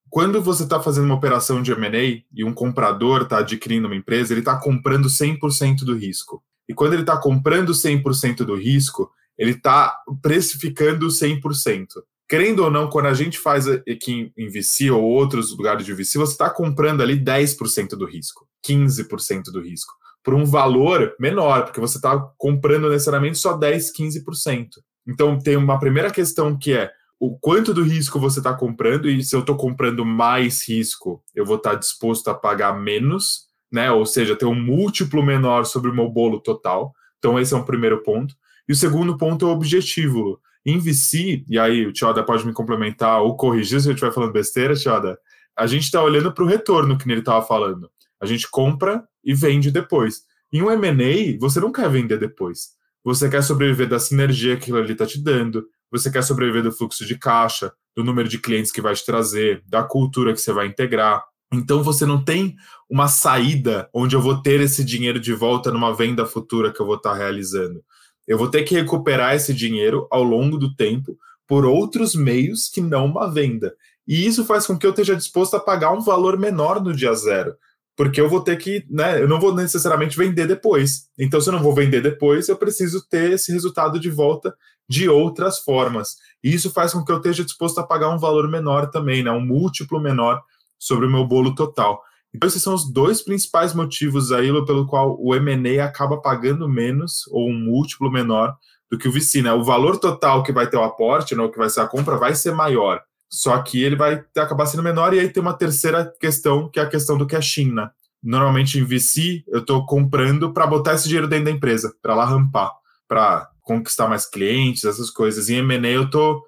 quando 0.09 0.41
você 0.41 0.63
está 0.63 0.79
fazendo 0.79 1.05
uma 1.05 1.15
operação 1.15 1.61
de 1.61 1.71
M&A 1.71 2.23
e 2.31 2.43
um 2.43 2.53
comprador 2.53 3.23
está 3.23 3.39
adquirindo 3.39 3.87
uma 3.87 3.95
empresa, 3.95 4.31
ele 4.31 4.41
está 4.41 4.55
comprando 4.55 5.09
100% 5.09 5.79
do 5.83 5.95
risco. 5.95 6.43
E 6.69 6.73
quando 6.73 6.93
ele 6.93 7.01
está 7.01 7.17
comprando 7.17 7.73
100% 7.73 8.45
do 8.45 8.55
risco, 8.55 9.11
ele 9.35 9.51
está 9.51 9.97
precificando 10.21 11.07
100%. 11.07 11.87
Querendo 12.29 12.63
ou 12.63 12.71
não, 12.71 12.89
quando 12.89 13.07
a 13.07 13.13
gente 13.13 13.39
faz 13.39 13.67
aqui 13.67 14.31
em 14.37 14.47
VC 14.49 14.91
ou 14.91 15.03
outros 15.03 15.51
lugares 15.57 15.85
de 15.85 15.93
VC, 15.93 16.19
você 16.19 16.33
está 16.33 16.49
comprando 16.49 17.01
ali 17.01 17.19
10% 17.19 17.89
do 17.89 18.05
risco, 18.05 18.47
15% 18.65 19.45
do 19.51 19.61
risco, 19.61 19.93
por 20.23 20.33
um 20.33 20.45
valor 20.45 21.15
menor, 21.19 21.65
porque 21.65 21.79
você 21.79 21.97
está 21.97 22.17
comprando 22.37 22.89
necessariamente 22.89 23.37
só 23.39 23.57
10, 23.57 23.91
15%. 23.97 24.67
Então, 25.07 25.37
tem 25.37 25.55
uma 25.55 25.79
primeira 25.79 26.11
questão 26.11 26.57
que 26.57 26.73
é 26.73 26.91
o 27.19 27.37
quanto 27.37 27.73
do 27.73 27.83
risco 27.83 28.19
você 28.19 28.39
está 28.39 28.53
comprando, 28.53 29.09
e 29.09 29.23
se 29.23 29.35
eu 29.35 29.39
estou 29.39 29.55
comprando 29.55 30.03
mais 30.03 30.67
risco, 30.67 31.23
eu 31.33 31.45
vou 31.45 31.55
estar 31.55 31.71
tá 31.71 31.75
disposto 31.77 32.27
a 32.29 32.33
pagar 32.33 32.77
menos, 32.77 33.47
né? 33.71 33.89
Ou 33.91 34.05
seja, 34.05 34.35
ter 34.35 34.45
um 34.45 34.55
múltiplo 34.55 35.23
menor 35.23 35.65
sobre 35.65 35.89
o 35.89 35.95
meu 35.95 36.09
bolo 36.09 36.39
total. 36.39 36.93
Então, 37.17 37.39
esse 37.39 37.53
é 37.53 37.57
um 37.57 37.63
primeiro 37.63 38.03
ponto. 38.03 38.35
E 38.67 38.73
o 38.73 38.75
segundo 38.75 39.17
ponto 39.17 39.45
é 39.45 39.49
o 39.49 39.51
objetivo. 39.51 40.39
Em 40.65 40.77
VC, 40.77 41.43
e 41.49 41.59
aí 41.59 41.85
o 41.85 41.91
Tioda 41.91 42.23
pode 42.23 42.45
me 42.45 42.53
complementar 42.53 43.21
ou 43.21 43.35
corrigir 43.35 43.81
se 43.81 43.87
eu 43.87 43.93
estiver 43.93 44.13
falando 44.13 44.31
besteira, 44.31 44.75
Tioda, 44.75 45.17
a 45.55 45.67
gente 45.67 45.83
está 45.83 46.01
olhando 46.01 46.31
para 46.33 46.43
o 46.43 46.47
retorno 46.47 46.97
que 46.97 47.09
ele 47.09 47.19
estava 47.19 47.45
falando. 47.45 47.89
A 48.19 48.25
gente 48.25 48.49
compra 48.49 49.03
e 49.23 49.33
vende 49.33 49.71
depois. 49.71 50.23
Em 50.51 50.61
um 50.61 50.71
M&A, 50.71 51.37
você 51.39 51.59
não 51.59 51.71
quer 51.71 51.89
vender 51.89 52.17
depois. 52.17 52.69
Você 53.03 53.29
quer 53.29 53.43
sobreviver 53.43 53.87
da 53.87 53.99
sinergia 53.99 54.55
que 54.55 54.63
aquilo 54.63 54.77
ali 54.77 54.93
está 54.93 55.05
te 55.05 55.21
dando, 55.21 55.67
você 55.91 56.09
quer 56.09 56.23
sobreviver 56.23 56.63
do 56.63 56.71
fluxo 56.71 57.05
de 57.05 57.17
caixa, 57.17 57.71
do 57.95 58.03
número 58.03 58.27
de 58.27 58.39
clientes 58.39 58.71
que 58.71 58.81
vai 58.81 58.95
te 58.95 59.05
trazer, 59.05 59.61
da 59.67 59.83
cultura 59.83 60.33
que 60.33 60.39
você 60.39 60.51
vai 60.51 60.67
integrar. 60.67 61.23
Então 61.53 61.83
você 61.83 62.05
não 62.05 62.23
tem 62.23 62.55
uma 62.89 63.07
saída 63.07 63.89
onde 63.93 64.15
eu 64.15 64.21
vou 64.21 64.41
ter 64.41 64.59
esse 64.61 64.83
dinheiro 64.83 65.19
de 65.19 65.33
volta 65.33 65.69
numa 65.71 65.93
venda 65.93 66.25
futura 66.25 66.71
que 66.71 66.79
eu 66.79 66.85
vou 66.85 66.95
estar 66.95 67.11
tá 67.11 67.15
realizando. 67.17 67.83
Eu 68.27 68.37
vou 68.37 68.49
ter 68.49 68.63
que 68.63 68.73
recuperar 68.73 69.35
esse 69.35 69.53
dinheiro 69.53 70.07
ao 70.09 70.23
longo 70.23 70.57
do 70.57 70.73
tempo 70.73 71.17
por 71.45 71.65
outros 71.65 72.15
meios 72.15 72.69
que 72.69 72.81
não 72.81 73.05
uma 73.05 73.29
venda. 73.29 73.75
E 74.07 74.25
isso 74.25 74.45
faz 74.45 74.65
com 74.65 74.77
que 74.77 74.85
eu 74.85 74.91
esteja 74.91 75.15
disposto 75.15 75.55
a 75.55 75.59
pagar 75.59 75.91
um 75.91 76.01
valor 76.01 76.39
menor 76.39 76.81
no 76.81 76.93
dia 76.93 77.13
zero 77.13 77.55
porque 77.95 78.19
eu 78.19 78.29
vou 78.29 78.41
ter 78.41 78.57
que, 78.57 78.85
né, 78.89 79.21
eu 79.21 79.27
não 79.27 79.39
vou 79.39 79.53
necessariamente 79.53 80.17
vender 80.17 80.47
depois. 80.47 81.07
Então, 81.17 81.39
se 81.39 81.49
eu 81.49 81.53
não 81.53 81.61
vou 81.61 81.73
vender 81.73 82.01
depois, 82.01 82.49
eu 82.49 82.57
preciso 82.57 83.07
ter 83.07 83.33
esse 83.33 83.51
resultado 83.51 83.99
de 83.99 84.09
volta 84.09 84.55
de 84.89 85.07
outras 85.07 85.59
formas. 85.59 86.15
E 86.43 86.53
isso 86.53 86.71
faz 86.71 86.93
com 86.93 87.03
que 87.05 87.11
eu 87.11 87.17
esteja 87.17 87.43
disposto 87.43 87.79
a 87.79 87.83
pagar 87.85 88.09
um 88.09 88.17
valor 88.17 88.49
menor 88.49 88.89
também, 88.89 89.23
né, 89.23 89.31
um 89.31 89.45
múltiplo 89.45 89.99
menor 89.99 90.41
sobre 90.79 91.05
o 91.05 91.09
meu 91.09 91.25
bolo 91.25 91.53
total. 91.55 92.01
Então, 92.33 92.47
esses 92.47 92.63
são 92.63 92.73
os 92.73 92.91
dois 92.91 93.21
principais 93.21 93.75
motivos 93.75 94.31
aí 94.31 94.47
pelo 94.65 94.87
qual 94.87 95.15
o 95.19 95.35
M&A 95.35 95.85
acaba 95.85 96.19
pagando 96.19 96.67
menos 96.67 97.27
ou 97.31 97.47
um 97.47 97.53
múltiplo 97.53 98.11
menor 98.11 98.55
do 98.89 98.97
que 98.97 99.07
o 99.07 99.11
VC, 99.11 99.43
né? 99.43 99.53
O 99.53 99.63
valor 99.63 99.97
total 99.97 100.43
que 100.43 100.51
vai 100.51 100.67
ter 100.67 100.77
o 100.77 100.83
aporte, 100.83 101.35
né, 101.35 101.43
o 101.43 101.51
que 101.51 101.57
vai 101.57 101.69
ser 101.69 101.81
a 101.81 101.87
compra, 101.87 102.17
vai 102.17 102.33
ser 102.33 102.53
maior. 102.53 103.01
Só 103.33 103.59
que 103.63 103.83
ele 103.83 103.95
vai 103.95 104.23
acabar 104.37 104.67
sendo 104.67 104.83
menor, 104.83 105.11
e 105.11 105.19
aí 105.19 105.27
tem 105.27 105.41
uma 105.41 105.57
terceira 105.57 106.05
questão, 106.19 106.69
que 106.69 106.79
é 106.79 106.83
a 106.83 106.89
questão 106.89 107.17
do 107.17 107.25
cash-in, 107.25 107.71
né? 107.73 107.89
Normalmente 108.21 108.77
em 108.77 108.85
VC, 108.85 109.43
eu 109.47 109.61
estou 109.61 109.83
comprando 109.87 110.53
para 110.53 110.67
botar 110.67 110.93
esse 110.93 111.07
dinheiro 111.07 111.27
dentro 111.27 111.45
da 111.45 111.51
empresa, 111.51 111.91
para 111.99 112.13
lá 112.13 112.25
rampar, 112.25 112.71
para 113.07 113.49
conquistar 113.63 114.07
mais 114.07 114.27
clientes, 114.27 114.83
essas 114.83 115.09
coisas. 115.09 115.49
Em 115.49 115.55
M&A 115.55 115.89
eu 115.89 116.03
estou 116.03 116.43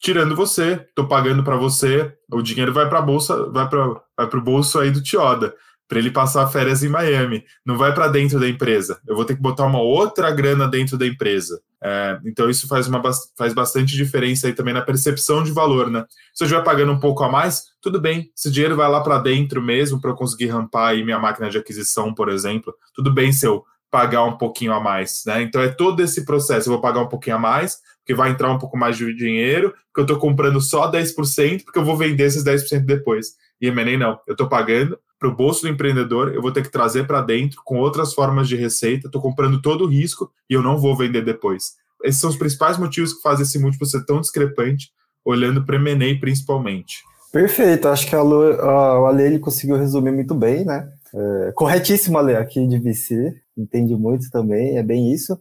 tirando 0.00 0.34
você, 0.34 0.82
estou 0.88 1.06
pagando 1.06 1.44
para 1.44 1.56
você, 1.56 2.10
o 2.32 2.40
dinheiro 2.40 2.72
vai 2.72 2.88
para 2.88 3.00
a 3.00 3.02
bolsa, 3.02 3.44
vai 3.50 3.68
para 3.68 4.00
vai 4.16 4.26
o 4.26 4.40
bolso 4.40 4.78
aí 4.78 4.90
do 4.90 5.02
Tioda. 5.02 5.54
para 5.86 5.98
ele 5.98 6.10
passar 6.10 6.46
férias 6.46 6.82
em 6.82 6.88
Miami. 6.88 7.44
Não 7.66 7.76
vai 7.76 7.92
para 7.92 8.08
dentro 8.08 8.40
da 8.40 8.48
empresa. 8.48 8.98
Eu 9.06 9.14
vou 9.14 9.26
ter 9.26 9.36
que 9.36 9.42
botar 9.42 9.66
uma 9.66 9.82
outra 9.82 10.30
grana 10.30 10.66
dentro 10.66 10.96
da 10.96 11.06
empresa. 11.06 11.60
É, 11.82 12.20
então 12.26 12.50
isso 12.50 12.68
faz, 12.68 12.86
uma, 12.86 13.02
faz 13.36 13.54
bastante 13.54 13.96
diferença 13.96 14.46
aí 14.46 14.52
também 14.52 14.74
na 14.74 14.82
percepção 14.82 15.42
de 15.42 15.50
valor, 15.50 15.90
né? 15.90 16.04
Se 16.34 16.44
eu 16.44 16.46
estiver 16.46 16.62
pagando 16.62 16.92
um 16.92 17.00
pouco 17.00 17.24
a 17.24 17.28
mais, 17.30 17.64
tudo 17.80 18.00
bem. 18.00 18.30
Esse 18.36 18.50
dinheiro 18.50 18.76
vai 18.76 18.88
lá 18.88 19.00
para 19.00 19.18
dentro 19.18 19.62
mesmo 19.62 20.00
para 20.00 20.10
eu 20.10 20.14
conseguir 20.14 20.48
rampar 20.48 20.90
aí 20.90 21.02
minha 21.02 21.18
máquina 21.18 21.48
de 21.48 21.56
aquisição, 21.56 22.14
por 22.14 22.28
exemplo. 22.28 22.74
Tudo 22.94 23.12
bem 23.12 23.32
se 23.32 23.46
eu 23.46 23.64
pagar 23.90 24.24
um 24.24 24.36
pouquinho 24.36 24.72
a 24.72 24.80
mais, 24.80 25.22
né? 25.26 25.42
Então 25.42 25.60
é 25.60 25.68
todo 25.68 26.00
esse 26.02 26.24
processo. 26.24 26.68
Eu 26.68 26.74
vou 26.74 26.82
pagar 26.82 27.00
um 27.00 27.08
pouquinho 27.08 27.36
a 27.36 27.38
mais, 27.38 27.78
porque 27.98 28.14
vai 28.14 28.30
entrar 28.30 28.50
um 28.50 28.58
pouco 28.58 28.76
mais 28.76 28.96
de 28.96 29.14
dinheiro, 29.14 29.74
porque 29.86 30.00
eu 30.00 30.04
estou 30.04 30.18
comprando 30.18 30.60
só 30.60 30.90
10%, 30.90 31.64
porque 31.64 31.78
eu 31.78 31.84
vou 31.84 31.96
vender 31.96 32.24
esses 32.24 32.44
10% 32.44 32.84
depois. 32.84 33.34
E 33.60 33.66
M&A 33.68 33.98
não, 33.98 34.20
eu 34.26 34.32
estou 34.32 34.48
pagando 34.48 34.98
para 35.20 35.28
o 35.28 35.36
bolso 35.36 35.62
do 35.62 35.68
empreendedor, 35.68 36.34
eu 36.34 36.40
vou 36.40 36.50
ter 36.50 36.62
que 36.62 36.72
trazer 36.72 37.06
para 37.06 37.20
dentro 37.20 37.60
com 37.62 37.78
outras 37.78 38.14
formas 38.14 38.48
de 38.48 38.56
receita, 38.56 39.06
estou 39.06 39.20
comprando 39.20 39.60
todo 39.60 39.84
o 39.84 39.86
risco 39.86 40.32
e 40.48 40.54
eu 40.54 40.62
não 40.62 40.78
vou 40.78 40.96
vender 40.96 41.22
depois. 41.22 41.74
Esses 42.02 42.18
são 42.18 42.30
os 42.30 42.36
principais 42.36 42.78
motivos 42.78 43.12
que 43.12 43.20
fazem 43.20 43.42
esse 43.42 43.58
múltiplo 43.58 43.86
ser 43.86 44.06
tão 44.06 44.22
discrepante, 44.22 44.90
olhando 45.22 45.62
para 45.62 45.76
M&A 45.76 46.18
principalmente. 46.18 47.02
Perfeito, 47.30 47.86
acho 47.86 48.08
que 48.08 48.16
a, 48.16 48.22
Lu, 48.22 48.42
a, 48.42 49.00
o 49.02 49.06
Ale 49.06 49.22
ele 49.22 49.38
conseguiu 49.38 49.76
resumir 49.76 50.10
muito 50.10 50.34
bem, 50.34 50.64
né? 50.64 50.88
É, 51.14 51.52
corretíssimo, 51.52 52.16
Ale, 52.16 52.34
aqui 52.34 52.66
de 52.66 52.78
VC, 52.78 53.34
entende 53.56 53.94
muito 53.94 54.30
também, 54.30 54.78
é 54.78 54.82
bem 54.82 55.12
isso. 55.12 55.38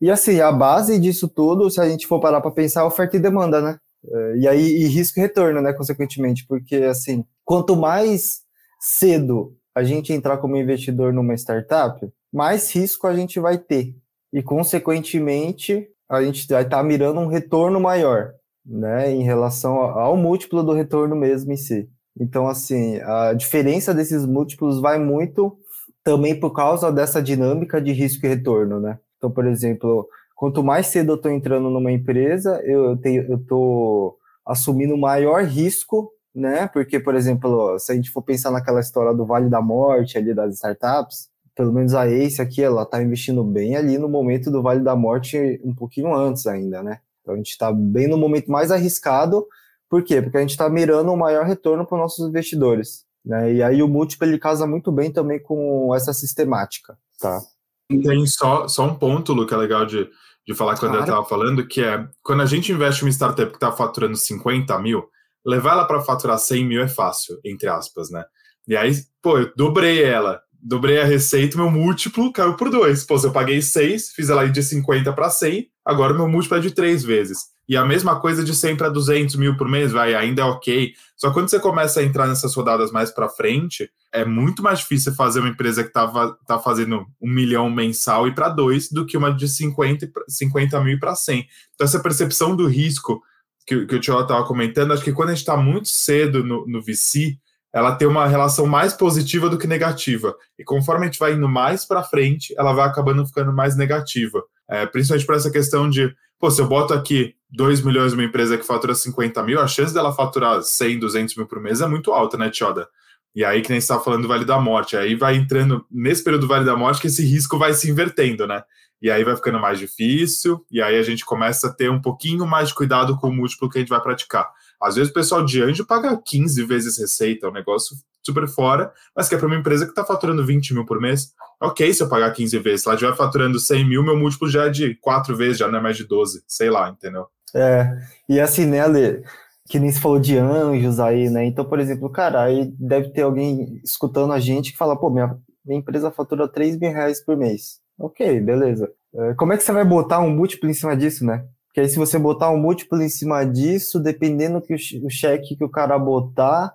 E 0.00 0.10
assim, 0.10 0.40
a 0.40 0.50
base 0.50 0.98
disso 0.98 1.28
tudo, 1.28 1.70
se 1.70 1.80
a 1.80 1.88
gente 1.88 2.06
for 2.06 2.18
parar 2.18 2.40
para 2.40 2.50
pensar, 2.50 2.80
é 2.80 2.84
oferta 2.84 3.16
e 3.16 3.20
demanda, 3.20 3.60
né? 3.60 3.78
É, 4.04 4.36
e 4.38 4.48
aí, 4.48 4.82
e 4.82 4.86
risco 4.88 5.20
e 5.20 5.22
retorno, 5.22 5.62
né, 5.62 5.72
consequentemente, 5.72 6.44
porque 6.48 6.76
assim, 6.76 7.24
quanto 7.44 7.76
mais 7.76 8.40
cedo 8.80 9.54
a 9.74 9.84
gente 9.84 10.12
entrar 10.12 10.38
como 10.38 10.56
investidor 10.56 11.12
numa 11.12 11.34
startup, 11.34 12.10
mais 12.32 12.74
risco 12.74 13.06
a 13.06 13.14
gente 13.14 13.38
vai 13.38 13.58
ter. 13.58 13.94
E, 14.32 14.42
consequentemente, 14.42 15.86
a 16.08 16.22
gente 16.22 16.46
vai 16.48 16.62
estar 16.62 16.78
tá 16.78 16.82
mirando 16.82 17.20
um 17.20 17.26
retorno 17.26 17.78
maior, 17.78 18.32
né, 18.64 19.10
em 19.12 19.22
relação 19.22 19.76
ao 19.76 20.16
múltiplo 20.16 20.62
do 20.62 20.72
retorno 20.72 21.14
mesmo 21.14 21.52
em 21.52 21.56
si. 21.56 21.88
Então, 22.18 22.48
assim, 22.48 22.98
a 23.00 23.32
diferença 23.32 23.94
desses 23.94 24.26
múltiplos 24.26 24.80
vai 24.80 24.98
muito 24.98 25.56
também 26.02 26.38
por 26.38 26.52
causa 26.52 26.90
dessa 26.90 27.22
dinâmica 27.22 27.80
de 27.80 27.92
risco 27.92 28.26
e 28.26 28.28
retorno, 28.28 28.80
né? 28.80 28.98
Então, 29.16 29.30
por 29.30 29.46
exemplo, 29.46 30.08
quanto 30.34 30.64
mais 30.64 30.86
cedo 30.86 31.12
eu 31.12 31.16
estou 31.16 31.30
entrando 31.30 31.70
numa 31.70 31.92
empresa, 31.92 32.60
eu 32.64 32.94
estou 32.94 34.16
assumindo 34.44 34.96
maior 34.96 35.44
risco 35.44 36.10
né? 36.34 36.68
Porque, 36.68 37.00
por 37.00 37.14
exemplo, 37.14 37.78
se 37.78 37.92
a 37.92 37.94
gente 37.94 38.10
for 38.10 38.22
pensar 38.22 38.50
naquela 38.50 38.80
história 38.80 39.14
do 39.14 39.26
Vale 39.26 39.48
da 39.48 39.60
Morte 39.60 40.16
ali 40.16 40.34
das 40.34 40.54
startups, 40.54 41.28
pelo 41.54 41.72
menos 41.72 41.94
a 41.94 42.08
Ace 42.08 42.40
aqui, 42.40 42.62
ela 42.62 42.82
está 42.82 43.02
investindo 43.02 43.44
bem 43.44 43.76
ali 43.76 43.98
no 43.98 44.08
momento 44.08 44.50
do 44.50 44.62
Vale 44.62 44.82
da 44.82 44.96
Morte, 44.96 45.60
um 45.64 45.74
pouquinho 45.74 46.14
antes 46.14 46.46
ainda, 46.46 46.82
né? 46.82 47.00
Então 47.20 47.34
a 47.34 47.36
gente 47.36 47.50
está 47.50 47.72
bem 47.72 48.08
no 48.08 48.16
momento 48.16 48.50
mais 48.50 48.70
arriscado. 48.70 49.46
Por 49.88 50.02
quê? 50.02 50.22
Porque 50.22 50.38
a 50.38 50.40
gente 50.40 50.50
está 50.50 50.68
mirando 50.70 51.12
um 51.12 51.16
maior 51.16 51.44
retorno 51.44 51.84
para 51.84 51.96
os 51.96 52.00
nossos 52.00 52.28
investidores. 52.28 53.04
Né? 53.24 53.54
E 53.54 53.62
aí 53.62 53.82
o 53.82 53.88
múltiplo 53.88 54.26
ele 54.26 54.38
casa 54.38 54.66
muito 54.66 54.90
bem 54.90 55.12
também 55.12 55.40
com 55.40 55.94
essa 55.94 56.12
sistemática. 56.12 56.96
Tá? 57.20 57.40
Tem 57.88 58.24
só, 58.26 58.68
só 58.68 58.86
um 58.86 58.94
ponto, 58.94 59.32
Lu, 59.32 59.46
que 59.46 59.52
é 59.52 59.56
legal 59.56 59.84
de, 59.84 60.08
de 60.46 60.54
falar 60.54 60.78
quando 60.78 60.92
claro. 60.92 60.96
eu 60.98 61.08
estava 61.08 61.24
falando, 61.24 61.66
que 61.66 61.82
é 61.82 62.06
quando 62.22 62.42
a 62.42 62.46
gente 62.46 62.72
investe 62.72 63.02
em 63.02 63.06
uma 63.06 63.12
startup 63.12 63.50
que 63.50 63.56
está 63.56 63.72
faturando 63.72 64.16
50 64.16 64.78
mil, 64.78 65.04
levar 65.44 65.72
ela 65.72 65.84
para 65.84 66.00
faturar 66.00 66.38
100 66.38 66.64
mil 66.64 66.82
é 66.82 66.88
fácil, 66.88 67.38
entre 67.44 67.68
aspas, 67.68 68.10
né? 68.10 68.24
E 68.68 68.76
aí, 68.76 68.92
pô, 69.22 69.38
eu 69.38 69.52
dobrei 69.56 70.02
ela, 70.02 70.40
dobrei 70.62 71.00
a 71.00 71.04
receita, 71.04 71.56
meu 71.56 71.70
múltiplo 71.70 72.32
caiu 72.32 72.54
por 72.54 72.70
dois. 72.70 73.04
Pô, 73.04 73.18
se 73.18 73.26
eu 73.26 73.32
paguei 73.32 73.62
6, 73.62 74.10
fiz 74.12 74.28
ela 74.28 74.48
de 74.48 74.62
50 74.62 75.12
para 75.12 75.30
100, 75.30 75.66
agora 75.84 76.14
meu 76.14 76.28
múltiplo 76.28 76.58
é 76.58 76.60
de 76.60 76.70
três 76.70 77.02
vezes. 77.02 77.50
E 77.68 77.76
a 77.76 77.84
mesma 77.84 78.20
coisa 78.20 78.42
de 78.42 78.52
100 78.52 78.76
para 78.76 78.88
200 78.88 79.36
mil 79.36 79.56
por 79.56 79.68
mês, 79.68 79.92
vai, 79.92 80.12
ainda 80.12 80.42
é 80.42 80.44
ok. 80.44 80.92
Só 81.16 81.32
quando 81.32 81.48
você 81.48 81.60
começa 81.60 82.00
a 82.00 82.02
entrar 82.02 82.26
nessas 82.26 82.52
rodadas 82.52 82.90
mais 82.90 83.12
para 83.12 83.28
frente, 83.28 83.88
é 84.12 84.24
muito 84.24 84.60
mais 84.60 84.80
difícil 84.80 85.14
fazer 85.14 85.38
uma 85.38 85.50
empresa 85.50 85.84
que 85.84 85.92
tá, 85.92 86.34
tá 86.46 86.58
fazendo 86.58 87.06
um 87.22 87.30
milhão 87.30 87.70
mensal 87.70 88.26
e 88.26 88.34
para 88.34 88.48
dois 88.48 88.90
do 88.90 89.06
que 89.06 89.16
uma 89.16 89.32
de 89.32 89.48
50, 89.48 90.10
50 90.28 90.80
mil 90.80 90.98
para 90.98 91.14
100. 91.14 91.46
Então, 91.74 91.84
essa 91.84 92.00
percepção 92.00 92.56
do 92.56 92.66
risco 92.66 93.22
que, 93.66 93.86
que 93.86 93.94
o 93.94 94.00
Tio 94.00 94.20
estava 94.20 94.44
comentando, 94.44 94.92
acho 94.92 95.04
que 95.04 95.12
quando 95.12 95.30
a 95.30 95.32
gente 95.32 95.42
está 95.42 95.56
muito 95.56 95.88
cedo 95.88 96.44
no, 96.44 96.66
no 96.66 96.82
VC, 96.82 97.38
ela 97.72 97.94
tem 97.94 98.08
uma 98.08 98.26
relação 98.26 98.66
mais 98.66 98.92
positiva 98.92 99.48
do 99.48 99.58
que 99.58 99.66
negativa. 99.66 100.34
E 100.58 100.64
conforme 100.64 101.04
a 101.04 101.06
gente 101.06 101.18
vai 101.18 101.34
indo 101.34 101.48
mais 101.48 101.84
para 101.84 102.02
frente, 102.02 102.54
ela 102.58 102.72
vai 102.72 102.88
acabando 102.88 103.26
ficando 103.26 103.52
mais 103.52 103.76
negativa. 103.76 104.42
É, 104.68 104.86
principalmente 104.86 105.26
por 105.26 105.34
essa 105.34 105.50
questão 105.50 105.88
de, 105.88 106.12
pô, 106.38 106.50
se 106.50 106.60
eu 106.60 106.66
boto 106.66 106.92
aqui 106.92 107.34
2 107.50 107.82
milhões 107.82 108.12
numa 108.12 108.24
empresa 108.24 108.56
que 108.56 108.66
fatura 108.66 108.94
50 108.94 109.42
mil, 109.42 109.60
a 109.60 109.66
chance 109.66 109.92
dela 109.94 110.12
faturar 110.12 110.62
100, 110.62 110.98
200 110.98 111.36
mil 111.36 111.46
por 111.46 111.60
mês 111.60 111.80
é 111.80 111.86
muito 111.86 112.12
alta, 112.12 112.36
né, 112.36 112.50
Tioda? 112.50 112.88
E 113.34 113.44
aí, 113.44 113.62
que 113.62 113.70
nem 113.70 113.78
estava 113.78 114.02
falando 114.02 114.22
do 114.22 114.28
Vale 114.28 114.44
da 114.44 114.58
Morte, 114.58 114.96
aí 114.96 115.14
vai 115.14 115.36
entrando 115.36 115.86
nesse 115.90 116.22
período 116.24 116.42
do 116.42 116.48
Vale 116.48 116.64
da 116.64 116.76
Morte 116.76 117.00
que 117.00 117.06
esse 117.06 117.24
risco 117.24 117.58
vai 117.58 117.72
se 117.72 117.88
invertendo, 117.88 118.46
né? 118.46 118.62
E 119.00 119.10
aí 119.10 119.24
vai 119.24 119.36
ficando 119.36 119.58
mais 119.58 119.78
difícil, 119.78 120.64
e 120.70 120.82
aí 120.82 120.98
a 120.98 121.02
gente 121.02 121.24
começa 121.24 121.68
a 121.68 121.72
ter 121.72 121.90
um 121.90 122.00
pouquinho 122.00 122.46
mais 122.46 122.68
de 122.68 122.74
cuidado 122.74 123.16
com 123.16 123.28
o 123.28 123.32
múltiplo 123.32 123.68
que 123.68 123.78
a 123.78 123.80
gente 123.80 123.90
vai 123.90 124.00
praticar. 124.00 124.50
Às 124.80 124.96
vezes 124.96 125.10
o 125.10 125.14
pessoal 125.14 125.44
de 125.44 125.62
anjo 125.62 125.84
paga 125.86 126.16
15 126.16 126.64
vezes 126.64 126.98
receita, 126.98 127.46
é 127.46 127.50
um 127.50 127.52
negócio 127.52 127.96
super 128.22 128.46
fora, 128.48 128.92
mas 129.14 129.28
que 129.28 129.34
é 129.34 129.38
para 129.38 129.46
uma 129.46 129.56
empresa 129.56 129.84
que 129.84 129.92
está 129.92 130.04
faturando 130.04 130.44
20 130.44 130.74
mil 130.74 130.84
por 130.84 131.00
mês. 131.00 131.32
Ok, 131.60 131.92
se 131.92 132.02
eu 132.02 132.08
pagar 132.08 132.30
15 132.32 132.58
vezes, 132.58 132.82
se 132.82 132.88
ela 132.88 132.94
estiver 132.94 133.16
faturando 133.16 133.58
100 133.58 133.88
mil, 133.88 134.02
meu 134.02 134.16
múltiplo 134.16 134.48
já 134.48 134.66
é 134.66 134.70
de 134.70 134.94
4 134.96 135.36
vezes, 135.36 135.58
já 135.58 135.68
não 135.68 135.78
é 135.78 135.82
mais 135.82 135.96
de 135.96 136.04
12, 136.04 136.42
sei 136.46 136.70
lá, 136.70 136.88
entendeu? 136.88 137.26
É, 137.54 137.98
e 138.28 138.40
assim, 138.40 138.64
né, 138.66 138.80
Ale, 138.80 139.22
que 139.68 139.78
nem 139.78 139.90
se 139.90 140.00
falou 140.00 140.18
de 140.18 140.36
anjos 140.38 140.98
aí, 141.00 141.28
né? 141.28 141.44
Então, 141.44 141.64
por 141.64 141.78
exemplo, 141.78 142.08
cara, 142.10 142.42
aí 142.42 142.72
deve 142.78 143.10
ter 143.10 143.22
alguém 143.22 143.80
escutando 143.84 144.32
a 144.32 144.40
gente 144.40 144.72
que 144.72 144.78
fala, 144.78 144.98
pô, 144.98 145.10
minha, 145.10 145.36
minha 145.64 145.78
empresa 145.78 146.10
fatura 146.10 146.48
3 146.48 146.78
mil 146.78 146.90
reais 146.90 147.24
por 147.24 147.36
mês. 147.36 147.79
Ok, 148.00 148.40
beleza. 148.40 148.90
É, 149.14 149.34
como 149.34 149.52
é 149.52 149.58
que 149.58 149.62
você 149.62 149.72
vai 149.72 149.84
botar 149.84 150.20
um 150.20 150.34
múltiplo 150.34 150.70
em 150.70 150.72
cima 150.72 150.96
disso, 150.96 151.22
né? 151.24 151.46
Porque 151.66 151.80
aí 151.80 151.88
se 151.88 151.98
você 151.98 152.18
botar 152.18 152.50
um 152.50 152.56
múltiplo 152.56 153.00
em 153.02 153.10
cima 153.10 153.44
disso, 153.44 154.00
dependendo 154.00 154.60
que 154.62 154.74
o 154.74 155.10
cheque 155.10 155.54
que 155.54 155.64
o 155.64 155.68
cara 155.68 155.98
botar, 155.98 156.72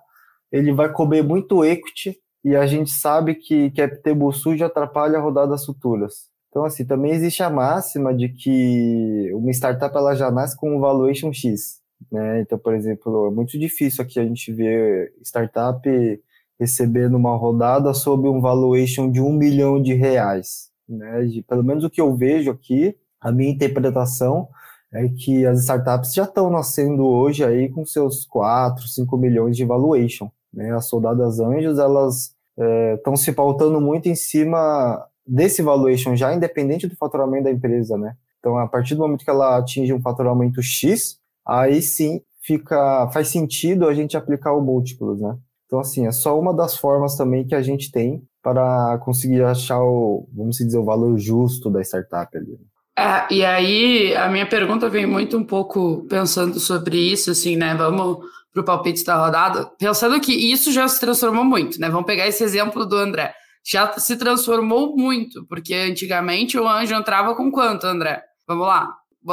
ele 0.52 0.72
vai 0.72 0.90
comer 0.92 1.24
muito 1.24 1.64
equity 1.64 2.16
e 2.44 2.54
a 2.54 2.64
gente 2.64 2.90
sabe 2.92 3.34
que 3.34 3.72
cap 3.72 4.00
table 4.02 4.32
sujo 4.32 4.64
atrapalha 4.64 5.18
rodadas 5.18 5.64
futuras. 5.66 6.28
Então, 6.48 6.64
assim, 6.64 6.86
também 6.86 7.10
existe 7.10 7.42
a 7.42 7.50
máxima 7.50 8.14
de 8.14 8.28
que 8.28 9.32
uma 9.34 9.50
startup 9.50 9.94
ela 9.96 10.14
já 10.14 10.30
nasce 10.30 10.56
com 10.56 10.76
um 10.76 10.80
valuation 10.80 11.32
X. 11.32 11.80
Né? 12.10 12.42
Então, 12.42 12.56
por 12.56 12.72
exemplo, 12.72 13.26
é 13.26 13.30
muito 13.34 13.58
difícil 13.58 14.04
aqui 14.04 14.20
a 14.20 14.24
gente 14.24 14.52
ver 14.52 15.12
startup 15.24 15.88
recebendo 16.58 17.16
uma 17.16 17.36
rodada 17.36 17.92
sob 17.92 18.28
um 18.28 18.40
valuation 18.40 19.10
de 19.10 19.20
um 19.20 19.32
milhão 19.32 19.82
de 19.82 19.92
reais 19.92 20.70
né? 20.88 21.24
De, 21.24 21.42
pelo 21.42 21.64
menos 21.64 21.84
o 21.84 21.90
que 21.90 22.00
eu 22.00 22.14
vejo 22.14 22.50
aqui, 22.50 22.96
a 23.20 23.32
minha 23.32 23.50
interpretação 23.50 24.48
é 24.92 25.08
que 25.08 25.44
as 25.44 25.60
startups 25.60 26.14
já 26.14 26.24
estão 26.24 26.50
nascendo 26.50 27.04
hoje 27.04 27.44
aí 27.44 27.68
com 27.68 27.84
seus 27.84 28.24
4, 28.26 28.86
5 28.86 29.16
milhões 29.16 29.56
de 29.56 29.64
valuation. 29.64 30.30
Né? 30.52 30.72
As 30.72 30.88
soldadas 30.88 31.40
anjos, 31.40 31.78
elas 31.78 32.34
estão 32.96 33.12
é, 33.12 33.16
se 33.16 33.32
pautando 33.32 33.80
muito 33.80 34.08
em 34.08 34.14
cima 34.14 35.04
desse 35.26 35.60
valuation 35.60 36.14
já, 36.14 36.32
independente 36.32 36.86
do 36.86 36.96
faturamento 36.96 37.44
da 37.44 37.50
empresa, 37.50 37.98
né? 37.98 38.16
Então, 38.38 38.56
a 38.58 38.68
partir 38.68 38.94
do 38.94 39.00
momento 39.00 39.24
que 39.24 39.30
ela 39.30 39.58
atinge 39.58 39.92
um 39.92 40.00
faturamento 40.00 40.62
X, 40.62 41.18
aí 41.44 41.82
sim 41.82 42.22
fica 42.40 43.10
faz 43.12 43.28
sentido 43.28 43.88
a 43.88 43.92
gente 43.92 44.16
aplicar 44.16 44.52
o 44.52 44.62
múltiplos, 44.62 45.20
né? 45.20 45.36
Então, 45.66 45.80
assim, 45.80 46.06
é 46.06 46.12
só 46.12 46.38
uma 46.38 46.54
das 46.54 46.76
formas 46.76 47.16
também 47.16 47.44
que 47.44 47.56
a 47.56 47.62
gente 47.62 47.90
tem 47.90 48.22
para 48.46 48.96
conseguir 48.98 49.42
achar 49.42 49.80
o, 49.80 50.28
vamos 50.32 50.58
dizer, 50.58 50.78
o 50.78 50.84
valor 50.84 51.18
justo 51.18 51.68
da 51.68 51.80
startup 51.80 52.30
ali. 52.38 52.56
É, 52.96 53.34
e 53.34 53.44
aí 53.44 54.14
a 54.14 54.28
minha 54.28 54.46
pergunta 54.46 54.88
vem 54.88 55.04
muito 55.04 55.36
um 55.36 55.42
pouco 55.42 56.06
pensando 56.08 56.60
sobre 56.60 56.96
isso, 56.96 57.32
assim, 57.32 57.56
né? 57.56 57.74
Vamos 57.74 58.18
para 58.52 58.60
o 58.62 58.64
palpite 58.64 59.04
da 59.04 59.16
rodada, 59.16 59.66
pensando 59.76 60.20
que 60.20 60.32
isso 60.32 60.70
já 60.70 60.86
se 60.86 61.00
transformou 61.00 61.44
muito, 61.44 61.80
né? 61.80 61.90
Vamos 61.90 62.06
pegar 62.06 62.28
esse 62.28 62.44
exemplo 62.44 62.86
do 62.86 62.94
André. 62.94 63.34
Já 63.68 63.92
se 63.98 64.16
transformou 64.16 64.96
muito, 64.96 65.44
porque 65.48 65.74
antigamente 65.74 66.56
o 66.56 66.68
anjo 66.68 66.94
entrava 66.94 67.34
com 67.34 67.50
quanto, 67.50 67.84
André? 67.84 68.22
Vamos 68.46 68.68
lá, 68.68 68.88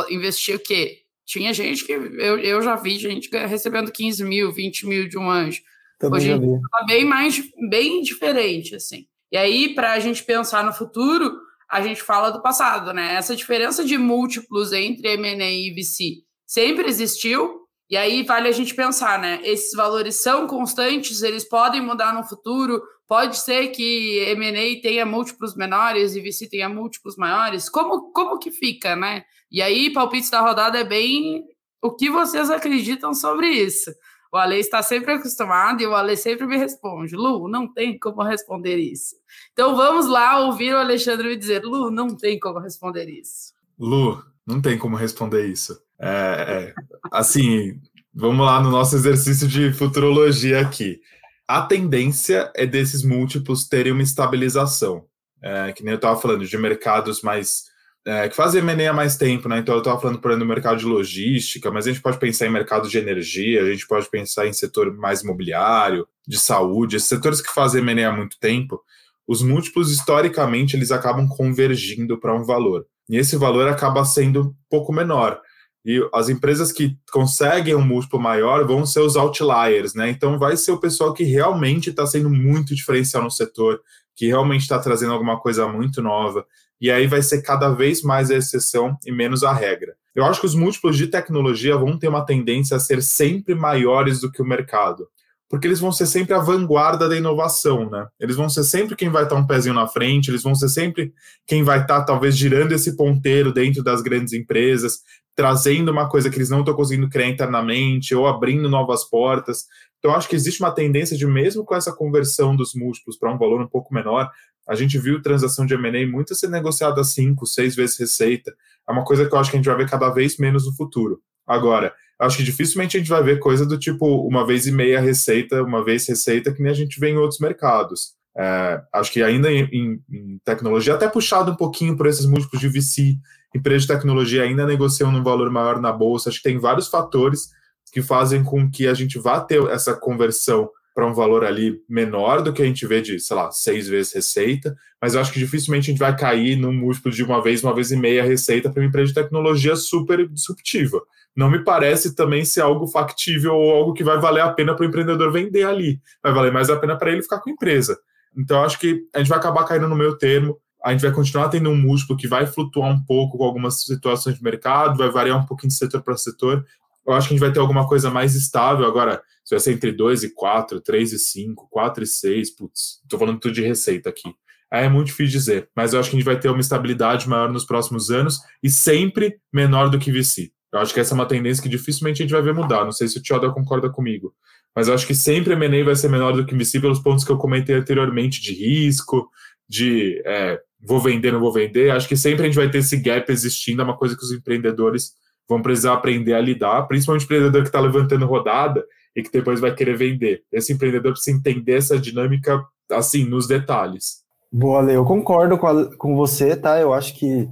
investir 0.10 0.56
o 0.56 0.60
quê? 0.60 1.02
Tinha 1.24 1.54
gente 1.54 1.86
que 1.86 1.92
eu, 1.92 2.40
eu 2.40 2.64
já 2.64 2.76
vi 2.76 2.98
gente 2.98 3.30
recebendo 3.32 3.92
15 3.92 4.24
mil, 4.24 4.52
20 4.52 4.88
mil 4.88 5.08
de 5.08 5.20
um 5.20 5.30
anjo. 5.30 5.62
Também 6.04 6.34
Hoje 6.36 6.56
está 6.56 6.84
bem 6.86 7.06
mais, 7.06 7.42
bem 7.70 8.02
diferente, 8.02 8.76
assim. 8.76 9.06
E 9.32 9.38
aí, 9.38 9.74
para 9.74 9.94
a 9.94 10.00
gente 10.00 10.22
pensar 10.24 10.62
no 10.64 10.74
futuro, 10.74 11.40
a 11.72 11.82
gente 11.82 12.02
fala 12.04 12.30
do 12.30 12.42
passado, 12.42 12.94
né? 12.94 13.16
Essa 13.16 13.34
diferença 13.36 13.86
de 13.86 13.98
múltiplos 13.98 14.74
entre 14.74 15.14
M&A 15.14 15.50
e 15.50 15.74
VC 15.74 16.24
sempre 16.46 16.88
existiu, 16.88 17.62
E 17.90 17.98
aí 17.98 18.24
vale 18.24 18.48
a 18.48 18.52
gente 18.52 18.74
pensar, 18.74 19.20
né? 19.20 19.40
Esses 19.44 19.74
valores 19.74 20.16
são 20.16 20.48
constantes, 20.48 21.22
eles 21.22 21.48
podem 21.48 21.82
mudar 21.82 22.14
no 22.14 22.24
futuro. 22.24 22.82
Pode 23.08 23.38
ser 23.38 23.68
que 23.68 24.20
M&A 24.30 24.82
tenha 24.82 25.06
múltiplos 25.06 25.56
menores 25.56 26.16
e 26.16 26.22
VC 26.22 26.50
tenha 26.50 26.68
múltiplos 26.68 27.16
maiores. 27.18 27.70
Como, 27.70 28.12
como 28.12 28.40
que 28.40 28.50
fica, 28.52 28.96
né? 28.96 29.24
E 29.52 29.62
aí, 29.62 29.92
palpite 29.94 30.32
da 30.32 30.42
rodada 30.42 30.80
é 30.80 30.84
bem 30.84 31.44
o 31.84 31.92
que 31.92 32.10
vocês 32.10 32.50
acreditam 32.50 33.14
sobre 33.14 33.48
isso. 33.48 33.92
O 34.34 34.38
Ale 34.38 34.58
está 34.58 34.82
sempre 34.82 35.14
acostumado 35.14 35.80
e 35.80 35.86
o 35.86 35.94
Ale 35.94 36.18
sempre 36.18 36.48
me 36.48 36.58
responde: 36.58 37.16
Lu, 37.16 37.48
não 37.48 37.72
tem 37.72 38.00
como 38.00 38.24
responder 38.24 38.78
isso. 38.78 39.16
Então 39.52 39.76
vamos 39.76 40.08
lá 40.08 40.40
ouvir 40.40 40.74
o 40.74 40.78
Alexandre 40.80 41.28
me 41.28 41.38
dizer: 41.38 41.64
Lu, 41.64 41.92
não 41.92 42.18
tem 42.18 42.40
como 42.40 42.58
responder 42.58 43.08
isso. 43.08 43.54
Lu, 43.78 44.24
não 44.44 44.60
tem 44.60 44.76
como 44.76 44.96
responder 44.96 45.46
isso. 45.46 45.80
É, 46.00 46.08
é, 46.10 46.74
assim, 47.12 47.80
vamos 48.12 48.44
lá 48.44 48.60
no 48.60 48.72
nosso 48.72 48.96
exercício 48.96 49.48
de 49.48 49.72
futurologia 49.72 50.62
aqui. 50.62 51.00
A 51.48 51.62
tendência 51.62 52.52
é 52.56 52.66
desses 52.66 53.04
múltiplos 53.04 53.68
terem 53.68 53.94
uma 53.94 54.02
estabilização. 54.02 55.06
É, 55.44 55.72
que 55.74 55.84
nem 55.84 55.92
eu 55.92 55.98
estava 55.98 56.20
falando, 56.20 56.44
de 56.44 56.58
mercados 56.58 57.22
mais 57.22 57.66
é, 58.06 58.28
que 58.28 58.36
fazem 58.36 58.62
M&A 58.62 58.92
há 58.92 58.94
mais 58.94 59.16
tempo, 59.16 59.48
né? 59.48 59.60
Então 59.60 59.76
eu 59.76 59.80
estava 59.80 60.00
falando, 60.00 60.20
por 60.20 60.32
exemplo, 60.32 60.46
no 60.46 60.54
mercado 60.54 60.78
de 60.78 60.86
logística, 60.86 61.72
mas 61.72 61.88
a 61.88 61.92
gente 61.92 62.02
pode 62.02 62.20
pensar 62.20 62.46
em 62.46 62.52
mercado 62.52 62.90
de 62.90 62.98
energia, 62.98 63.62
a 63.62 63.72
gente 63.72 63.88
pode 63.88 64.10
pensar 64.10 64.46
em 64.46 64.54
setor 64.54 64.94
mais 64.98 65.22
imobiliário, 65.22 66.08
de 66.28 66.38
saúde, 66.38 66.98
esses 66.98 67.08
setores 67.08 67.42
que 67.42 67.54
fazem 67.54 67.82
M&A 67.82 68.10
há 68.10 68.12
muito 68.12 68.38
tempo, 68.40 68.82
os 69.28 69.42
múltiplos, 69.42 69.92
historicamente, 69.92 70.76
eles 70.76 70.92
acabam 70.92 71.28
convergindo 71.28 72.20
para 72.20 72.36
um 72.36 72.44
valor. 72.44 72.86
E 73.10 73.18
esse 73.18 73.38
valor 73.38 73.68
acaba 73.68 74.04
sendo 74.04 74.42
um 74.42 74.56
pouco 74.70 74.92
menor. 74.92 75.42
E 75.86 76.02
as 76.14 76.30
empresas 76.30 76.72
que 76.72 76.98
conseguem 77.12 77.76
um 77.76 77.82
múltiplo 77.82 78.20
maior 78.20 78.66
vão 78.66 78.86
ser 78.86 79.02
os 79.02 79.16
outliers, 79.16 79.94
né? 79.94 80.10
Então 80.10 80.40
vai 80.40 80.56
ser 80.56 80.72
o 80.72 80.80
pessoal 80.80 81.14
que 81.14 81.24
realmente 81.24 81.90
está 81.90 82.06
sendo 82.06 82.30
muito 82.30 82.74
diferencial 82.74 83.24
no 83.24 83.32
setor, 83.32 83.82
que 84.16 84.28
realmente 84.28 84.62
está 84.62 84.80
trazendo 84.80 85.12
alguma 85.12 85.40
coisa 85.40 85.68
muito 85.68 86.02
nova, 86.02 86.46
e 86.84 86.92
aí 86.92 87.08
vai 87.08 87.22
ser 87.22 87.42
cada 87.42 87.70
vez 87.70 88.02
mais 88.02 88.30
a 88.30 88.36
exceção 88.36 88.98
e 89.06 89.12
menos 89.12 89.42
a 89.42 89.54
regra. 89.54 89.96
Eu 90.14 90.26
acho 90.26 90.42
que 90.42 90.46
os 90.46 90.54
múltiplos 90.54 90.98
de 90.98 91.08
tecnologia 91.08 91.78
vão 91.78 91.98
ter 91.98 92.10
uma 92.10 92.26
tendência 92.26 92.76
a 92.76 92.80
ser 92.80 93.02
sempre 93.02 93.56
maiores 93.56 94.20
do 94.20 94.30
que 94.30 94.42
o 94.42 94.46
mercado, 94.46 95.08
porque 95.50 95.66
eles 95.66 95.80
vão 95.80 95.94
ser 95.94 96.08
sempre 96.08 96.34
a 96.34 96.40
vanguarda 96.40 97.08
da 97.08 97.16
inovação, 97.16 97.90
né? 97.90 98.06
Eles 98.20 98.36
vão 98.36 98.50
ser 98.50 98.66
sempre 98.66 98.98
quem 98.98 99.08
vai 99.08 99.24
estar 99.24 99.36
um 99.36 99.48
pezinho 99.48 99.74
na 99.74 99.88
frente, 99.88 100.30
eles 100.30 100.44
vão 100.44 100.54
ser 100.54 100.68
sempre 100.68 101.14
quem 101.48 101.64
vai 101.64 101.84
estar 101.84 102.04
talvez 102.04 102.36
girando 102.36 102.74
esse 102.74 102.98
ponteiro 102.98 103.54
dentro 103.54 103.82
das 103.82 104.02
grandes 104.02 104.34
empresas, 104.34 105.00
trazendo 105.34 105.90
uma 105.90 106.10
coisa 106.10 106.30
que 106.30 106.36
eles 106.36 106.50
não 106.50 106.60
estão 106.60 106.76
conseguindo 106.76 107.10
criar 107.10 107.30
internamente 107.30 108.14
ou 108.14 108.28
abrindo 108.28 108.68
novas 108.68 109.10
portas. 109.10 109.68
Então, 110.04 110.14
acho 110.14 110.28
que 110.28 110.36
existe 110.36 110.62
uma 110.62 110.72
tendência 110.72 111.16
de, 111.16 111.26
mesmo 111.26 111.64
com 111.64 111.74
essa 111.74 111.94
conversão 111.94 112.58
dos 112.58 112.74
múltiplos 112.76 113.18
para 113.18 113.34
um 113.34 113.38
valor 113.38 113.62
um 113.62 113.68
pouco 113.68 113.94
menor, 113.94 114.30
a 114.68 114.76
gente 114.76 114.98
viu 114.98 115.22
transação 115.22 115.66
de 115.66 115.76
M&A 115.76 116.06
muito 116.06 116.36
ser 116.36 116.50
negociada 116.50 117.02
cinco, 117.06 117.46
seis 117.46 117.74
vezes 117.74 117.98
receita. 117.98 118.54
É 118.86 118.92
uma 118.92 119.06
coisa 119.06 119.26
que 119.26 119.34
eu 119.34 119.40
acho 119.40 119.50
que 119.50 119.56
a 119.56 119.60
gente 119.60 119.66
vai 119.70 119.78
ver 119.78 119.90
cada 119.90 120.10
vez 120.10 120.38
menos 120.38 120.66
no 120.66 120.76
futuro. 120.76 121.22
Agora, 121.48 121.94
acho 122.20 122.36
que 122.36 122.44
dificilmente 122.44 122.98
a 122.98 123.00
gente 123.00 123.10
vai 123.10 123.24
ver 123.24 123.40
coisa 123.40 123.66
do 123.66 123.80
tipo 123.80 124.28
uma 124.28 124.46
vez 124.46 124.68
e 124.68 124.74
meia 124.74 125.00
receita, 125.00 125.64
uma 125.64 125.82
vez 125.86 126.06
receita, 126.06 126.52
que 126.52 126.62
nem 126.62 126.74
a 126.74 126.76
gente 126.76 127.00
vê 127.00 127.08
em 127.08 127.18
outros 127.18 127.40
mercados. 127.40 128.14
É, 128.38 128.82
acho 128.92 129.10
que 129.10 129.24
ainda 129.24 129.50
em, 129.50 129.70
em, 129.72 130.04
em, 130.12 130.42
tecnologia, 130.44 130.96
até 130.96 131.08
puxado 131.08 131.52
um 131.52 131.56
pouquinho 131.56 131.96
por 131.96 132.08
esses 132.08 132.26
múltiplos 132.26 132.60
de 132.60 132.68
VC, 132.68 133.16
empresas 133.56 133.84
de 133.84 133.88
tecnologia 133.88 134.44
ainda 134.44 134.66
negociam 134.66 135.14
num 135.14 135.24
valor 135.24 135.50
maior 135.50 135.80
na 135.80 135.94
bolsa. 135.94 136.28
Acho 136.28 136.40
que 136.40 136.50
tem 136.50 136.58
vários 136.58 136.90
fatores 136.90 137.52
que 137.94 138.02
fazem 138.02 138.44
com 138.44 138.70
que 138.70 138.88
a 138.88 138.94
gente 138.94 139.20
vá 139.20 139.40
ter 139.40 139.64
essa 139.70 139.94
conversão 139.94 140.68
para 140.96 141.08
um 141.08 141.14
valor 141.14 141.44
ali 141.44 141.80
menor 141.88 142.42
do 142.42 142.52
que 142.52 142.62
a 142.62 142.66
gente 142.66 142.86
vê 142.86 143.02
de, 143.02 143.20
sei 143.20 143.36
lá, 143.36 143.52
seis 143.52 143.88
vezes 143.88 144.14
receita, 144.14 144.76
mas 145.02 145.14
eu 145.14 145.22
acho 145.22 145.32
que 145.32 145.40
dificilmente 145.40 145.90
a 145.90 145.92
gente 145.92 146.00
vai 146.00 146.16
cair 146.16 146.56
num 146.56 146.74
múltiplo 146.74 147.12
de 147.12 147.24
uma 147.24 147.42
vez, 147.42 147.64
uma 147.64 147.74
vez 147.74 147.92
e 147.92 147.96
meia 147.96 148.24
receita 148.24 148.70
para 148.70 148.82
uma 148.82 148.88
empresa 148.88 149.08
de 149.08 149.14
tecnologia 149.14 149.76
super 149.76 150.28
disruptiva. 150.28 151.02
Não 151.36 151.50
me 151.50 151.64
parece 151.64 152.16
também 152.16 152.46
ser 152.46 152.62
algo 152.62 152.88
factível 152.88 153.54
ou 153.56 153.72
algo 153.76 153.94
que 153.94 154.04
vai 154.04 154.20
valer 154.20 154.42
a 154.42 154.52
pena 154.52 154.76
para 154.76 154.84
o 154.84 154.88
empreendedor 154.88 155.32
vender 155.32 155.64
ali. 155.64 156.00
Vai 156.22 156.32
valer 156.32 156.52
mais 156.52 156.70
a 156.70 156.78
pena 156.78 156.96
para 156.96 157.12
ele 157.12 157.24
ficar 157.24 157.40
com 157.40 157.50
a 157.50 157.54
empresa. 157.54 157.98
Então, 158.38 158.64
acho 158.64 158.80
que 158.80 159.04
a 159.14 159.20
gente 159.20 159.30
vai 159.30 159.40
acabar 159.40 159.66
caindo 159.66 159.88
no 159.88 159.96
meio 159.96 160.16
termo. 160.18 160.58
A 160.84 160.92
gente 160.92 161.02
vai 161.02 161.12
continuar 161.12 161.50
tendo 161.50 161.70
um 161.70 161.76
múltiplo 161.76 162.18
que 162.18 162.28
vai 162.28 162.46
flutuar 162.46 162.92
um 162.92 163.04
pouco 163.04 163.38
com 163.38 163.44
algumas 163.44 163.82
situações 163.82 164.38
de 164.38 164.44
mercado, 164.44 164.98
vai 164.98 165.10
variar 165.10 165.40
um 165.40 165.46
pouquinho 165.46 165.70
de 165.70 165.78
setor 165.78 166.02
para 166.04 166.18
setor, 166.18 166.66
eu 167.06 167.14
acho 167.14 167.28
que 167.28 167.34
a 167.34 167.36
gente 167.38 167.46
vai 167.46 167.52
ter 167.52 167.60
alguma 167.60 167.88
coisa 167.88 168.10
mais 168.10 168.36
estável. 168.36 168.86
Agora, 168.86 169.22
se 169.44 169.54
vai 169.54 169.60
ser 169.60 169.74
entre 169.74 169.92
2 169.92 170.24
e 170.24 170.34
4, 170.34 170.82
3 170.82 171.14
e 171.14 171.20
5, 171.20 171.68
4 171.70 172.04
e 172.04 172.08
6, 172.08 172.56
putz, 172.56 173.02
tô 173.10 173.18
falando 173.18 173.40
tudo 173.40 173.54
de 173.54 173.62
receita 173.62 174.10
aqui. 174.10 174.34
É 174.72 174.90
muito 174.90 175.08
difícil 175.08 175.40
dizer, 175.40 175.70
mas 175.76 175.94
eu 175.94 176.00
acho 176.00 176.10
que 176.10 176.16
a 176.16 176.20
gente 176.20 176.26
vai 176.26 176.40
ter 176.40 176.50
uma 176.50 176.60
estabilidade 176.60 177.30
maior 177.30 177.52
nos 177.52 177.64
próximos 177.64 178.10
anos 178.10 178.40
e 178.64 178.70
sempre 178.70 179.38
menor 179.54 179.90
do 179.90 180.00
que 180.00 180.12
VC. 180.12 180.52
Eu 180.72 180.80
acho 180.80 180.92
que 180.92 181.00
essa 181.00 181.14
é 181.14 181.16
uma 181.16 181.28
tendência 181.28 181.62
que 181.62 181.70
dificilmente 181.70 182.22
a 182.22 182.26
gente 182.26 182.32
vai 182.32 182.42
ver 182.42 182.56
mudar. 182.56 182.84
Não 182.84 182.92
sei 182.92 183.08
se 183.08 183.20
o 183.20 183.22
Tioda 183.22 183.52
concorda 183.52 183.88
comigo, 183.92 184.34
mas 184.76 184.88
eu 184.88 184.96
acho 184.96 185.06
que 185.06 185.14
sempre 185.14 185.54
a 185.54 185.56
M&A 185.56 185.86
vai 185.86 185.96
ser 185.96 186.10
menor 186.10 186.34
do 186.34 186.44
que 186.44 186.56
VC 186.56 186.80
pelos 186.80 187.00
pontos 187.00 187.24
que 187.24 187.32
eu 187.32 187.38
comentei 187.38 187.76
anteriormente 187.76 188.42
de 188.42 188.54
risco, 188.54 189.30
de 189.70 190.20
é, 190.26 190.60
vou 190.82 191.00
vender, 191.00 191.32
não 191.32 191.40
vou 191.40 191.54
vender. 191.54 191.92
Acho 191.92 192.08
que 192.08 192.18
sempre 192.18 192.42
a 192.42 192.46
gente 192.46 192.56
vai 192.56 192.70
ter 192.72 192.80
esse 192.80 192.98
gap 192.98 193.32
existindo, 193.32 193.82
é 193.82 193.86
uma 193.86 193.98
coisa 193.98 194.18
que 194.18 194.24
os 194.24 194.32
empreendedores 194.32 195.12
vão 195.48 195.62
precisar 195.62 195.94
aprender 195.94 196.34
a 196.34 196.42
lidar, 196.42 196.84
principalmente 196.88 197.24
o 197.24 197.26
empreendedor 197.26 197.62
que 197.62 197.70
está 197.70 197.80
levantando 197.80 198.26
rodada 198.26 198.86
e 199.16 199.22
que 199.22 199.32
depois 199.32 199.60
vai 199.60 199.74
querer 199.74 199.98
vender. 199.98 200.44
Esse 200.52 200.74
empreendedor 200.74 201.14
precisa 201.14 201.38
entender 201.38 201.78
essa 201.78 202.00
dinâmica, 202.00 202.64
assim, 202.92 203.26
nos 203.26 203.48
detalhes. 203.48 204.24
Boa, 204.52 204.82
Lê, 204.82 204.96
eu 204.96 205.06
concordo 205.06 205.58
com, 205.58 205.68
a, 205.68 205.96
com 205.96 206.16
você, 206.16 206.56
tá? 206.56 206.80
Eu 206.80 206.94
acho 206.94 207.18
que 207.18 207.50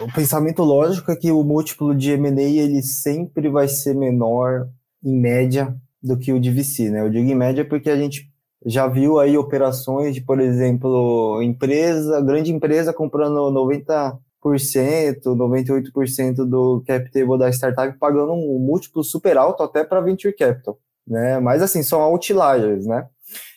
o 0.00 0.12
pensamento 0.12 0.62
lógico 0.62 1.10
é 1.10 1.16
que 1.16 1.30
o 1.30 1.42
múltiplo 1.42 1.94
de 1.94 2.12
M&A 2.12 2.42
ele 2.42 2.82
sempre 2.82 3.48
vai 3.48 3.68
ser 3.68 3.94
menor, 3.94 4.68
em 5.02 5.18
média, 5.18 5.74
do 6.02 6.16
que 6.16 6.32
o 6.32 6.40
de 6.40 6.50
VC, 6.50 6.90
né? 6.90 7.00
Eu 7.02 7.10
digo 7.10 7.28
em 7.28 7.34
média 7.34 7.64
porque 7.64 7.90
a 7.90 7.96
gente 7.96 8.30
já 8.64 8.86
viu 8.86 9.18
aí 9.18 9.36
operações 9.36 10.14
de, 10.14 10.20
por 10.20 10.40
exemplo, 10.40 11.42
empresa, 11.42 12.20
grande 12.20 12.52
empresa 12.52 12.92
comprando 12.92 13.50
90 13.50 14.18
98% 14.42 16.44
do 16.44 16.82
cap 16.86 17.10
table 17.10 17.38
da 17.38 17.50
startup 17.50 17.96
pagando 17.98 18.32
um 18.32 18.58
múltiplo 18.58 19.04
super 19.04 19.36
alto 19.36 19.62
até 19.62 19.84
para 19.84 20.00
venture 20.00 20.34
capital, 20.34 20.78
né? 21.06 21.38
Mas 21.38 21.62
assim, 21.62 21.82
são 21.82 22.00
outliers, 22.00 22.86
né? 22.86 23.06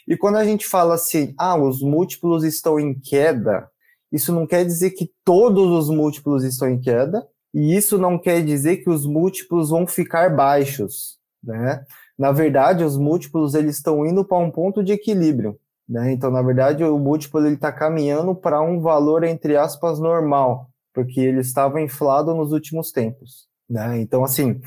E 0.08 0.18
quando 0.18 0.36
a 0.36 0.44
gente 0.44 0.68
fala 0.68 0.96
assim, 0.96 1.34
ah, 1.38 1.56
os 1.56 1.82
múltiplos 1.82 2.44
estão 2.44 2.80
em 2.80 2.94
queda, 2.94 3.70
isso 4.12 4.34
não 4.34 4.46
quer 4.46 4.66
dizer 4.66 4.92
que 4.92 5.10
todos 5.24 5.72
os 5.72 5.90
múltiplos 5.90 6.44
estão 6.44 6.70
em 6.70 6.80
queda, 6.80 7.26
e 7.54 7.76
isso 7.76 7.98
não 7.98 8.18
quer 8.18 8.44
dizer 8.44 8.78
que 8.78 8.90
os 8.90 9.06
múltiplos 9.06 9.70
vão 9.70 9.88
ficar 9.88 10.36
baixos, 10.36 11.18
né? 11.44 11.86
Na 12.18 12.32
verdade, 12.32 12.84
os 12.84 12.98
múltiplos 12.98 13.56
eles 13.56 13.78
estão 13.78 14.06
indo 14.06 14.26
para 14.26 14.38
um 14.38 14.52
ponto 14.52 14.84
de 14.84 14.92
equilíbrio, 14.92 15.58
né? 15.88 16.12
Então, 16.12 16.32
na 16.32 16.42
verdade, 16.42 16.84
o 16.84 16.98
múltiplo 16.98 17.46
ele 17.46 17.56
está 17.56 17.72
caminhando 17.72 18.36
para 18.36 18.62
um 18.62 18.82
valor 18.82 19.24
entre 19.24 19.56
aspas 19.56 20.00
normal, 20.00 20.70
porque 20.94 21.20
ele 21.20 21.40
estava 21.40 21.82
inflado 21.82 22.34
nos 22.34 22.52
últimos 22.52 22.92
tempos. 22.92 23.48
Né? 23.70 24.00
Então, 24.02 24.24
assim, 24.24 24.62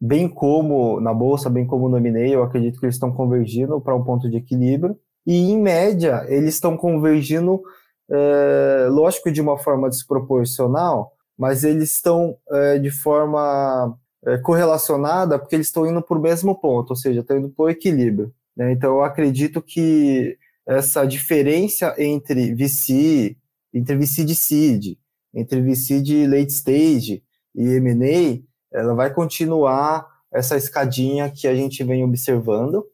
bem 0.00 0.28
como 0.28 1.00
na 1.00 1.14
bolsa, 1.14 1.48
bem 1.48 1.66
como 1.66 1.88
no 1.88 1.96
M&A, 1.96 2.28
eu 2.28 2.42
acredito 2.42 2.80
que 2.80 2.86
eles 2.86 2.96
estão 2.96 3.12
convergindo 3.12 3.80
para 3.80 3.94
um 3.94 4.02
ponto 4.02 4.28
de 4.28 4.36
equilíbrio. 4.36 4.98
E, 5.24 5.52
em 5.52 5.60
média, 5.60 6.24
eles 6.28 6.54
estão 6.54 6.76
convergindo, 6.76 7.62
é, 8.10 8.88
lógico, 8.90 9.30
de 9.30 9.40
uma 9.40 9.56
forma 9.56 9.88
desproporcional, 9.88 11.12
mas 11.38 11.62
eles 11.62 11.92
estão 11.92 12.36
é, 12.50 12.78
de 12.78 12.90
forma 12.90 13.96
é, 14.26 14.38
correlacionada 14.38 15.38
porque 15.38 15.54
eles 15.54 15.68
estão 15.68 15.86
indo 15.86 16.02
para 16.02 16.18
o 16.18 16.20
mesmo 16.20 16.58
ponto, 16.60 16.90
ou 16.90 16.96
seja, 16.96 17.20
estão 17.20 17.38
indo 17.38 17.50
para 17.50 17.64
o 17.64 17.70
equilíbrio. 17.70 18.34
Né? 18.56 18.72
Então, 18.72 18.96
eu 18.96 19.04
acredito 19.04 19.62
que 19.62 20.36
essa 20.66 21.04
diferença 21.04 21.94
entre 21.98 22.54
VC, 22.54 23.36
entre 23.72 23.96
VC 23.96 24.24
de 24.24 24.34
seed, 24.34 24.96
entre 25.34 25.60
VC 25.60 26.00
de 26.00 26.26
late 26.26 26.52
stage 26.52 27.22
e 27.54 27.62
M&A, 27.62 28.42
ela 28.76 28.94
vai 28.94 29.12
continuar 29.12 30.06
essa 30.32 30.56
escadinha 30.56 31.30
que 31.30 31.46
a 31.46 31.54
gente 31.54 31.84
vem 31.84 32.04
observando. 32.04 32.84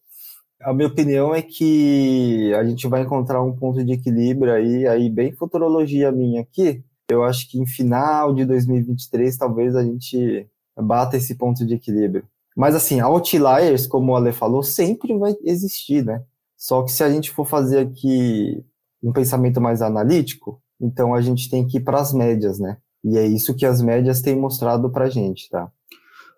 A 0.61 0.75
minha 0.75 0.89
opinião 0.89 1.35
é 1.35 1.41
que 1.41 2.53
a 2.55 2.65
gente 2.65 2.87
vai 2.89 3.03
encontrar 3.03 3.43
um 3.43 3.55
ponto 3.55 3.85
de 3.85 3.93
equilíbrio 3.93 4.53
aí, 4.53 4.87
aí 4.89 5.09
bem 5.09 5.33
futurologia 5.33 6.11
minha 6.11 6.41
aqui. 6.41 6.83
Eu 7.09 7.23
acho 7.23 7.49
que 7.49 7.59
em 7.59 7.67
final 7.67 8.35
de 8.35 8.45
2023 8.45 9.37
talvez 9.37 9.77
a 9.77 9.85
gente 9.85 10.47
bata 10.77 11.17
esse 11.17 11.37
ponto 11.37 11.65
de 11.65 11.75
equilíbrio. 11.75 12.27
Mas 12.57 12.75
assim, 12.75 13.01
outliers, 13.01 13.87
como 13.87 14.13
o 14.13 14.17
Ale 14.17 14.33
falou, 14.33 14.65
sempre 14.65 15.17
vai 15.17 15.35
existir, 15.45 16.05
né? 16.05 16.23
Só 16.57 16.83
que 16.83 16.91
se 16.91 17.05
a 17.05 17.11
gente 17.11 17.31
for 17.31 17.47
fazer 17.47 17.79
aqui 17.79 18.65
um 19.01 19.13
pensamento 19.13 19.61
mais 19.61 19.81
analítico, 19.81 20.61
então 20.81 21.15
a 21.15 21.21
gente 21.21 21.51
tem 21.51 21.67
que 21.67 21.79
ir 21.79 21.81
para 21.81 22.01
as 22.01 22.13
médias, 22.13 22.59
né? 22.59 22.77
E 23.05 23.17
é 23.17 23.27
isso 23.27 23.55
que 23.57 23.65
as 23.65 23.81
médias 23.81 24.21
têm 24.21 24.37
mostrado 24.37 24.91
para 24.91 25.05
a 25.05 25.11
gente, 25.11 25.49
tá? 25.49 25.69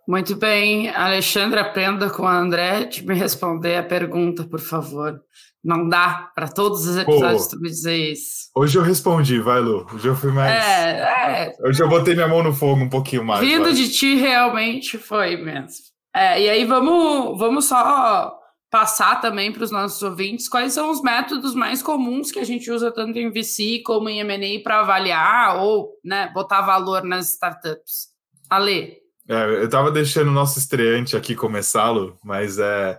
Muito 0.06 0.34
bem, 0.34 0.88
Alexandre, 0.88 1.60
aprenda 1.60 2.10
com 2.10 2.26
a 2.26 2.36
André 2.36 2.84
de 2.84 3.06
me 3.06 3.14
responder 3.14 3.76
a 3.76 3.82
pergunta, 3.82 4.44
por 4.44 4.60
favor. 4.60 5.20
Não 5.62 5.88
dá 5.88 6.30
para 6.34 6.48
todos 6.48 6.86
os 6.86 6.96
episódios 6.96 7.44
Pô, 7.44 7.50
tu 7.50 7.60
me 7.60 7.68
dizer 7.68 7.96
isso. 7.96 8.50
Hoje 8.56 8.78
eu 8.78 8.82
respondi, 8.82 9.38
vai, 9.38 9.60
Lu. 9.60 9.86
Hoje 9.92 10.08
eu 10.08 10.16
fui 10.16 10.32
mais. 10.32 10.52
É, 10.52 11.00
é. 11.02 11.52
Hoje 11.64 11.82
eu 11.82 11.88
botei 11.88 12.14
minha 12.14 12.26
mão 12.26 12.42
no 12.42 12.52
fogo 12.52 12.82
um 12.82 12.88
pouquinho 12.88 13.24
mais. 13.24 13.40
Vindo 13.40 13.64
vai. 13.64 13.74
de 13.74 13.90
ti, 13.90 14.16
realmente 14.16 14.96
foi 14.96 15.36
mesmo. 15.36 15.84
É, 16.16 16.42
e 16.42 16.48
aí 16.48 16.64
vamos, 16.64 17.38
vamos 17.38 17.66
só 17.66 18.39
passar 18.70 19.20
também 19.20 19.52
para 19.52 19.64
os 19.64 19.70
nossos 19.70 20.00
ouvintes 20.00 20.48
quais 20.48 20.72
são 20.72 20.90
os 20.90 21.02
métodos 21.02 21.54
mais 21.54 21.82
comuns 21.82 22.30
que 22.30 22.38
a 22.38 22.44
gente 22.44 22.70
usa 22.70 22.92
tanto 22.92 23.18
em 23.18 23.30
VC 23.30 23.82
como 23.84 24.08
em 24.08 24.20
M&A 24.20 24.62
para 24.62 24.80
avaliar 24.80 25.56
ou 25.56 25.90
né, 26.04 26.30
botar 26.32 26.62
valor 26.62 27.02
nas 27.02 27.30
startups. 27.30 28.10
Ale. 28.48 28.96
É, 29.28 29.44
eu 29.44 29.64
estava 29.64 29.90
deixando 29.90 30.28
o 30.28 30.32
nosso 30.32 30.58
estreante 30.58 31.16
aqui 31.16 31.34
começá-lo, 31.34 32.16
mas 32.24 32.58
é, 32.58 32.98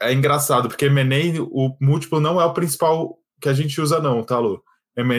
é 0.00 0.12
engraçado, 0.12 0.68
porque 0.68 0.86
M&A, 0.86 1.42
o 1.42 1.76
múltiplo 1.80 2.20
não 2.20 2.40
é 2.40 2.44
o 2.44 2.54
principal 2.54 3.18
que 3.40 3.48
a 3.48 3.52
gente 3.52 3.80
usa 3.80 4.00
não, 4.00 4.22
tá, 4.22 4.38
Lu? 4.38 4.62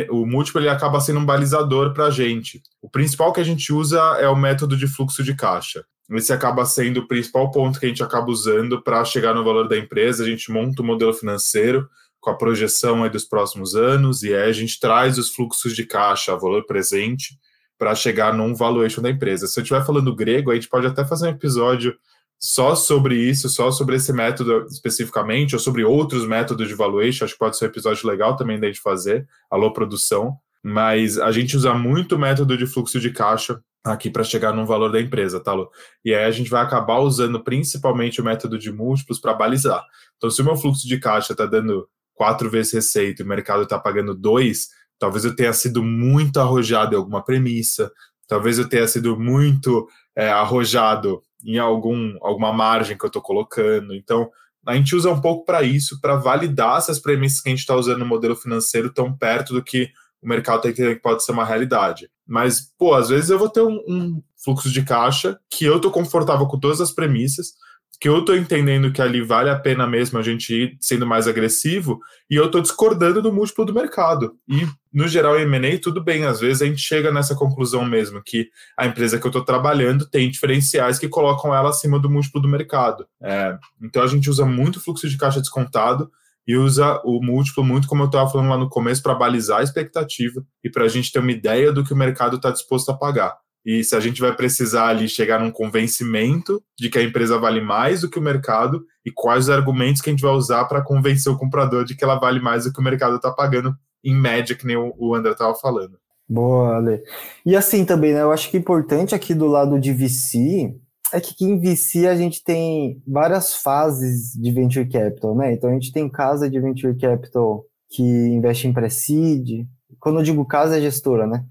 O 0.09 0.25
múltiplo 0.25 0.59
ele 0.59 0.67
acaba 0.67 0.99
sendo 0.99 1.19
um 1.19 1.25
balizador 1.25 1.93
para 1.93 2.05
a 2.05 2.11
gente. 2.11 2.61
O 2.81 2.89
principal 2.89 3.31
que 3.31 3.39
a 3.39 3.45
gente 3.45 3.71
usa 3.71 3.97
é 4.19 4.27
o 4.27 4.35
método 4.35 4.75
de 4.75 4.87
fluxo 4.87 5.23
de 5.23 5.33
caixa 5.33 5.85
esse 6.11 6.33
acaba 6.33 6.65
sendo 6.65 7.01
o 7.01 7.07
principal 7.07 7.51
ponto 7.51 7.79
que 7.79 7.85
a 7.85 7.89
gente 7.89 8.03
acaba 8.03 8.31
usando 8.31 8.81
para 8.81 9.05
chegar 9.05 9.33
no 9.33 9.43
valor 9.43 9.67
da 9.67 9.77
empresa. 9.77 10.23
A 10.23 10.27
gente 10.27 10.51
monta 10.51 10.81
o 10.81 10.85
um 10.85 10.87
modelo 10.87 11.13
financeiro 11.13 11.87
com 12.19 12.31
a 12.31 12.35
projeção 12.35 13.03
aí 13.03 13.09
dos 13.09 13.25
próximos 13.25 13.75
anos 13.75 14.23
e 14.23 14.33
aí 14.33 14.49
a 14.49 14.53
gente 14.53 14.79
traz 14.79 15.17
os 15.17 15.29
fluxos 15.33 15.75
de 15.75 15.85
caixa, 15.85 16.35
valor 16.35 16.65
presente, 16.65 17.37
para 17.77 17.95
chegar 17.95 18.33
num 18.33 18.53
valuation 18.53 19.01
da 19.01 19.09
empresa. 19.09 19.47
Se 19.47 19.59
eu 19.59 19.61
estiver 19.61 19.85
falando 19.85 20.15
grego, 20.15 20.51
a 20.51 20.55
gente 20.55 20.67
pode 20.67 20.87
até 20.87 21.05
fazer 21.05 21.27
um 21.27 21.31
episódio 21.31 21.95
só 22.37 22.73
sobre 22.73 23.15
isso, 23.15 23.49
só 23.49 23.69
sobre 23.69 23.97
esse 23.97 24.11
método 24.11 24.65
especificamente, 24.69 25.55
ou 25.55 25.59
sobre 25.59 25.83
outros 25.83 26.25
métodos 26.25 26.67
de 26.67 26.73
valuation. 26.73 27.23
Acho 27.23 27.33
que 27.33 27.39
pode 27.39 27.57
ser 27.57 27.65
um 27.65 27.69
episódio 27.69 28.07
legal 28.07 28.35
também 28.35 28.59
da 28.59 28.67
gente 28.67 28.81
fazer. 28.81 29.27
Alô, 29.49 29.71
produção. 29.71 30.37
Mas 30.63 31.17
a 31.17 31.31
gente 31.31 31.55
usa 31.55 31.73
muito 31.73 32.15
o 32.15 32.19
método 32.19 32.57
de 32.57 32.65
fluxo 32.65 32.99
de 32.99 33.11
caixa 33.11 33.61
aqui 33.83 34.09
para 34.09 34.23
chegar 34.23 34.53
no 34.53 34.65
valor 34.65 34.91
da 34.91 35.01
empresa, 35.01 35.39
tá, 35.39 35.53
Lu? 35.53 35.69
E 36.03 36.13
aí 36.13 36.25
a 36.25 36.31
gente 36.31 36.49
vai 36.49 36.63
acabar 36.63 36.99
usando 36.99 37.43
principalmente 37.43 38.19
o 38.19 38.23
método 38.23 38.57
de 38.57 38.71
múltiplos 38.71 39.19
para 39.19 39.33
balizar. 39.33 39.83
Então, 40.17 40.29
se 40.29 40.41
o 40.41 40.45
meu 40.45 40.55
fluxo 40.55 40.87
de 40.87 40.99
caixa 40.99 41.33
está 41.33 41.45
dando 41.45 41.87
quatro 42.13 42.49
vezes 42.49 42.73
receita 42.73 43.21
e 43.21 43.25
o 43.25 43.27
mercado 43.27 43.63
está 43.63 43.79
pagando 43.79 44.13
dois, 44.13 44.69
talvez 44.97 45.23
eu 45.23 45.35
tenha 45.35 45.53
sido 45.53 45.81
muito 45.81 46.39
arrojado 46.39 46.93
em 46.93 46.97
alguma 46.97 47.23
premissa, 47.23 47.91
talvez 48.27 48.59
eu 48.59 48.67
tenha 48.67 48.87
sido 48.87 49.17
muito 49.17 49.87
é, 50.15 50.29
arrojado 50.29 51.21
em 51.43 51.57
algum, 51.57 52.17
alguma 52.21 52.51
margem 52.51 52.97
que 52.97 53.05
eu 53.05 53.07
estou 53.07 53.21
colocando. 53.21 53.95
Então, 53.95 54.29
a 54.65 54.75
gente 54.75 54.93
usa 54.95 55.09
um 55.09 55.21
pouco 55.21 55.45
para 55.45 55.63
isso, 55.63 55.99
para 56.01 56.17
validar 56.17 56.81
se 56.81 56.91
as 56.91 56.99
premissas 56.99 57.41
que 57.41 57.49
a 57.49 57.51
gente 57.51 57.59
está 57.59 57.75
usando 57.75 57.99
no 57.99 58.05
modelo 58.05 58.35
financeiro 58.35 58.87
estão 58.87 59.15
perto 59.15 59.53
do 59.53 59.63
que 59.63 59.89
o 60.21 60.27
mercado 60.27 60.57
está 60.57 60.69
entendendo 60.69 60.95
que 60.95 61.01
pode 61.01 61.23
ser 61.23 61.31
uma 61.31 61.45
realidade. 61.45 62.09
Mas, 62.27 62.73
pô, 62.77 62.93
às 62.93 63.09
vezes 63.09 63.29
eu 63.29 63.39
vou 63.39 63.49
ter 63.49 63.61
um, 63.61 63.81
um 63.87 64.23
fluxo 64.43 64.69
de 64.69 64.83
caixa 64.83 65.39
que 65.49 65.65
eu 65.65 65.79
tô 65.79 65.89
confortável 65.89 66.45
com 66.47 66.59
todas 66.59 66.81
as 66.81 66.91
premissas, 66.91 67.53
que 67.99 68.07
eu 68.07 68.23
tô 68.23 68.33
entendendo 68.33 68.93
que 68.93 69.01
ali 69.01 69.21
vale 69.21 69.49
a 69.49 69.59
pena 69.59 69.85
mesmo 69.85 70.17
a 70.17 70.21
gente 70.21 70.53
ir 70.53 70.77
sendo 70.79 71.05
mais 71.05 71.27
agressivo, 71.27 71.99
e 72.29 72.35
eu 72.35 72.49
tô 72.49 72.61
discordando 72.61 73.21
do 73.21 73.33
múltiplo 73.33 73.65
do 73.65 73.73
mercado. 73.73 74.35
E, 74.47 74.65
no 74.93 75.07
geral, 75.07 75.37
em 75.37 75.41
M&A, 75.41 75.77
tudo 75.79 76.01
bem, 76.01 76.23
às 76.23 76.39
vezes 76.39 76.61
a 76.61 76.65
gente 76.65 76.81
chega 76.81 77.11
nessa 77.11 77.35
conclusão 77.35 77.83
mesmo, 77.83 78.21
que 78.23 78.49
a 78.77 78.85
empresa 78.85 79.19
que 79.19 79.27
eu 79.27 79.31
tô 79.31 79.43
trabalhando 79.43 80.07
tem 80.07 80.29
diferenciais 80.29 80.97
que 80.97 81.09
colocam 81.09 81.53
ela 81.53 81.69
acima 81.69 81.99
do 81.99 82.09
múltiplo 82.09 82.41
do 82.41 82.47
mercado. 82.47 83.05
É, 83.21 83.57
então, 83.81 84.01
a 84.01 84.07
gente 84.07 84.29
usa 84.29 84.45
muito 84.45 84.79
fluxo 84.79 85.09
de 85.09 85.17
caixa 85.17 85.41
descontado, 85.41 86.09
e 86.49 86.57
usa 86.57 86.99
o 87.05 87.23
múltiplo 87.23 87.63
muito, 87.63 87.87
como 87.87 88.01
eu 88.01 88.07
estava 88.07 88.27
falando 88.27 88.49
lá 88.49 88.57
no 88.57 88.67
começo, 88.67 89.03
para 89.03 89.13
balizar 89.13 89.59
a 89.59 89.63
expectativa 89.63 90.43
e 90.63 90.69
para 90.71 90.85
a 90.85 90.87
gente 90.87 91.11
ter 91.11 91.19
uma 91.19 91.31
ideia 91.31 91.71
do 91.71 91.83
que 91.83 91.93
o 91.93 91.95
mercado 91.95 92.37
está 92.37 92.49
disposto 92.49 92.89
a 92.89 92.97
pagar. 92.97 93.37
E 93.63 93.83
se 93.83 93.95
a 93.95 93.99
gente 93.99 94.19
vai 94.19 94.35
precisar 94.35 94.87
ali 94.87 95.07
chegar 95.07 95.39
num 95.39 95.51
convencimento 95.51 96.59
de 96.75 96.89
que 96.89 96.97
a 96.97 97.03
empresa 97.03 97.37
vale 97.37 97.61
mais 97.61 98.01
do 98.01 98.09
que 98.09 98.17
o 98.17 98.21
mercado 98.21 98.83
e 99.05 99.11
quais 99.11 99.43
os 99.43 99.51
argumentos 99.51 100.01
que 100.01 100.09
a 100.09 100.11
gente 100.13 100.23
vai 100.23 100.31
usar 100.31 100.65
para 100.65 100.81
convencer 100.81 101.31
o 101.31 101.37
comprador 101.37 101.85
de 101.85 101.95
que 101.95 102.03
ela 102.03 102.19
vale 102.19 102.39
mais 102.39 102.63
do 102.63 102.73
que 102.73 102.79
o 102.79 102.83
mercado 102.83 103.17
está 103.17 103.29
pagando, 103.31 103.75
em 104.03 104.15
média, 104.15 104.55
que 104.55 104.65
nem 104.65 104.75
o 104.75 105.13
André 105.13 105.33
estava 105.33 105.53
falando. 105.53 105.99
Boa, 106.27 106.77
Ale. 106.77 106.99
E 107.45 107.55
assim 107.55 107.85
também, 107.85 108.11
né? 108.11 108.23
Eu 108.23 108.31
acho 108.31 108.49
que 108.49 108.57
é 108.57 108.59
importante 108.59 109.13
aqui 109.13 109.35
do 109.35 109.45
lado 109.45 109.79
de 109.79 109.93
VC 109.93 110.73
é 111.11 111.19
que 111.19 111.43
em 111.43 111.59
VC 111.59 112.07
a 112.07 112.15
gente 112.15 112.43
tem 112.43 113.01
várias 113.07 113.55
fases 113.55 114.33
de 114.33 114.51
venture 114.51 114.87
capital, 114.87 115.35
né? 115.35 115.53
Então 115.53 115.69
a 115.69 115.73
gente 115.73 115.91
tem 115.91 116.09
casa 116.09 116.49
de 116.49 116.59
venture 116.59 116.97
capital 116.97 117.65
que 117.89 118.03
investe 118.03 118.67
em 118.67 118.73
pre-seed. 118.73 119.67
Quando 119.99 120.19
eu 120.19 120.23
digo 120.23 120.45
casa 120.45 120.77
é 120.77 120.81
gestora, 120.81 121.25
né? 121.25 121.43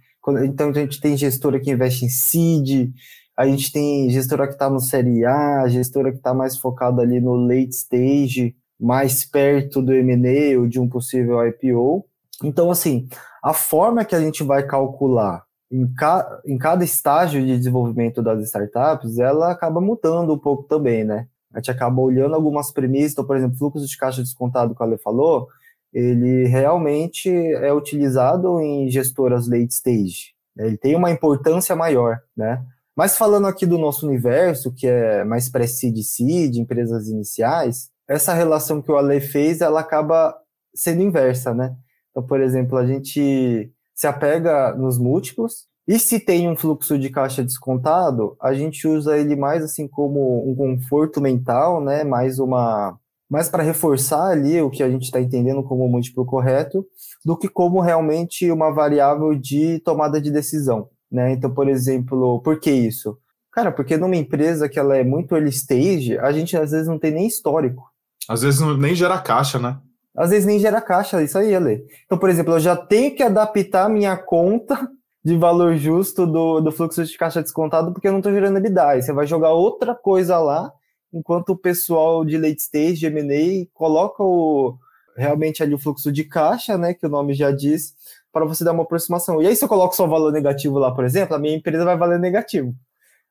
Então 0.45 0.71
a 0.71 0.73
gente 0.73 1.01
tem 1.01 1.17
gestora 1.17 1.59
que 1.59 1.71
investe 1.71 2.05
em 2.05 2.09
seed, 2.09 2.93
a 3.37 3.47
gente 3.47 3.73
tem 3.73 4.11
gestora 4.11 4.47
que 4.47 4.53
está 4.53 4.69
no 4.69 4.81
série 4.81 5.25
A, 5.25 5.67
gestora 5.69 6.11
que 6.11 6.19
está 6.19 6.35
mais 6.35 6.59
focada 6.59 7.03
ali 7.03 7.21
no 7.21 7.35
late 7.35 7.71
stage, 7.71 8.55
mais 8.79 9.25
perto 9.25 9.81
do 9.81 9.95
M&A 9.95 10.59
ou 10.59 10.67
de 10.67 10.79
um 10.79 10.89
possível 10.89 11.45
IPO. 11.47 12.05
Então 12.45 12.71
assim, 12.71 13.09
a 13.43 13.55
forma 13.55 14.05
que 14.05 14.15
a 14.15 14.21
gente 14.21 14.43
vai 14.43 14.67
calcular 14.67 15.48
em, 15.71 15.87
ca, 15.95 16.41
em 16.45 16.57
cada 16.57 16.85
estágio 16.85 17.45
de 17.45 17.57
desenvolvimento 17.57 18.23
das 18.23 18.43
startups, 18.45 19.19
ela 19.19 19.51
acaba 19.51 19.81
mudando 19.81 20.35
um 20.35 20.39
pouco 20.39 20.65
também, 20.65 21.05
né? 21.05 21.27
A 21.53 21.59
gente 21.59 21.71
acaba 21.71 22.01
olhando 22.01 22.35
algumas 22.35 22.71
premissas, 22.71 23.13
então, 23.13 23.25
por 23.25 23.37
exemplo, 23.37 23.57
fluxo 23.57 23.87
de 23.87 23.97
caixa 23.97 24.23
descontado 24.23 24.75
que 24.75 24.83
a 24.83 24.87
Ale 24.87 24.99
falou, 24.99 25.49
ele 25.93 26.47
realmente 26.47 27.31
é 27.31 27.73
utilizado 27.73 28.61
em 28.61 28.91
gestoras 28.91 29.49
late 29.49 29.73
stage. 29.73 30.35
Né? 30.55 30.67
Ele 30.67 30.77
tem 30.77 30.95
uma 30.95 31.11
importância 31.11 31.75
maior, 31.75 32.21
né? 32.37 32.63
Mas 32.95 33.17
falando 33.17 33.47
aqui 33.47 33.65
do 33.65 33.79
nosso 33.79 34.07
universo, 34.07 34.73
que 34.73 34.87
é 34.87 35.25
mais 35.25 35.49
pré-seed 35.49 35.97
seed, 36.03 36.57
empresas 36.57 37.09
iniciais, 37.09 37.91
essa 38.09 38.35
relação 38.35 38.83
que 38.83 38.91
o 38.91 38.97
Ale 38.97 39.21
fez, 39.21 39.61
ela 39.61 39.81
acaba 39.81 40.35
sendo 40.75 41.03
inversa, 41.03 41.55
né? 41.55 41.77
Então, 42.11 42.27
por 42.27 42.41
exemplo, 42.41 42.77
a 42.77 42.87
gente 42.87 43.73
se 43.99 44.07
apega 44.07 44.73
nos 44.77 44.97
múltiplos. 44.97 45.67
E 45.87 45.99
se 45.99 46.21
tem 46.21 46.49
um 46.49 46.57
fluxo 46.57 46.97
de 46.97 47.11
caixa 47.11 47.43
descontado, 47.43 48.37
a 48.41 48.55
gente 48.55 48.87
usa 48.87 49.19
ele 49.19 49.35
mais 49.35 49.65
assim 49.65 49.89
como 49.89 50.49
um 50.49 50.55
conforto 50.55 51.21
mental, 51.21 51.83
né? 51.83 52.05
Mais 52.05 52.39
uma 52.39 52.97
mais 53.29 53.49
para 53.49 53.63
reforçar 53.63 54.31
ali 54.31 54.63
o 54.63 54.71
que 54.71 54.83
a 54.83 54.89
gente 54.89 55.03
está 55.03 55.21
entendendo 55.21 55.63
como 55.63 55.87
múltiplo 55.89 56.25
correto, 56.25 56.87
do 57.25 57.37
que 57.37 57.47
como 57.47 57.81
realmente 57.81 58.51
uma 58.51 58.73
variável 58.73 59.35
de 59.35 59.81
tomada 59.81 60.19
de 60.19 60.31
decisão, 60.31 60.89
né? 61.11 61.33
Então, 61.33 61.53
por 61.53 61.69
exemplo, 61.69 62.41
por 62.41 62.61
que 62.61 62.71
isso? 62.71 63.19
Cara, 63.53 63.73
porque 63.73 63.97
numa 63.97 64.17
empresa 64.17 64.69
que 64.69 64.79
ela 64.79 64.97
é 64.97 65.03
muito 65.03 65.35
early 65.35 65.51
stage, 65.51 66.17
a 66.19 66.31
gente 66.31 66.57
às 66.57 66.71
vezes 66.71 66.87
não 66.87 66.99
tem 66.99 67.11
nem 67.11 67.27
histórico. 67.27 67.83
Às 68.29 68.43
vezes 68.43 68.61
nem 68.79 68.95
gera 68.95 69.19
caixa, 69.19 69.59
né? 69.59 69.79
Às 70.19 70.31
vezes 70.31 70.47
nem 70.47 70.59
gera 70.59 70.81
caixa, 70.81 71.23
isso 71.23 71.39
aí, 71.39 71.55
Ale. 71.55 71.85
Então, 72.05 72.19
por 72.19 72.29
exemplo, 72.29 72.55
eu 72.55 72.61
já 72.61 72.77
tenho 72.77 73.15
que 73.15 73.23
adaptar 73.23 73.89
minha 73.89 74.17
conta 74.17 74.91
de 75.25 75.37
valor 75.37 75.77
justo 75.77 76.27
do, 76.27 76.61
do 76.61 76.73
fluxo 76.73 77.05
de 77.05 77.17
caixa 77.17 77.43
descontado 77.43 77.93
porque 77.93 78.09
eu 78.09 78.13
não 78.13 78.19
estou 78.19 78.33
gerando 78.33 78.59
EBITDA. 78.59 78.89
Aí 78.89 79.03
você 79.03 79.13
vai 79.13 79.27
jogar 79.27 79.53
outra 79.53 79.95
coisa 79.95 80.39
lá, 80.39 80.73
enquanto 81.13 81.51
o 81.51 81.57
pessoal 81.57 82.25
de 82.25 82.37
late 82.37 82.61
stage, 82.61 82.97
de 82.97 83.07
M&A, 83.07 83.67
coloca 83.73 84.23
o, 84.23 84.77
realmente 85.17 85.63
ali 85.63 85.75
o 85.75 85.79
fluxo 85.79 86.11
de 86.11 86.25
caixa, 86.25 86.77
né, 86.77 86.95
que 86.95 87.07
o 87.07 87.09
nome 87.11 87.35
já 87.35 87.51
diz, 87.51 87.95
para 88.33 88.45
você 88.45 88.65
dar 88.65 88.73
uma 88.73 88.85
aproximação. 88.85 89.43
E 89.43 89.47
aí, 89.47 89.55
se 89.55 89.65
eu 89.65 89.69
coloco 89.69 89.95
só 89.95 90.07
valor 90.07 90.33
negativo 90.33 90.79
lá, 90.79 90.95
por 90.95 91.05
exemplo, 91.05 91.35
a 91.35 91.39
minha 91.39 91.57
empresa 91.57 91.85
vai 91.85 91.97
valer 91.97 92.19
negativo. 92.19 92.75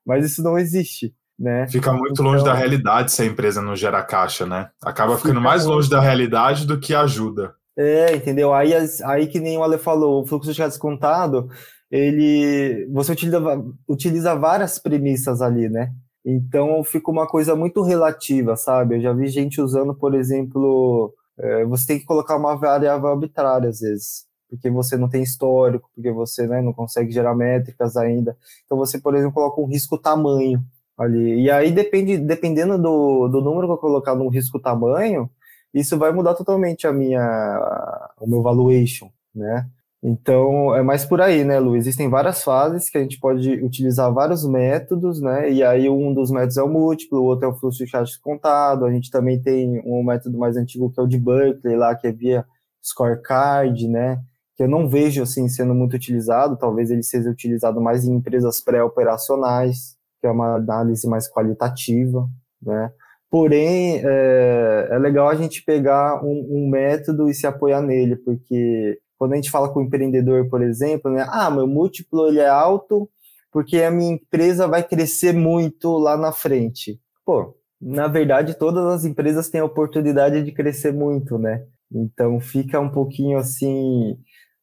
Mas 0.05 0.25
isso 0.25 0.43
não 0.43 0.57
existe. 0.57 1.13
Né? 1.39 1.67
Fica 1.67 1.93
muito 1.93 2.13
então, 2.13 2.25
longe 2.25 2.43
da 2.43 2.53
realidade 2.53 3.11
se 3.11 3.21
a 3.21 3.25
empresa 3.25 3.61
não 3.61 3.75
gera 3.75 4.01
caixa, 4.01 4.45
né? 4.45 4.69
Acaba 4.81 5.17
ficando 5.17 5.39
mais 5.39 5.65
longe 5.65 5.87
da 5.87 6.01
realidade 6.01 6.65
do 6.65 6.79
que 6.79 6.95
ajuda. 6.95 7.53
É, 7.77 8.15
entendeu? 8.15 8.53
Aí, 8.55 8.73
aí 9.05 9.27
que 9.27 9.39
nem 9.39 9.55
o 9.55 9.63
Ale 9.63 9.77
falou, 9.77 10.23
o 10.23 10.25
fluxo 10.25 10.51
de 10.51 10.63
descontado, 10.63 11.47
ele 11.91 12.87
você 12.91 13.11
utiliza, 13.11 13.39
utiliza 13.87 14.35
várias 14.35 14.79
premissas 14.79 15.41
ali, 15.41 15.69
né? 15.69 15.91
Então 16.25 16.83
fica 16.83 17.11
uma 17.11 17.27
coisa 17.27 17.55
muito 17.55 17.83
relativa, 17.83 18.55
sabe? 18.55 18.95
Eu 18.95 19.01
já 19.01 19.13
vi 19.13 19.27
gente 19.27 19.61
usando, 19.61 19.93
por 19.93 20.15
exemplo, 20.15 21.13
é, 21.37 21.65
você 21.65 21.85
tem 21.85 21.99
que 21.99 22.05
colocar 22.05 22.35
uma 22.35 22.55
variável 22.55 23.09
arbitrária 23.09 23.69
às 23.69 23.79
vezes, 23.79 24.25
porque 24.49 24.71
você 24.71 24.97
não 24.97 25.07
tem 25.07 25.21
histórico, 25.21 25.89
porque 25.93 26.11
você 26.11 26.47
né, 26.47 26.61
não 26.63 26.73
consegue 26.73 27.11
gerar 27.11 27.35
métricas 27.35 27.95
ainda. 27.95 28.35
Então 28.65 28.77
você, 28.77 28.99
por 28.99 29.15
exemplo, 29.15 29.33
coloca 29.33 29.61
um 29.61 29.67
risco 29.67 29.99
tamanho 29.99 30.63
ali. 30.97 31.43
E 31.43 31.51
aí, 31.51 31.71
depende, 31.71 32.17
dependendo 32.17 32.77
do, 32.77 33.27
do 33.27 33.41
número 33.41 33.67
que 33.67 33.73
eu 33.73 33.77
colocar 33.77 34.15
no 34.15 34.27
risco 34.29 34.59
tamanho, 34.59 35.29
isso 35.73 35.97
vai 35.97 36.11
mudar 36.11 36.33
totalmente 36.35 36.87
a 36.87 36.93
minha, 36.93 38.13
o 38.19 38.27
meu 38.27 38.41
valuation, 38.41 39.09
né? 39.35 39.67
Então, 40.01 40.75
é 40.75 40.83
mais 40.83 41.05
por 41.05 41.19
aí, 41.21 41.43
né, 41.43 41.59
Lu? 41.59 41.75
Existem 41.75 42.07
várias 42.09 42.43
fases 42.43 42.89
que 42.89 42.97
a 42.97 43.01
gente 43.01 43.19
pode 43.19 43.51
utilizar 43.63 44.13
vários 44.13 44.45
métodos, 44.47 45.19
né? 45.19 45.51
E 45.51 45.63
aí 45.63 45.89
um 45.89 46.13
dos 46.13 46.29
métodos 46.31 46.57
é 46.57 46.63
o 46.63 46.69
múltiplo, 46.69 47.19
o 47.19 47.25
outro 47.25 47.45
é 47.45 47.49
o 47.49 47.55
fluxo 47.55 47.83
de 47.83 47.91
caixa 47.91 48.17
contado. 48.21 48.85
A 48.85 48.91
gente 48.91 49.09
também 49.09 49.41
tem 49.41 49.81
um 49.85 50.03
método 50.03 50.37
mais 50.37 50.55
antigo 50.55 50.91
que 50.91 50.99
é 50.99 51.03
o 51.03 51.07
de 51.07 51.17
Berkeley 51.17 51.75
lá, 51.75 51.95
que 51.95 52.07
é 52.07 52.11
via 52.11 52.45
scorecard, 52.81 53.87
né? 53.87 54.21
Que 54.55 54.63
eu 54.63 54.67
não 54.67 54.87
vejo 54.87 55.23
assim 55.23 55.49
sendo 55.49 55.73
muito 55.73 55.95
utilizado. 55.95 56.57
Talvez 56.57 56.91
ele 56.91 57.03
seja 57.03 57.29
utilizado 57.29 57.81
mais 57.81 58.05
em 58.05 58.13
empresas 58.13 58.61
pré-operacionais, 58.61 59.96
que 60.19 60.27
é 60.27 60.31
uma 60.31 60.55
análise 60.55 61.07
mais 61.07 61.29
qualitativa, 61.29 62.27
né? 62.61 62.91
Porém, 63.29 64.01
é, 64.05 64.87
é 64.91 64.97
legal 64.97 65.27
a 65.27 65.35
gente 65.35 65.63
pegar 65.63 66.23
um, 66.23 66.47
um 66.49 66.69
método 66.69 67.29
e 67.29 67.33
se 67.33 67.45
apoiar 67.45 67.81
nele, 67.81 68.15
porque 68.15 68.99
quando 69.17 69.33
a 69.33 69.35
gente 69.35 69.51
fala 69.51 69.69
com 69.69 69.79
o 69.79 69.83
empreendedor, 69.83 70.49
por 70.49 70.61
exemplo, 70.61 71.11
né? 71.11 71.25
Ah, 71.29 71.49
meu 71.51 71.67
múltiplo 71.67 72.27
ele 72.27 72.39
é 72.39 72.47
alto 72.47 73.09
porque 73.51 73.81
a 73.81 73.91
minha 73.91 74.13
empresa 74.13 74.67
vai 74.67 74.83
crescer 74.83 75.33
muito 75.33 75.97
lá 75.97 76.15
na 76.15 76.31
frente. 76.31 76.99
Pô, 77.25 77.55
na 77.81 78.07
verdade, 78.07 78.53
todas 78.57 78.85
as 78.85 79.05
empresas 79.05 79.49
têm 79.49 79.61
a 79.61 79.65
oportunidade 79.65 80.43
de 80.43 80.51
crescer 80.51 80.93
muito, 80.93 81.37
né? 81.37 81.65
Então 81.91 82.39
fica 82.39 82.79
um 82.79 82.89
pouquinho 82.89 83.37
assim 83.37 84.17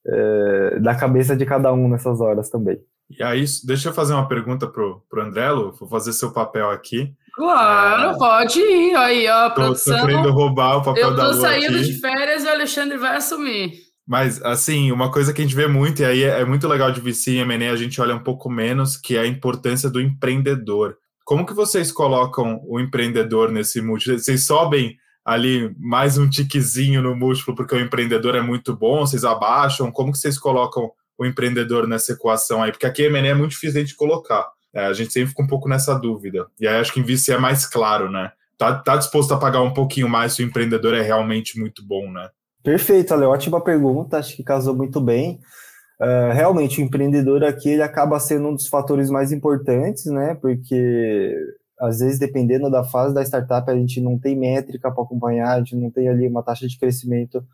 é, 0.07 0.79
da 0.81 0.95
cabeça 0.95 1.37
de 1.37 1.45
cada 1.47 1.73
um 1.73 1.89
nessas 1.89 2.21
horas 2.21 2.49
também. 2.49 2.79
E 3.11 3.23
aí, 3.23 3.45
deixa 3.65 3.91
eu 3.91 3.93
fazer 3.93 4.15
uma 4.15 4.27
pergunta 4.27 4.67
pro, 4.67 5.03
pro 5.09 5.23
Andrelo, 5.23 5.73
vou 5.79 5.89
fazer 5.89 6.13
seu 6.13 6.33
papel 6.33 6.71
aqui. 6.71 7.13
Claro, 7.35 8.15
é... 8.15 8.19
pode 8.19 8.59
ir. 8.61 8.97
Aí, 8.97 9.29
ó, 9.29 9.49
tô, 9.49 9.55
produção. 9.55 9.99
Tô 9.99 10.07
querendo 10.07 10.31
roubar 10.31 10.79
o 10.79 10.83
papel 10.83 11.15
da 11.15 11.25
Lu 11.25 11.29
Eu 11.31 11.35
tô 11.35 11.41
saindo 11.41 11.77
aqui. 11.77 11.87
de 11.87 12.01
férias 12.01 12.45
e 12.45 12.47
o 12.47 12.51
Alexandre 12.51 12.97
vai 12.97 13.17
assumir. 13.17 13.73
Mas, 14.07 14.43
assim, 14.43 14.93
uma 14.93 15.11
coisa 15.11 15.33
que 15.33 15.41
a 15.41 15.45
gente 15.45 15.57
vê 15.57 15.67
muito, 15.67 16.03
e 16.03 16.05
aí 16.05 16.23
é, 16.23 16.41
é 16.41 16.45
muito 16.45 16.69
legal 16.69 16.93
de 16.93 17.01
VC 17.01 17.33
e 17.33 17.39
M&A, 17.39 17.73
a 17.73 17.77
gente 17.77 18.01
olha 18.01 18.15
um 18.15 18.23
pouco 18.23 18.51
menos, 18.51 18.97
que 18.97 19.17
é 19.17 19.21
a 19.21 19.27
importância 19.27 19.89
do 19.89 20.01
empreendedor. 20.01 20.97
Como 21.25 21.47
que 21.47 21.55
vocês 21.55 21.91
colocam 21.91 22.61
o 22.67 22.79
empreendedor 22.79 23.51
nesse 23.51 23.81
múltiplo? 23.81 24.19
Vocês 24.19 24.45
sobem 24.45 24.97
ali 25.25 25.75
mais 25.79 26.19
um 26.19 26.29
tiquezinho 26.29 27.01
no 27.01 27.17
múltiplo 27.17 27.55
porque 27.55 27.75
o 27.75 27.81
empreendedor 27.81 28.35
é 28.35 28.43
muito 28.43 28.77
bom? 28.77 29.01
Vocês 29.01 29.25
abaixam? 29.25 29.91
Como 29.91 30.13
que 30.13 30.19
vocês 30.19 30.39
colocam 30.39 30.93
o 31.19 31.25
empreendedor 31.25 31.87
nessa 31.87 32.13
equação 32.13 32.63
aí? 32.63 32.71
Porque 32.71 32.87
aqui 32.87 33.03
M&A 33.03 33.29
é 33.29 33.35
muito 33.35 33.53
difícil 33.53 33.85
de 33.85 33.95
colocar. 33.95 34.47
É, 34.73 34.87
a 34.87 34.93
gente 34.93 35.13
sempre 35.13 35.31
fica 35.31 35.43
um 35.43 35.47
pouco 35.47 35.69
nessa 35.69 35.95
dúvida. 35.95 36.47
E 36.61 36.67
aí 36.67 36.77
acho 36.77 36.93
que 36.93 37.01
em 37.01 37.05
VC 37.05 37.33
é 37.33 37.39
mais 37.39 37.65
claro, 37.65 38.11
né? 38.11 38.33
Tá, 38.59 38.75
tá 38.75 38.97
disposto 38.97 39.33
a 39.33 39.39
pagar 39.39 39.63
um 39.63 39.73
pouquinho 39.73 40.09
mais 40.09 40.33
se 40.33 40.43
o 40.43 40.47
empreendedor 40.47 40.95
é 40.95 41.03
realmente 41.03 41.59
muito 41.59 41.85
bom, 41.87 42.11
né? 42.11 42.29
Perfeito, 42.63 43.13
Ale, 43.13 43.25
ótima 43.25 43.61
pergunta, 43.61 44.19
acho 44.19 44.35
que 44.35 44.43
casou 44.43 44.75
muito 44.75 45.01
bem. 45.01 45.39
Uh, 46.01 46.33
realmente, 46.33 46.81
o 46.81 46.85
empreendedor 46.85 47.45
aqui 47.45 47.69
ele 47.71 47.83
acaba 47.83 48.19
sendo 48.19 48.49
um 48.49 48.55
dos 48.55 48.67
fatores 48.67 49.11
mais 49.11 49.33
importantes, 49.33 50.07
né? 50.07 50.35
Porque 50.41 51.35
às 51.79 51.99
vezes, 51.99 52.19
dependendo 52.19 52.71
da 52.71 52.85
fase 52.85 53.15
da 53.15 53.23
startup, 53.23 53.71
a 53.71 53.75
gente 53.75 54.01
não 54.01 54.19
tem 54.19 54.37
métrica 54.37 54.91
para 54.91 55.03
acompanhar, 55.03 55.55
a 55.55 55.59
gente 55.59 55.77
não 55.77 55.91
tem 55.91 56.09
ali 56.09 56.27
uma 56.27 56.43
taxa 56.43 56.67
de 56.67 56.79
crescimento 56.79 57.45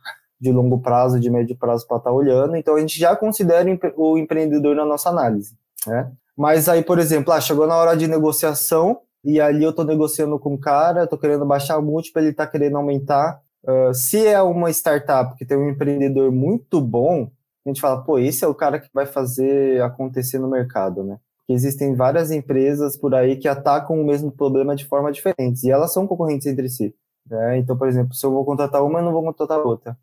de 0.41 0.51
longo 0.51 0.79
prazo, 0.79 1.21
de 1.21 1.31
médio 1.31 1.57
prazo 1.57 1.87
para 1.87 1.99
estar 1.99 2.11
tá 2.11 2.17
olhando, 2.17 2.57
então 2.57 2.77
a 2.77 2.81
gente 2.81 2.99
já 2.99 3.15
considera 3.15 3.69
o 3.97 4.17
empreendedor 4.17 4.75
na 4.75 4.85
nossa 4.85 5.11
análise, 5.11 5.55
né? 5.87 6.11
Mas 6.37 6.69
aí, 6.69 6.83
por 6.83 6.99
exemplo, 6.99 7.33
ah, 7.33 7.41
chegou 7.41 7.67
na 7.67 7.77
hora 7.77 7.95
de 7.95 8.07
negociação 8.07 9.01
e 9.23 9.41
ali 9.41 9.63
eu 9.63 9.71
estou 9.71 9.85
negociando 9.85 10.39
com 10.39 10.55
o 10.55 10.59
cara, 10.59 11.05
estou 11.05 11.19
querendo 11.19 11.45
baixar 11.45 11.79
o 11.79 11.83
múltiplo, 11.83 12.23
ele 12.23 12.31
está 12.31 12.47
querendo 12.47 12.79
aumentar, 12.79 13.43
Uh, 13.63 13.93
se 13.93 14.27
é 14.27 14.41
uma 14.41 14.71
startup 14.71 15.37
que 15.37 15.45
tem 15.45 15.57
um 15.57 15.69
empreendedor 15.69 16.33
muito 16.33 16.81
bom, 16.81 17.31
a 17.65 17.69
gente 17.69 17.81
fala, 17.81 18.03
pô, 18.03 18.19
esse 18.19 18.45
é 18.45 18.49
o 18.49 18.55
cara 18.55 18.81
que 18.81 18.89
vai 18.93 19.05
fazer 19.05 19.83
acontecer 19.83 20.39
no 20.39 20.49
mercado, 20.49 21.05
né? 21.05 21.19
Porque 21.39 21.53
existem 21.53 21.95
várias 21.95 22.31
empresas 22.31 22.97
por 22.97 23.15
aí 23.15 23.37
que 23.37 23.49
atacam 23.49 24.01
o 24.01 24.05
mesmo 24.05 24.33
problema 24.33 24.75
de 24.75 24.87
forma 24.87 25.13
diferente 25.13 25.67
e 25.67 25.71
elas 25.71 25.93
são 25.93 26.07
concorrentes 26.07 26.47
entre 26.47 26.69
si. 26.69 26.95
Né? 27.27 27.59
Então, 27.59 27.77
por 27.77 27.87
exemplo, 27.87 28.15
se 28.15 28.25
eu 28.25 28.31
vou 28.31 28.45
contratar 28.45 28.83
uma, 28.83 29.01
eu 29.01 29.05
não 29.05 29.13
vou 29.13 29.23
contratar 29.23 29.59
outra. 29.59 29.97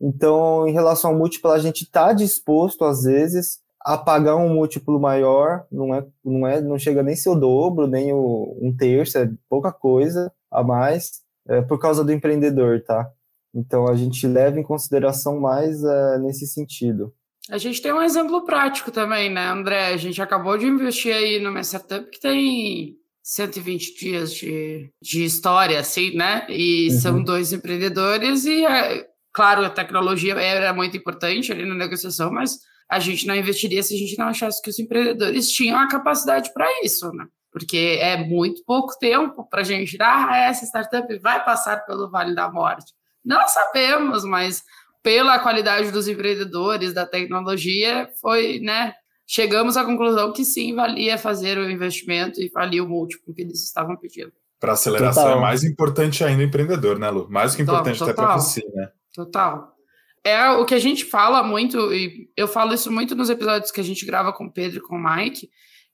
Então, 0.00 0.66
em 0.66 0.72
relação 0.72 1.10
ao 1.10 1.16
múltiplo, 1.16 1.50
a 1.50 1.58
gente 1.58 1.82
está 1.84 2.12
disposto, 2.12 2.84
às 2.84 3.02
vezes, 3.02 3.60
a 3.80 3.98
pagar 3.98 4.36
um 4.36 4.48
múltiplo 4.48 4.98
maior, 4.98 5.66
não 5.70 5.94
é, 5.94 6.06
não 6.24 6.46
é, 6.46 6.60
não 6.60 6.78
chega 6.78 7.02
nem 7.02 7.16
ser 7.16 7.30
o 7.30 7.34
dobro, 7.34 7.86
nem 7.86 8.12
o, 8.12 8.58
um 8.60 8.74
terço, 8.74 9.18
é 9.18 9.30
pouca 9.48 9.72
coisa 9.72 10.32
a 10.50 10.62
mais, 10.62 11.22
é, 11.48 11.62
por 11.62 11.78
causa 11.78 12.04
do 12.04 12.12
empreendedor, 12.12 12.82
tá? 12.82 13.10
Então 13.54 13.88
a 13.88 13.96
gente 13.96 14.26
leva 14.26 14.58
em 14.58 14.62
consideração 14.62 15.40
mais 15.40 15.82
é, 15.82 16.18
nesse 16.18 16.46
sentido. 16.46 17.12
A 17.50 17.58
gente 17.58 17.82
tem 17.82 17.92
um 17.92 18.02
exemplo 18.02 18.44
prático 18.44 18.90
também, 18.90 19.30
né, 19.30 19.48
André? 19.48 19.88
A 19.88 19.96
gente 19.96 20.20
acabou 20.22 20.56
de 20.56 20.66
investir 20.66 21.12
aí 21.12 21.40
numa 21.40 21.62
startup 21.62 22.08
que 22.08 22.20
tem 22.20 22.96
120 23.22 23.98
dias 23.98 24.34
de, 24.34 24.92
de 25.02 25.24
história, 25.24 25.80
assim, 25.80 26.14
né? 26.14 26.46
E 26.48 26.90
uhum. 26.90 27.00
são 27.00 27.22
dois 27.24 27.52
empreendedores 27.52 28.44
e, 28.44 28.64
é, 28.64 29.06
claro, 29.40 29.64
a 29.64 29.70
tecnologia 29.70 30.34
era 30.34 30.70
muito 30.74 30.98
importante 30.98 31.50
ali 31.50 31.64
na 31.64 31.74
negociação, 31.74 32.30
mas 32.30 32.58
a 32.90 32.98
gente 32.98 33.26
não 33.26 33.34
investiria 33.34 33.82
se 33.82 33.94
a 33.94 33.96
gente 33.96 34.18
não 34.18 34.26
achasse 34.26 34.60
que 34.60 34.68
os 34.68 34.78
empreendedores 34.78 35.50
tinham 35.50 35.78
a 35.78 35.88
capacidade 35.88 36.52
para 36.52 36.68
isso, 36.84 37.10
né? 37.14 37.24
porque 37.50 37.98
é 38.02 38.18
muito 38.18 38.62
pouco 38.66 38.98
tempo 38.98 39.48
para 39.48 39.62
a 39.62 39.64
gente, 39.64 39.96
ah, 39.98 40.36
essa 40.36 40.66
startup 40.66 41.18
vai 41.20 41.42
passar 41.42 41.86
pelo 41.86 42.10
Vale 42.10 42.34
da 42.34 42.50
Morte. 42.50 42.92
Não 43.24 43.48
sabemos, 43.48 44.24
mas 44.24 44.62
pela 45.02 45.38
qualidade 45.38 45.90
dos 45.90 46.06
empreendedores, 46.06 46.92
da 46.92 47.06
tecnologia, 47.06 48.10
foi, 48.20 48.60
né? 48.60 48.92
Chegamos 49.26 49.78
à 49.78 49.84
conclusão 49.86 50.34
que 50.34 50.44
sim, 50.44 50.74
valia 50.74 51.16
fazer 51.16 51.56
o 51.56 51.70
investimento 51.70 52.42
e 52.42 52.50
valia 52.50 52.84
o 52.84 52.88
múltiplo 52.88 53.32
que 53.32 53.40
eles 53.40 53.64
estavam 53.64 53.96
pedindo. 53.96 54.32
Para 54.60 54.72
aceleração 54.72 55.22
total. 55.22 55.38
é 55.38 55.40
mais 55.40 55.64
importante 55.64 56.22
ainda 56.22 56.42
o 56.42 56.46
empreendedor, 56.46 56.98
né, 56.98 57.08
Lu? 57.08 57.26
Mais 57.30 57.56
que 57.56 57.62
importante 57.62 57.98
total, 57.98 58.12
até 58.12 58.22
para 58.22 58.36
você, 58.36 58.62
né? 58.74 58.90
Total. 59.14 59.74
É 60.22 60.50
o 60.50 60.66
que 60.66 60.74
a 60.74 60.78
gente 60.78 61.04
fala 61.04 61.42
muito, 61.42 61.92
e 61.94 62.30
eu 62.36 62.46
falo 62.46 62.74
isso 62.74 62.92
muito 62.92 63.14
nos 63.14 63.30
episódios 63.30 63.70
que 63.70 63.80
a 63.80 63.84
gente 63.84 64.04
grava 64.04 64.32
com 64.32 64.44
o 64.44 64.52
Pedro 64.52 64.78
e 64.78 64.82
com 64.82 64.96
o 64.96 65.02
Mike, 65.02 65.48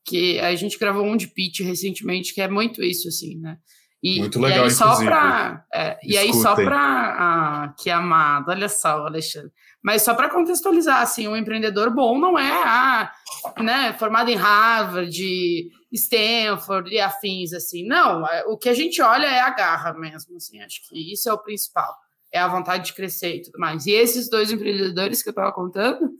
que 0.04 0.38
a 0.40 0.54
gente 0.54 0.78
gravou 0.78 1.04
um 1.04 1.16
de 1.16 1.28
pitch 1.28 1.60
recentemente, 1.60 2.34
que 2.34 2.40
é 2.40 2.48
muito 2.48 2.82
isso, 2.82 3.08
assim, 3.08 3.36
né? 3.38 3.58
E, 4.02 4.20
muito 4.20 4.38
legal, 4.38 4.58
e 4.58 4.62
aí 4.62 4.70
só 4.70 5.04
para 5.04 5.64
é, 5.72 5.98
E 6.02 6.18
aí 6.18 6.32
só 6.34 6.54
para 6.54 6.78
ah, 6.78 7.74
que 7.78 7.90
amado, 7.90 8.50
olha 8.50 8.68
só, 8.68 9.06
Alexandre. 9.06 9.50
Mas 9.82 10.02
só 10.02 10.14
para 10.14 10.28
contextualizar, 10.28 11.00
assim, 11.00 11.26
um 11.26 11.36
empreendedor 11.36 11.90
bom 11.90 12.18
não 12.18 12.38
é 12.38 12.62
ah, 12.64 13.12
né, 13.58 13.94
formado 13.98 14.30
em 14.30 14.36
Harvard, 14.36 15.70
Stanford 15.92 16.92
e 16.92 17.00
afins, 17.00 17.52
assim. 17.52 17.86
Não, 17.86 18.26
é, 18.26 18.44
o 18.46 18.56
que 18.58 18.68
a 18.68 18.74
gente 18.74 19.00
olha 19.00 19.26
é 19.26 19.40
a 19.40 19.50
garra 19.50 19.92
mesmo, 19.94 20.36
assim. 20.36 20.60
Acho 20.60 20.88
que 20.88 21.12
isso 21.12 21.28
é 21.28 21.32
o 21.32 21.38
principal. 21.38 21.94
É 22.36 22.40
a 22.40 22.48
vontade 22.48 22.86
de 22.86 22.94
crescer 22.94 23.36
e 23.36 23.42
tudo 23.42 23.58
mais. 23.58 23.86
E 23.86 23.92
esses 23.92 24.28
dois 24.28 24.52
empreendedores 24.52 25.22
que 25.22 25.28
eu 25.28 25.32
estava 25.32 25.52
contando, 25.52 26.10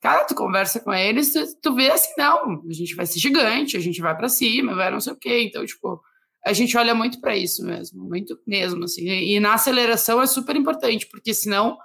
Cara, 0.00 0.24
tu 0.24 0.34
conversa 0.34 0.80
com 0.80 0.94
eles, 0.94 1.32
tu, 1.32 1.44
tu 1.60 1.74
vê 1.74 1.90
assim, 1.90 2.12
não, 2.16 2.62
a 2.66 2.72
gente 2.72 2.94
vai 2.94 3.04
ser 3.04 3.18
gigante, 3.18 3.76
a 3.76 3.80
gente 3.80 4.00
vai 4.00 4.16
para 4.16 4.30
cima, 4.30 4.74
vai 4.74 4.90
não 4.90 5.00
sei 5.00 5.12
o 5.12 5.16
quê. 5.16 5.42
Então, 5.42 5.64
tipo, 5.64 6.00
a 6.44 6.54
gente 6.54 6.76
olha 6.76 6.94
muito 6.94 7.20
para 7.20 7.36
isso 7.36 7.62
mesmo, 7.64 8.02
muito 8.02 8.38
mesmo, 8.46 8.84
assim. 8.84 9.02
E, 9.02 9.36
e 9.36 9.40
na 9.40 9.54
aceleração 9.54 10.22
é 10.22 10.26
super 10.26 10.56
importante, 10.56 11.06
porque 11.06 11.34
senão 11.34 11.76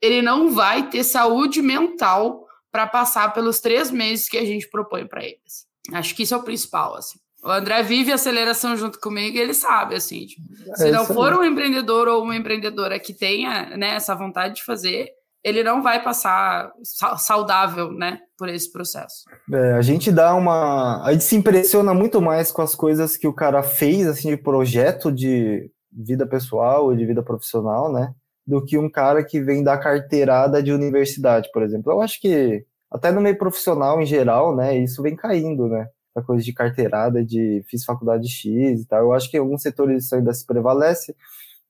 ele 0.00 0.22
não 0.22 0.52
vai 0.52 0.88
ter 0.88 1.02
saúde 1.02 1.60
mental 1.60 2.46
para 2.70 2.86
passar 2.86 3.32
pelos 3.34 3.58
três 3.58 3.90
meses 3.90 4.28
que 4.28 4.38
a 4.38 4.44
gente 4.44 4.68
propõe 4.68 5.04
para 5.04 5.24
eles. 5.24 5.66
Acho 5.92 6.14
que 6.14 6.22
isso 6.22 6.34
é 6.34 6.36
o 6.36 6.44
principal, 6.44 6.94
assim. 6.94 7.18
O 7.42 7.50
André 7.50 7.82
vive 7.82 8.12
aceleração 8.12 8.76
junto 8.76 8.98
comigo 8.98 9.36
e 9.36 9.40
ele 9.40 9.54
sabe, 9.54 9.94
assim, 9.94 10.26
tipo, 10.26 10.42
se 10.74 10.88
é 10.88 10.90
não 10.90 11.06
for 11.06 11.32
um 11.34 11.44
empreendedor 11.44 12.08
ou 12.08 12.22
uma 12.22 12.36
empreendedora 12.36 12.98
que 12.98 13.14
tenha 13.14 13.76
né, 13.76 13.94
essa 13.94 14.14
vontade 14.14 14.56
de 14.56 14.64
fazer, 14.64 15.08
ele 15.44 15.62
não 15.62 15.82
vai 15.82 16.02
passar 16.02 16.72
saudável, 17.16 17.92
né, 17.92 18.18
por 18.36 18.48
esse 18.48 18.70
processo. 18.70 19.24
É, 19.52 19.72
a 19.72 19.82
gente 19.82 20.10
dá 20.10 20.34
uma, 20.34 21.04
a 21.04 21.12
gente 21.12 21.24
se 21.24 21.36
impressiona 21.36 21.94
muito 21.94 22.20
mais 22.20 22.50
com 22.50 22.60
as 22.60 22.74
coisas 22.74 23.16
que 23.16 23.28
o 23.28 23.32
cara 23.32 23.62
fez 23.62 24.06
assim 24.06 24.30
de 24.30 24.36
projeto 24.36 25.12
de 25.12 25.70
vida 25.92 26.26
pessoal 26.26 26.92
e 26.92 26.96
de 26.96 27.06
vida 27.06 27.22
profissional, 27.22 27.92
né, 27.92 28.12
do 28.46 28.64
que 28.64 28.76
um 28.76 28.90
cara 28.90 29.24
que 29.24 29.40
vem 29.40 29.62
da 29.62 29.78
carteirada 29.78 30.62
de 30.62 30.72
universidade, 30.72 31.48
por 31.52 31.62
exemplo. 31.62 31.92
Eu 31.92 32.00
acho 32.00 32.20
que 32.20 32.64
até 32.90 33.12
no 33.12 33.20
meio 33.20 33.38
profissional 33.38 34.00
em 34.00 34.06
geral, 34.06 34.56
né, 34.56 34.76
isso 34.76 35.02
vem 35.02 35.14
caindo, 35.14 35.68
né, 35.68 35.88
essa 36.18 36.26
coisa 36.26 36.44
de 36.44 36.52
carteirada, 36.52 37.24
de 37.24 37.62
fiz 37.68 37.84
faculdade 37.84 38.28
X 38.28 38.80
e 38.80 38.86
tal. 38.86 39.00
Eu 39.00 39.12
acho 39.12 39.30
que 39.30 39.36
em 39.36 39.40
alguns 39.40 39.62
setores 39.62 40.04
isso 40.04 40.14
ainda 40.14 40.32
se 40.32 40.46
prevalece, 40.46 41.14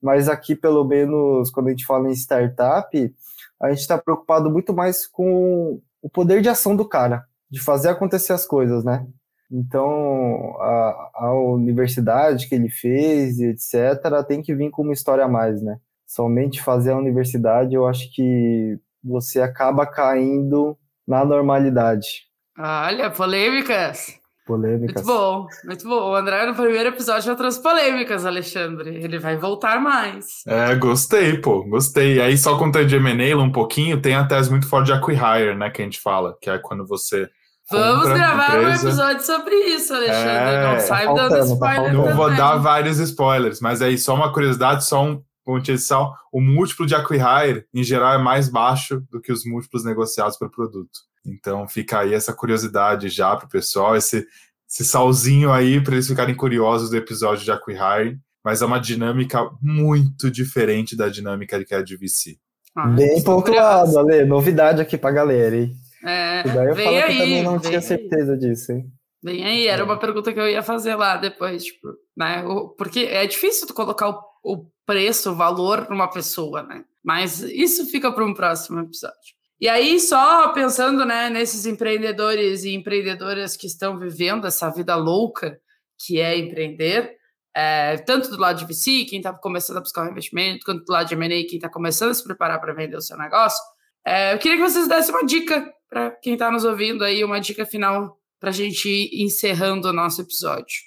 mas 0.01 0.27
aqui 0.27 0.55
pelo 0.55 0.83
menos 0.83 1.49
quando 1.51 1.67
a 1.67 1.69
gente 1.71 1.85
fala 1.85 2.09
em 2.09 2.13
startup 2.13 3.15
a 3.61 3.69
gente 3.69 3.79
está 3.79 3.97
preocupado 3.97 4.49
muito 4.49 4.73
mais 4.73 5.05
com 5.05 5.81
o 6.01 6.09
poder 6.09 6.41
de 6.41 6.49
ação 6.49 6.75
do 6.75 6.87
cara, 6.87 7.25
de 7.51 7.59
fazer 7.59 7.89
acontecer 7.89 8.31
as 8.31 8.45
coisas, 8.45 8.83
né? 8.83 9.05
Então, 9.51 10.55
a, 10.61 11.11
a 11.15 11.33
universidade 11.33 12.47
que 12.47 12.55
ele 12.55 12.69
fez, 12.69 13.39
etc., 13.39 14.23
tem 14.27 14.41
que 14.41 14.53
vir 14.53 14.69
com 14.69 14.83
uma 14.83 14.93
história 14.93 15.25
a 15.25 15.27
mais, 15.27 15.61
né? 15.61 15.77
Somente 16.05 16.61
fazer 16.61 16.91
a 16.91 16.97
universidade, 16.97 17.73
eu 17.73 17.87
acho 17.87 18.13
que 18.13 18.79
você 19.03 19.41
acaba 19.41 19.85
caindo 19.85 20.77
na 21.07 21.25
normalidade. 21.25 22.27
Olha, 22.57 23.09
polêmicas. 23.09 24.18
Polêmicas. 24.49 25.05
Muito 25.05 25.05
bom, 25.05 25.47
muito 25.63 25.87
bom. 25.87 26.09
O 26.09 26.15
André, 26.15 26.47
no 26.47 26.55
primeiro 26.55 26.89
episódio, 26.89 27.21
já 27.21 27.35
trouxe 27.35 27.61
polêmicas, 27.61 28.25
Alexandre. 28.25 28.95
Ele 28.95 29.19
vai 29.19 29.37
voltar 29.37 29.79
mais. 29.79 30.41
É, 30.47 30.73
gostei, 30.73 31.37
pô, 31.37 31.63
gostei. 31.65 32.15
E 32.15 32.21
aí, 32.21 32.35
só 32.35 32.57
contando 32.57 32.87
de 32.87 32.95
M&A 32.95 33.37
um 33.37 33.51
pouquinho, 33.51 34.01
tem 34.01 34.15
a 34.15 34.25
tese 34.25 34.49
muito 34.49 34.67
forte 34.67 34.87
de 34.87 34.93
acquihire, 34.93 35.55
né, 35.55 35.69
que 35.69 35.83
a 35.83 35.85
gente 35.85 36.01
fala, 36.01 36.35
que 36.41 36.49
é 36.49 36.57
quando 36.57 36.83
você 36.83 37.29
Vamos 37.71 38.07
gravar 38.07 38.57
empresa. 38.57 38.87
um 38.87 38.89
episódio 38.89 39.23
sobre 39.23 39.53
isso, 39.55 39.93
Alexandre. 39.93 40.55
É, 40.55 40.73
não 40.73 40.79
sai 40.79 41.05
tá 41.05 41.13
dando 41.13 41.37
spoiler. 41.45 41.83
Tá 41.83 41.93
não 41.93 42.15
vou 42.15 42.35
dar 42.35 42.55
vários 42.57 42.97
spoilers, 42.97 43.61
mas 43.61 43.83
aí 43.83 43.99
só 43.99 44.15
uma 44.15 44.33
curiosidade, 44.33 44.83
só 44.83 45.03
um 45.03 45.21
ponto 45.45 45.61
de 45.61 45.73
edição. 45.73 46.11
O 46.33 46.41
múltiplo 46.41 46.87
de 46.87 46.95
acquihire, 46.95 47.67
em 47.71 47.83
geral, 47.83 48.15
é 48.15 48.17
mais 48.17 48.49
baixo 48.49 49.03
do 49.11 49.21
que 49.21 49.31
os 49.31 49.45
múltiplos 49.45 49.85
negociados 49.85 50.37
para 50.37 50.47
o 50.47 50.51
produto. 50.51 51.07
Então 51.33 51.67
fica 51.67 51.99
aí 51.99 52.13
essa 52.13 52.33
curiosidade 52.33 53.09
já 53.09 53.35
para 53.35 53.45
o 53.45 53.49
pessoal, 53.49 53.95
esse, 53.95 54.27
esse 54.69 54.85
salzinho 54.85 55.51
aí 55.51 55.81
para 55.81 55.93
eles 55.93 56.07
ficarem 56.07 56.35
curiosos 56.35 56.89
do 56.89 56.97
episódio 56.97 57.43
de 57.43 57.51
acquihire. 57.51 58.19
Mas 58.43 58.61
é 58.61 58.65
uma 58.65 58.79
dinâmica 58.79 59.49
muito 59.61 60.31
diferente 60.31 60.95
da 60.95 61.09
dinâmica 61.09 61.63
que 61.63 61.75
é 61.75 61.83
de 61.83 61.97
VC. 61.97 62.37
Ah, 62.75 62.87
Bem 62.87 63.21
pontuado, 63.23 63.99
Ale. 63.99 64.25
Novidade 64.25 64.81
aqui 64.81 64.97
para 64.97 65.09
a 65.09 65.13
galera, 65.13 65.55
hein? 65.55 65.75
É, 66.03 66.43
daí 66.43 66.67
eu 66.69 66.75
falo 66.75 66.95
aí, 66.95 67.01
que 67.01 67.17
também 67.17 67.43
não 67.43 67.59
tinha 67.59 67.81
certeza 67.81 68.33
aí. 68.33 68.39
disso, 68.39 68.71
hein? 68.71 68.89
Vem 69.21 69.43
aí, 69.43 69.67
era 69.67 69.83
uma 69.83 69.99
pergunta 69.99 70.31
que 70.31 70.39
eu 70.39 70.47
ia 70.47 70.63
fazer 70.63 70.95
lá 70.95 71.17
depois, 71.17 71.65
tipo, 71.65 71.89
né? 72.15 72.41
Porque 72.77 73.01
é 73.01 73.27
difícil 73.27 73.67
tu 73.67 73.73
colocar 73.73 74.09
o, 74.09 74.21
o 74.43 74.65
preço, 74.85 75.31
o 75.31 75.35
valor 75.35 75.89
numa 75.89 76.07
pessoa, 76.09 76.63
né? 76.63 76.85
Mas 77.03 77.41
isso 77.41 77.85
fica 77.87 78.11
para 78.11 78.25
um 78.25 78.33
próximo 78.33 78.79
episódio. 78.79 79.38
E 79.59 79.67
aí, 79.67 79.99
só 79.99 80.49
pensando 80.53 81.05
né, 81.05 81.29
nesses 81.29 81.65
empreendedores 81.65 82.63
e 82.63 82.73
empreendedoras 82.73 83.57
que 83.57 83.67
estão 83.67 83.99
vivendo 83.99 84.47
essa 84.47 84.69
vida 84.69 84.95
louca 84.95 85.59
que 85.97 86.19
é 86.21 86.37
empreender, 86.37 87.17
é, 87.53 87.97
tanto 87.97 88.29
do 88.29 88.37
lado 88.37 88.57
de 88.57 88.65
VC, 88.65 89.05
quem 89.05 89.19
está 89.19 89.33
começando 89.33 89.77
a 89.77 89.81
buscar 89.81 90.03
um 90.03 90.11
investimento, 90.11 90.65
quanto 90.65 90.85
do 90.85 90.91
lado 90.93 91.07
de 91.07 91.13
M&A, 91.13 91.45
quem 91.45 91.57
está 91.57 91.67
começando 91.67 92.11
a 92.11 92.13
se 92.13 92.23
preparar 92.23 92.61
para 92.61 92.73
vender 92.73 92.95
o 92.95 93.01
seu 93.01 93.17
negócio, 93.17 93.61
é, 94.05 94.33
eu 94.33 94.39
queria 94.39 94.57
que 94.57 94.63
vocês 94.63 94.87
dessem 94.87 95.13
uma 95.13 95.25
dica 95.25 95.69
para 95.89 96.11
quem 96.11 96.33
está 96.33 96.49
nos 96.49 96.63
ouvindo 96.63 97.03
aí, 97.03 97.21
uma 97.21 97.41
dica 97.41 97.65
final 97.65 98.17
para 98.39 98.51
a 98.51 98.53
gente 98.53 98.87
ir 98.87 99.23
encerrando 99.23 99.89
o 99.89 99.93
nosso 99.93 100.21
episódio. 100.21 100.77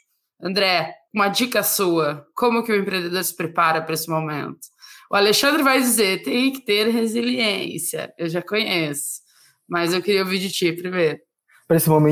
André, 0.40 0.94
uma 1.12 1.28
dica 1.28 1.62
sua, 1.62 2.26
como 2.34 2.64
que 2.64 2.72
o 2.72 2.76
empreendedor 2.76 3.22
se 3.22 3.36
prepara 3.36 3.82
para 3.82 3.92
esse 3.92 4.08
momento? 4.08 4.60
O 5.12 5.16
Alexandre 5.16 5.62
vai 5.62 5.78
dizer, 5.78 6.22
tem 6.22 6.50
que 6.50 6.64
ter 6.64 6.88
resiliência, 6.88 8.14
eu 8.16 8.30
já 8.30 8.40
conheço, 8.40 9.20
mas 9.68 9.92
eu 9.92 10.00
queria 10.00 10.22
ouvir 10.22 10.38
de 10.38 10.50
ti 10.50 10.72
primeiro. 10.72 11.18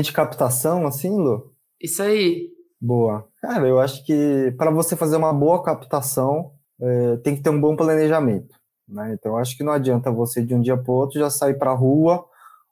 De 0.03 0.13
captação, 0.13 0.85
assim, 0.85 1.09
Lu? 1.09 1.51
Isso 1.81 2.03
aí. 2.03 2.49
Boa. 2.79 3.27
Cara, 3.41 3.67
eu 3.67 3.79
acho 3.79 4.05
que 4.05 4.53
para 4.55 4.69
você 4.69 4.95
fazer 4.95 5.15
uma 5.15 5.33
boa 5.33 5.63
captação, 5.63 6.51
é, 6.79 7.17
tem 7.17 7.35
que 7.35 7.41
ter 7.41 7.49
um 7.49 7.59
bom 7.59 7.75
planejamento. 7.75 8.55
Né? 8.87 9.15
Então, 9.17 9.35
acho 9.35 9.57
que 9.57 9.63
não 9.63 9.73
adianta 9.73 10.11
você 10.11 10.45
de 10.45 10.53
um 10.53 10.61
dia 10.61 10.77
para 10.77 10.91
o 10.91 10.95
outro 10.95 11.19
já 11.19 11.29
sair 11.31 11.55
para 11.55 11.71
a 11.71 11.75
rua 11.75 12.23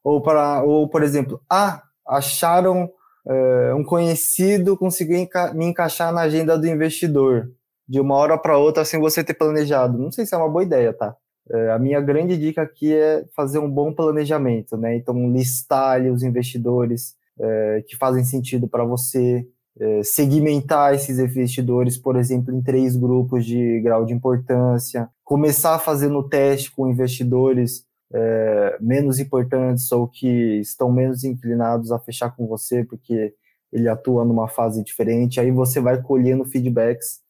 ou 0.03 0.21
para, 0.21 0.61
ou 0.61 0.87
por 0.87 1.01
exemplo, 1.01 1.41
ah, 1.49 1.81
acharam 2.07 2.87
é, 3.27 3.73
um 3.73 3.83
conhecido, 3.83 4.77
conseguiu 4.77 5.17
enca 5.17 5.55
me 5.55 5.65
encaixar 5.65 6.13
na 6.13 6.21
agenda 6.21 6.55
do 6.55 6.67
investidor 6.67 7.51
de 7.89 7.99
uma 7.99 8.15
hora 8.15 8.37
para 8.37 8.55
outra 8.55 8.85
sem 8.85 8.99
você 8.99 9.23
ter 9.23 9.33
planejado. 9.33 9.97
Não 9.97 10.11
sei 10.11 10.23
se 10.23 10.35
é 10.35 10.37
uma 10.37 10.47
boa 10.47 10.63
ideia, 10.63 10.93
tá? 10.93 11.15
É, 11.51 11.71
a 11.71 11.79
minha 11.79 11.99
grande 11.99 12.37
dica 12.37 12.61
aqui 12.61 12.93
é 12.93 13.25
fazer 13.35 13.57
um 13.57 13.69
bom 13.69 13.91
planejamento, 13.91 14.77
né? 14.77 14.95
Então, 14.95 15.31
listar 15.31 15.95
ali 15.95 16.11
os 16.11 16.21
investidores 16.21 17.15
é, 17.39 17.83
que 17.87 17.97
fazem 17.97 18.23
sentido 18.23 18.67
para 18.67 18.83
você, 18.83 19.47
é, 19.79 20.03
segmentar 20.03 20.93
esses 20.93 21.17
investidores, 21.17 21.97
por 21.97 22.15
exemplo, 22.15 22.53
em 22.53 22.61
três 22.61 22.95
grupos 22.95 23.43
de 23.43 23.81
grau 23.81 24.05
de 24.05 24.13
importância, 24.13 25.09
começar 25.23 25.79
fazendo 25.79 26.21
teste 26.21 26.71
com 26.71 26.87
investidores 26.87 27.85
é, 28.13 28.77
menos 28.79 29.17
importantes 29.17 29.91
ou 29.91 30.07
que 30.07 30.59
estão 30.59 30.91
menos 30.91 31.23
inclinados 31.23 31.91
a 31.91 31.97
fechar 31.97 32.35
com 32.35 32.45
você, 32.45 32.83
porque 32.83 33.33
ele 33.71 33.87
atua 33.87 34.23
numa 34.25 34.47
fase 34.47 34.83
diferente, 34.83 35.39
aí 35.39 35.51
você 35.51 35.79
vai 35.79 36.01
colhendo 36.01 36.45
feedbacks 36.45 37.21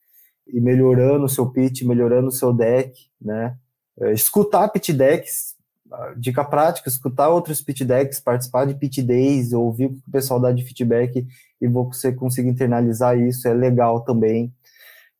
e 0.52 0.60
melhorando 0.60 1.26
o 1.26 1.30
seu 1.30 1.50
pitch, 1.50 1.84
melhorando 1.84 2.28
o 2.28 2.32
seu 2.32 2.54
deck, 2.54 2.93
né? 3.22 3.56
É, 4.00 4.14
escutar 4.14 4.70
pitch 4.70 4.91
decks, 4.91 5.56
dica 6.18 6.43
prática, 6.43 6.89
escutar 6.89 7.30
outros 7.30 7.62
pitch 7.62 7.82
decks, 7.82 8.20
participar 8.20 8.66
de 8.66 8.76
pitch 8.76 9.00
days, 9.00 9.54
ouvir 9.54 9.88
o 9.88 9.93
que 9.93 10.08
o 10.08 10.12
pessoal 10.12 10.39
dá 10.39 10.52
de 10.52 10.64
feedback 10.64 11.26
e 11.62 11.68
você 11.68 12.12
conseguir 12.12 12.50
internalizar 12.50 13.18
isso, 13.18 13.47
é 13.47 13.54
legal 13.54 14.02
também. 14.02 14.54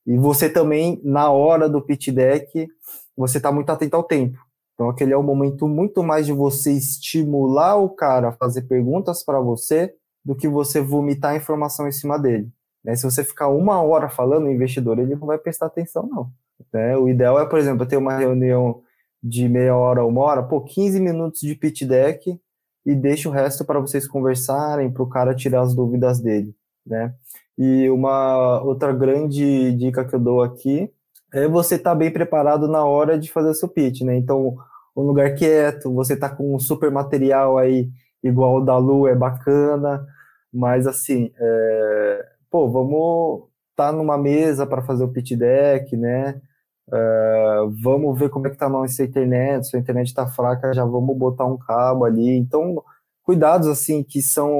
E 0.06 0.16
você 0.16 0.48
também, 0.48 1.00
na 1.04 1.30
hora 1.30 1.68
do 1.68 1.82
pitch 1.82 2.08
deck, 2.08 2.68
você 3.16 3.36
está 3.36 3.52
muito 3.52 3.70
atento 3.70 3.96
ao 3.96 4.02
tempo. 4.02 4.38
Então, 4.74 4.88
aquele 4.88 5.12
é 5.12 5.16
o 5.16 5.22
momento 5.22 5.68
muito 5.68 6.02
mais 6.02 6.24
de 6.24 6.32
você 6.32 6.72
estimular 6.72 7.76
o 7.76 7.90
cara 7.90 8.28
a 8.28 8.32
fazer 8.32 8.62
perguntas 8.62 9.22
para 9.22 9.38
você 9.40 9.94
do 10.24 10.34
que 10.34 10.48
você 10.48 10.80
vomitar 10.80 11.36
informação 11.36 11.86
em 11.86 11.92
cima 11.92 12.18
dele. 12.18 12.48
Né? 12.84 12.94
Se 12.94 13.04
você 13.04 13.22
ficar 13.24 13.48
uma 13.48 13.82
hora 13.82 14.08
falando, 14.08 14.44
o 14.44 14.50
investidor 14.50 14.98
ele 14.98 15.14
não 15.14 15.26
vai 15.26 15.38
prestar 15.38 15.66
atenção, 15.66 16.08
não. 16.10 16.30
Né? 16.72 16.96
O 16.96 17.08
ideal 17.08 17.40
é, 17.40 17.46
por 17.46 17.58
exemplo, 17.58 17.86
ter 17.86 17.96
uma 17.96 18.16
reunião 18.16 18.82
de 19.22 19.48
meia 19.48 19.76
hora, 19.76 20.04
uma 20.04 20.22
hora, 20.22 20.42
pô, 20.42 20.60
15 20.62 21.00
minutos 21.00 21.40
de 21.40 21.54
pitch 21.54 21.82
deck 21.82 22.40
e 22.86 22.94
deixa 22.94 23.28
o 23.28 23.32
resto 23.32 23.64
para 23.64 23.78
vocês 23.78 24.08
conversarem, 24.08 24.90
para 24.90 25.02
o 25.02 25.08
cara 25.08 25.34
tirar 25.34 25.60
as 25.60 25.74
dúvidas 25.74 26.20
dele, 26.20 26.54
né? 26.86 27.14
E 27.58 27.90
uma 27.90 28.62
outra 28.62 28.92
grande 28.92 29.72
dica 29.72 30.04
que 30.04 30.14
eu 30.14 30.20
dou 30.20 30.42
aqui 30.42 30.90
é 31.32 31.46
você 31.46 31.74
estar 31.74 31.90
tá 31.90 31.96
bem 31.96 32.10
preparado 32.10 32.66
na 32.66 32.84
hora 32.84 33.18
de 33.18 33.30
fazer 33.30 33.52
seu 33.54 33.68
pitch, 33.68 34.00
né? 34.00 34.16
Então, 34.16 34.56
um 34.96 35.02
lugar 35.02 35.34
quieto, 35.34 35.92
você 35.92 36.16
tá 36.16 36.28
com 36.28 36.54
um 36.54 36.58
super 36.58 36.90
material 36.90 37.58
aí, 37.58 37.90
igual 38.22 38.56
o 38.56 38.64
da 38.64 38.76
Lu, 38.78 39.06
é 39.06 39.14
bacana, 39.14 40.06
mas 40.52 40.86
assim, 40.86 41.30
é... 41.38 42.26
pô, 42.50 42.70
vamos 42.70 43.44
estar 43.70 43.90
tá 43.90 43.92
numa 43.92 44.18
mesa 44.18 44.66
para 44.66 44.82
fazer 44.82 45.04
o 45.04 45.12
pitch 45.12 45.32
deck, 45.32 45.96
né? 45.96 46.40
Uh, 46.88 47.70
vamos 47.82 48.18
ver 48.18 48.30
como 48.30 48.46
é 48.46 48.50
que 48.50 48.56
tá 48.56 48.68
nossa 48.68 49.04
internet, 49.04 49.68
se 49.68 49.76
a 49.76 49.80
internet 49.80 50.08
está 50.08 50.26
fraca, 50.26 50.74
já 50.74 50.84
vamos 50.84 51.16
botar 51.16 51.46
um 51.46 51.56
cabo 51.56 52.04
ali. 52.04 52.36
Então, 52.36 52.82
cuidados 53.22 53.68
assim 53.68 54.02
que 54.02 54.20
são 54.20 54.50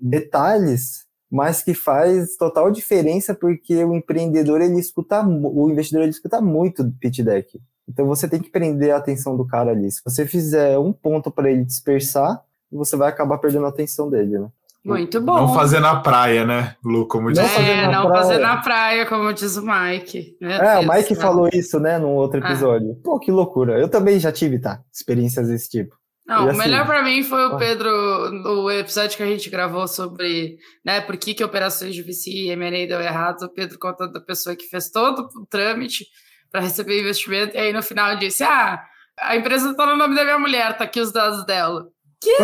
detalhes 0.00 1.08
mas 1.30 1.62
que 1.62 1.74
faz 1.74 2.36
total 2.36 2.70
diferença 2.70 3.32
porque 3.32 3.84
o 3.84 3.94
empreendedor 3.94 4.60
ele 4.60 4.80
escuta, 4.80 5.24
o 5.24 5.70
investidor 5.70 6.02
ele 6.02 6.10
escuta 6.10 6.40
muito 6.40 6.82
do 6.82 6.92
pitch 6.98 7.20
deck. 7.20 7.60
Então 7.88 8.06
você 8.06 8.28
tem 8.28 8.40
que 8.40 8.50
prender 8.50 8.92
a 8.92 8.96
atenção 8.96 9.36
do 9.36 9.46
cara 9.46 9.70
ali. 9.70 9.90
Se 9.90 10.02
você 10.04 10.26
fizer 10.26 10.76
um 10.78 10.92
ponto 10.92 11.30
para 11.30 11.50
ele 11.50 11.64
dispersar, 11.64 12.44
você 12.70 12.96
vai 12.96 13.08
acabar 13.08 13.38
perdendo 13.38 13.66
a 13.66 13.68
atenção 13.68 14.10
dele, 14.10 14.38
né? 14.38 14.48
Muito 14.84 15.20
bom. 15.20 15.36
Não 15.36 15.54
fazer 15.54 15.78
na 15.78 15.96
praia, 15.96 16.44
né, 16.44 16.74
Lu? 16.82 17.06
Como 17.06 17.30
diz. 17.30 17.38
Não 17.38 17.48
fazer 17.48 17.68
é, 17.68 17.86
não 17.86 18.06
praia. 18.06 18.22
fazer 18.22 18.38
na 18.38 18.56
praia, 18.56 19.06
como 19.06 19.32
diz 19.32 19.56
o 19.56 19.62
Mike. 19.62 20.36
Meu 20.40 20.50
é, 20.50 20.58
Deus, 20.58 20.86
o 20.86 20.92
Mike 20.92 21.14
não. 21.14 21.20
falou 21.20 21.48
isso, 21.52 21.78
né, 21.78 21.98
num 21.98 22.14
outro 22.14 22.40
ah. 22.42 22.46
episódio. 22.46 22.92
Ah. 22.92 23.00
Pô, 23.04 23.18
que 23.18 23.30
loucura. 23.30 23.78
Eu 23.78 23.88
também 23.88 24.18
já 24.18 24.32
tive, 24.32 24.58
tá? 24.58 24.80
Experiências 24.92 25.48
desse 25.48 25.68
tipo. 25.68 26.00
Não, 26.26 26.48
assim, 26.48 26.54
o 26.54 26.58
melhor 26.58 26.86
para 26.86 27.02
mim 27.02 27.24
foi 27.24 27.44
o 27.46 27.56
Pedro, 27.56 28.30
no 28.30 28.70
episódio 28.70 29.16
que 29.16 29.22
a 29.22 29.26
gente 29.26 29.50
gravou 29.50 29.88
sobre, 29.88 30.58
né, 30.84 31.00
por 31.00 31.16
que, 31.16 31.34
que 31.34 31.42
operações 31.42 31.92
de 31.92 32.02
VC 32.02 32.30
e 32.30 32.50
M&A 32.50 32.86
deu 32.86 33.00
errado, 33.00 33.42
o 33.42 33.52
Pedro 33.52 33.76
contando 33.80 34.12
da 34.12 34.20
pessoa 34.20 34.54
que 34.54 34.68
fez 34.68 34.90
todo 34.90 35.28
o 35.34 35.46
trâmite 35.46 36.06
para 36.48 36.60
receber 36.60 37.00
investimento, 37.00 37.56
e 37.56 37.58
aí 37.58 37.72
no 37.72 37.82
final 37.82 38.16
disse, 38.16 38.44
ah, 38.44 38.80
a 39.18 39.36
empresa 39.36 39.74
tá 39.74 39.84
no 39.86 39.96
nome 39.96 40.14
da 40.14 40.22
minha 40.22 40.38
mulher, 40.38 40.78
tá 40.78 40.84
aqui 40.84 41.00
os 41.00 41.10
dados 41.10 41.44
dela. 41.44 41.88
Que? 42.20 42.36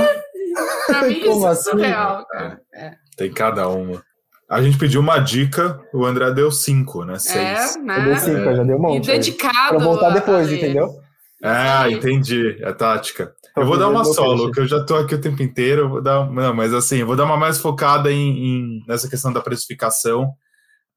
Pra 0.86 1.02
mim 1.02 1.18
isso 1.20 1.46
é 1.46 1.50
assim? 1.50 1.70
surreal, 1.70 2.26
cara. 2.26 2.60
É. 2.74 2.92
Tem 3.16 3.32
cada 3.32 3.68
uma. 3.68 4.02
A 4.48 4.62
gente 4.62 4.78
pediu 4.78 5.00
uma 5.00 5.18
dica, 5.18 5.80
o 5.92 6.04
André 6.04 6.30
deu 6.32 6.52
cinco, 6.52 7.04
né? 7.04 7.18
Seis. 7.18 7.76
É, 7.76 7.78
né? 7.80 7.98
Eu 7.98 8.04
dei 8.04 8.16
cinco, 8.16 8.54
já 8.54 8.62
deu 8.62 8.76
um 8.76 8.80
monte. 8.80 9.04
E 9.04 9.12
dedicado. 9.12 9.76
Pra 9.76 9.78
voltar 9.78 10.10
depois, 10.10 10.50
entendeu? 10.52 11.00
Ah, 11.42 11.90
entendi. 11.90 12.56
É 12.60 12.72
tática. 12.72 13.34
Eu 13.56 13.66
vou 13.66 13.78
dar 13.78 13.88
uma 13.88 14.04
solo, 14.04 14.52
que 14.52 14.60
eu 14.60 14.66
já 14.66 14.84
tô 14.84 14.96
aqui 14.96 15.14
o 15.14 15.20
tempo 15.20 15.42
inteiro. 15.42 15.82
Eu 15.82 15.88
vou 15.88 16.02
dar, 16.02 16.30
não, 16.30 16.54
mas 16.54 16.72
assim, 16.74 16.98
eu 16.98 17.06
vou 17.06 17.16
dar 17.16 17.24
uma 17.24 17.36
mais 17.36 17.58
focada 17.58 18.12
em, 18.12 18.38
em 18.38 18.84
nessa 18.86 19.08
questão 19.08 19.32
da 19.32 19.40
precificação. 19.40 20.32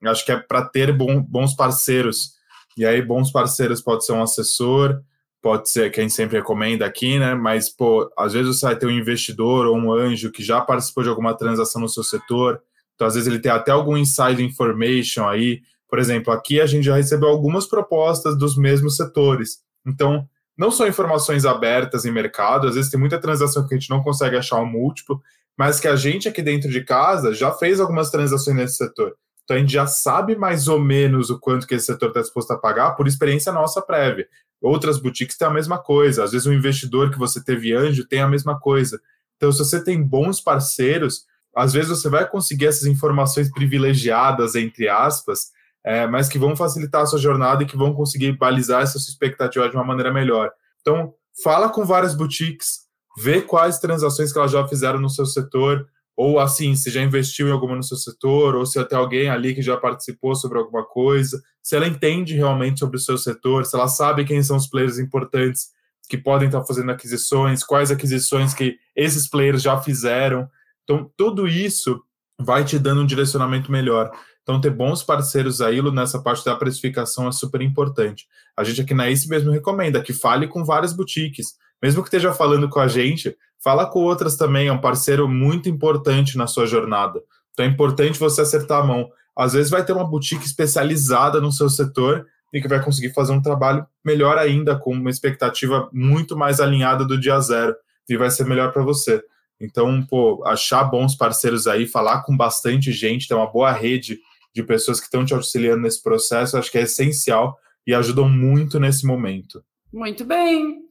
Acho 0.06 0.26
que 0.26 0.32
é 0.32 0.38
para 0.38 0.64
ter 0.64 0.92
bom, 0.92 1.22
bons 1.22 1.56
parceiros. 1.56 2.34
E 2.78 2.86
aí, 2.86 3.02
bons 3.02 3.32
parceiros 3.32 3.82
pode 3.82 4.06
ser 4.06 4.14
um 4.14 4.22
assessor, 4.22 5.02
pode 5.42 5.70
ser 5.70 5.92
que 5.92 6.00
a 6.00 6.04
gente 6.04 6.14
sempre 6.14 6.38
recomenda 6.38 6.86
aqui, 6.86 7.18
né? 7.18 7.34
Mas, 7.36 7.70
pô, 7.70 8.12
às 8.18 8.34
vezes 8.34 8.58
você 8.58 8.66
vai 8.66 8.76
ter 8.76 8.86
um 8.86 8.92
investidor 8.92 9.66
ou 9.66 9.78
um 9.78 9.92
anjo 9.92 10.32
que 10.32 10.44
já 10.44 10.62
participou 10.62 11.04
de 11.04 11.10
alguma 11.10 11.36
transação 11.36 11.82
no 11.82 11.90
seu 11.90 12.04
setor. 12.04 12.62
Então, 12.96 13.08
às 13.08 13.16
vezes, 13.16 13.28
ele 13.28 13.40
tem 13.40 13.52
até 13.52 13.72
algum 13.72 13.98
inside 13.98 14.44
information 14.44 15.28
aí. 15.28 15.62
Por 15.88 16.00
exemplo, 16.00 16.34
aqui 16.34 16.60
a 16.60 16.66
gente 16.66 16.84
já 16.86 16.96
recebeu 16.96 17.30
algumas 17.30 17.66
propostas 17.66 18.38
dos 18.38 18.58
mesmos 18.58 18.96
setores. 18.96 19.60
Então, 19.86 20.28
não 20.58 20.70
são 20.70 20.86
informações 20.88 21.46
abertas 21.46 22.04
em 22.04 22.12
mercado, 22.12 22.68
às 22.68 22.76
vezes 22.76 22.92
tem 22.92 23.00
muita 23.00 23.18
transação 23.18 23.66
que 23.66 23.74
a 23.74 23.78
gente 23.78 23.90
não 23.90 24.04
consegue 24.04 24.36
achar 24.36 24.58
um 24.58 24.66
múltiplo, 24.66 25.22
mas 25.58 25.80
que 25.80 25.88
a 25.88 25.96
gente 25.96 26.28
aqui 26.28 26.42
dentro 26.42 26.70
de 26.70 26.84
casa 26.84 27.34
já 27.34 27.52
fez 27.52 27.80
algumas 27.80 28.12
transações 28.12 28.58
nesse 28.58 28.76
setor. 28.76 29.16
Então 29.50 29.58
a 29.58 29.60
gente 29.62 29.74
já 29.74 29.88
sabe 29.88 30.36
mais 30.36 30.68
ou 30.68 30.80
menos 30.80 31.32
o 31.32 31.40
quanto 31.40 31.66
que 31.66 31.74
esse 31.74 31.88
setor 31.88 32.10
está 32.10 32.22
disposto 32.22 32.52
a 32.52 32.58
pagar 32.58 32.92
por 32.92 33.08
experiência 33.08 33.52
nossa 33.52 33.82
prévia. 33.82 34.28
Outras 34.62 35.00
boutiques 35.00 35.36
têm 35.36 35.48
a 35.48 35.52
mesma 35.52 35.80
coisa. 35.80 36.24
Às 36.24 36.34
vezes 36.34 36.46
um 36.46 36.54
investidor 36.54 37.10
que 37.10 37.18
você 37.18 37.44
teve 37.44 37.74
anjo 37.74 38.08
tem 38.08 38.22
a 38.22 38.28
mesma 38.28 38.60
coisa. 38.60 39.02
Então, 39.38 39.52
se 39.52 39.58
você 39.58 39.84
tem 39.84 40.04
bons 40.04 40.40
parceiros, 40.40 41.26
às 41.56 41.74
vezes 41.74 41.90
você 41.90 42.08
vai 42.10 42.30
conseguir 42.30 42.68
essas 42.68 42.86
informações 42.86 43.52
privilegiadas, 43.52 44.54
entre 44.54 44.88
aspas, 44.88 45.48
é, 45.84 46.06
mas 46.06 46.30
que 46.30 46.38
vão 46.38 46.56
facilitar 46.56 47.02
a 47.02 47.06
sua 47.08 47.18
jornada 47.18 47.64
e 47.64 47.66
que 47.66 47.76
vão 47.76 47.92
conseguir 47.92 48.34
balizar 48.38 48.84
essa 48.84 49.00
sua 49.00 49.10
expectativa 49.10 49.68
de 49.68 49.76
uma 49.76 49.84
maneira 49.84 50.14
melhor. 50.14 50.52
Então, 50.82 51.12
fala 51.44 51.70
com 51.70 51.84
várias 51.84 52.14
boutiques, 52.14 52.82
vê 53.18 53.42
quais 53.42 53.80
transações 53.80 54.32
que 54.32 54.38
elas 54.38 54.52
já 54.52 54.68
fizeram 54.68 55.00
no 55.00 55.10
seu 55.10 55.26
setor, 55.26 55.88
ou 56.22 56.38
assim, 56.38 56.76
se 56.76 56.92
já 56.92 57.02
investiu 57.02 57.48
em 57.48 57.52
alguma 57.52 57.78
no 57.78 57.82
seu 57.82 57.96
setor, 57.96 58.54
ou 58.54 58.66
se 58.66 58.78
até 58.78 58.94
alguém 58.94 59.30
ali 59.30 59.56
que 59.56 59.62
já 59.62 59.78
participou 59.78 60.36
sobre 60.36 60.58
alguma 60.58 60.84
coisa, 60.84 61.42
se 61.64 61.78
ela 61.78 61.88
entende 61.88 62.36
realmente 62.36 62.82
sobre 62.82 62.98
o 62.98 63.00
seu 63.00 63.18
setor, 63.18 63.66
se 63.66 63.74
ela 63.74 63.88
sabe 63.88 64.26
quem 64.26 64.44
são 64.44 64.58
os 64.58 64.68
players 64.68 65.00
importantes 65.00 65.68
que 66.10 66.18
podem 66.18 66.50
estar 66.50 66.62
fazendo 66.66 66.92
aquisições, 66.92 67.64
quais 67.64 67.90
aquisições 67.90 68.54
que 68.54 68.76
esses 68.94 69.30
players 69.30 69.62
já 69.62 69.78
fizeram. 69.78 70.46
Então, 70.84 71.10
tudo 71.16 71.48
isso 71.48 72.04
vai 72.38 72.66
te 72.66 72.78
dando 72.78 73.00
um 73.00 73.06
direcionamento 73.06 73.72
melhor. 73.72 74.12
Então, 74.44 74.60
ter 74.60 74.72
bons 74.72 75.02
parceiros 75.02 75.62
aí 75.62 75.82
nessa 75.90 76.22
parte 76.22 76.44
da 76.44 76.54
precificação 76.54 77.30
é 77.30 77.32
super 77.32 77.62
importante. 77.62 78.28
A 78.58 78.66
gente 78.66 78.82
aqui 78.82 78.94
na 78.94 79.10
ACE 79.10 79.30
mesmo 79.30 79.52
recomenda 79.52 80.02
que 80.02 80.12
fale 80.12 80.50
com 80.50 80.66
várias 80.66 80.92
boutiques. 80.92 81.54
Mesmo 81.82 82.02
que 82.02 82.10
esteja 82.10 82.34
falando 82.34 82.68
com 82.68 82.82
a 82.82 82.90
gente, 82.90 83.34
Fala 83.64 83.86
com 83.86 84.00
outras 84.00 84.36
também, 84.36 84.68
é 84.68 84.72
um 84.72 84.82
parceiro 84.82 85.28
muito 85.28 85.68
importante 85.68 86.38
na 86.38 86.48
sua 86.48 86.66
jornada. 86.66 87.22
Então 87.52 87.66
é 87.66 87.70
importante 87.70 88.18
você 88.18 88.42
acertar 88.42 88.82
a 88.82 88.86
mão. 88.86 89.10
Às 89.36 89.54
vezes 89.54 89.70
vai 89.70 89.84
ter 89.84 89.94
uma 89.94 90.08
boutique 90.08 90.46
especializada 90.46 91.42
no 91.42 91.52
seu 91.52 91.70
setor 91.70 92.26
e 92.54 92.62
que 92.62 92.68
vai 92.68 92.84
conseguir 92.84 93.14
fazer 93.14 93.32
um 93.32 93.42
trabalho 93.42 93.86
melhor 94.04 94.38
ainda, 94.38 94.78
com 94.78 94.92
uma 94.92 95.10
expectativa 95.10 95.90
muito 95.94 96.36
mais 96.38 96.60
alinhada 96.60 97.06
do 97.06 97.20
dia 97.20 97.40
zero, 97.40 97.76
e 98.08 98.18
vai 98.18 98.32
ser 98.32 98.46
melhor 98.46 98.74
para 98.74 98.82
você. 98.82 99.22
Então, 99.62 100.02
pô, 100.04 100.42
achar 100.46 100.84
bons 100.84 101.16
parceiros 101.16 101.68
aí, 101.68 101.86
falar 101.86 102.24
com 102.24 102.36
bastante 102.36 102.92
gente, 102.92 103.28
ter 103.28 103.36
uma 103.36 103.52
boa 103.52 103.72
rede 103.72 104.20
de 104.56 104.64
pessoas 104.64 105.00
que 105.00 105.06
estão 105.06 105.24
te 105.24 105.34
auxiliando 105.34 105.82
nesse 105.82 106.02
processo, 106.02 106.58
acho 106.58 106.72
que 106.72 106.78
é 106.78 106.84
essencial 106.84 107.58
e 107.86 107.94
ajudam 107.94 108.28
muito 108.28 108.80
nesse 108.80 109.06
momento. 109.06 109.64
Muito 109.94 110.26
bem. 110.26 110.89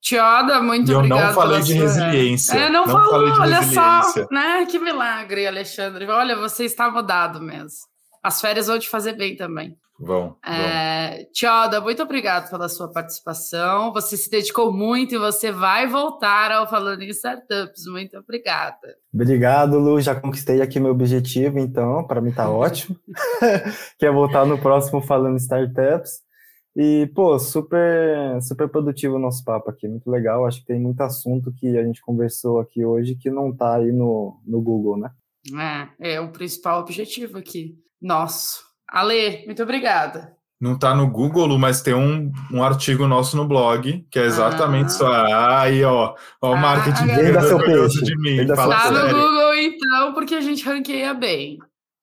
Tioda, 0.00 0.60
muito 0.60 0.90
e 0.90 0.94
eu 0.94 0.98
obrigada. 0.98 1.22
Eu 1.22 1.26
não 1.26 1.34
falei 1.34 1.60
de 1.60 1.72
resiliência. 1.74 2.54
É, 2.54 2.70
não, 2.70 2.86
não 2.86 2.92
falou, 2.92 3.40
olha 3.40 3.62
só, 3.62 4.02
né? 4.30 4.64
Que 4.66 4.78
milagre, 4.78 5.46
Alexandre. 5.46 6.06
Olha, 6.06 6.36
você 6.36 6.64
está 6.64 6.90
mudado 6.90 7.40
mesmo. 7.40 7.88
As 8.22 8.40
férias 8.40 8.66
vão 8.66 8.78
te 8.78 8.88
fazer 8.88 9.14
bem 9.14 9.36
também. 9.36 9.76
Vão. 10.00 10.36
É, 10.46 11.24
Tioda, 11.32 11.80
muito 11.80 12.00
obrigado 12.02 12.48
pela 12.48 12.68
sua 12.68 12.88
participação. 12.88 13.92
Você 13.92 14.16
se 14.16 14.30
dedicou 14.30 14.72
muito 14.72 15.16
e 15.16 15.18
você 15.18 15.50
vai 15.50 15.88
voltar 15.88 16.52
ao 16.52 16.68
Falando 16.68 17.02
em 17.02 17.08
Startups. 17.08 17.84
Muito 17.90 18.16
obrigada. 18.16 18.94
Obrigado, 19.12 19.76
Lu. 19.78 20.00
Já 20.00 20.14
conquistei 20.14 20.62
aqui 20.62 20.78
meu 20.78 20.92
objetivo, 20.92 21.58
então, 21.58 22.06
para 22.06 22.20
mim 22.20 22.30
tá 22.30 22.48
ótimo. 22.48 22.96
que 23.98 24.06
é 24.06 24.10
voltar 24.10 24.46
no 24.46 24.58
próximo 24.58 25.00
Falando 25.00 25.36
Startups. 25.38 26.27
E, 26.76 27.10
pô, 27.14 27.38
super, 27.38 28.40
super 28.40 28.68
produtivo 28.68 29.16
o 29.16 29.18
nosso 29.18 29.44
papo 29.44 29.70
aqui, 29.70 29.88
muito 29.88 30.10
legal. 30.10 30.46
Acho 30.46 30.60
que 30.60 30.66
tem 30.66 30.80
muito 30.80 31.00
assunto 31.00 31.52
que 31.52 31.76
a 31.76 31.84
gente 31.84 32.00
conversou 32.00 32.60
aqui 32.60 32.84
hoje 32.84 33.16
que 33.16 33.30
não 33.30 33.52
tá 33.52 33.76
aí 33.76 33.90
no, 33.90 34.40
no 34.46 34.60
Google, 34.60 34.96
né? 34.96 35.10
É, 36.00 36.14
é 36.14 36.20
o 36.20 36.30
principal 36.30 36.80
objetivo 36.80 37.38
aqui. 37.38 37.76
Nosso. 38.00 38.62
Ale, 38.88 39.44
muito 39.44 39.62
obrigada. 39.62 40.36
Não 40.60 40.76
tá 40.76 40.92
no 40.92 41.08
Google, 41.08 41.56
mas 41.56 41.82
tem 41.82 41.94
um, 41.94 42.32
um 42.52 42.62
artigo 42.64 43.06
nosso 43.06 43.36
no 43.36 43.46
blog, 43.46 44.04
que 44.10 44.18
é 44.18 44.24
exatamente 44.24 44.86
ah. 44.86 44.90
só. 44.90 45.12
Aí, 45.60 45.84
ó, 45.84 46.14
ó, 46.42 46.50
o 46.50 46.54
ah, 46.54 46.56
marketing 46.56 47.10
ah, 47.10 47.40
seu 47.42 47.58
peixe. 47.58 48.02
de 48.02 48.16
mim. 48.18 48.44
Tá 48.46 48.90
no 48.90 49.08
Google, 49.08 49.54
então, 49.54 50.14
porque 50.14 50.34
a 50.34 50.40
gente 50.40 50.64
ranqueia 50.64 51.14
bem. 51.14 51.58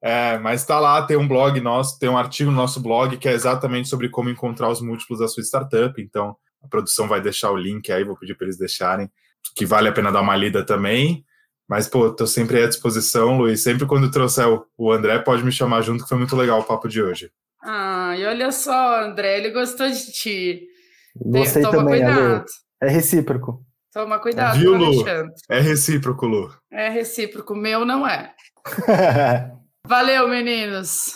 É, 0.06 0.38
mas 0.38 0.62
está 0.62 0.80
lá, 0.80 1.02
tem 1.02 1.18
um 1.18 1.28
blog 1.28 1.60
nosso, 1.60 1.98
tem 1.98 2.08
um 2.08 2.16
artigo 2.16 2.52
no 2.52 2.58
nosso 2.58 2.80
blog 2.80 3.18
que 3.18 3.28
é 3.28 3.34
exatamente 3.34 3.90
sobre 3.90 4.08
como 4.08 4.30
encontrar 4.30 4.70
os 4.70 4.80
múltiplos 4.80 5.18
da 5.18 5.28
sua 5.28 5.42
startup. 5.42 6.00
Então, 6.00 6.38
a 6.62 6.68
produção 6.68 7.08
vai 7.08 7.20
deixar 7.20 7.50
o 7.50 7.58
link 7.58 7.92
aí, 7.92 8.04
vou 8.04 8.16
pedir 8.16 8.36
para 8.36 8.46
eles 8.46 8.56
deixarem, 8.56 9.10
que 9.56 9.66
vale 9.66 9.90
a 9.90 9.92
pena 9.92 10.12
dar 10.12 10.22
uma 10.22 10.36
lida 10.36 10.64
também. 10.64 11.26
Mas, 11.68 11.88
pô, 11.88 12.12
tô 12.12 12.28
sempre 12.28 12.62
à 12.64 12.68
disposição, 12.68 13.36
Luiz. 13.36 13.64
Sempre 13.64 13.88
quando 13.88 14.12
trouxer 14.12 14.46
o 14.78 14.92
André, 14.92 15.18
pode 15.18 15.44
me 15.44 15.52
chamar 15.52 15.82
junto, 15.82 16.04
que 16.04 16.10
foi 16.10 16.20
muito 16.20 16.36
legal 16.36 16.60
o 16.60 16.64
papo 16.64 16.88
de 16.88 17.02
hoje. 17.02 17.32
Ah, 17.64 18.16
e 18.16 18.24
olha 18.28 18.52
só, 18.52 19.06
André, 19.06 19.40
ele 19.40 19.50
gostou 19.50 19.90
de 19.90 20.12
ti. 20.12 20.68
Gostei 21.16 21.64
Toma 21.64 21.80
também, 21.80 22.04
cuidado. 22.04 22.46
É 22.80 22.90
recíproco. 22.90 23.66
Toma 23.92 24.20
cuidado, 24.20 24.60
Viu, 24.60 24.76
Lu? 24.76 25.04
É 25.50 25.60
recíproco, 25.60 26.28
Lu. 26.28 26.54
É 26.72 26.90
recíproco, 26.90 27.56
meu 27.56 27.84
não 27.84 28.08
é. 28.08 28.36
Valeu, 29.88 30.28
meninos! 30.28 31.16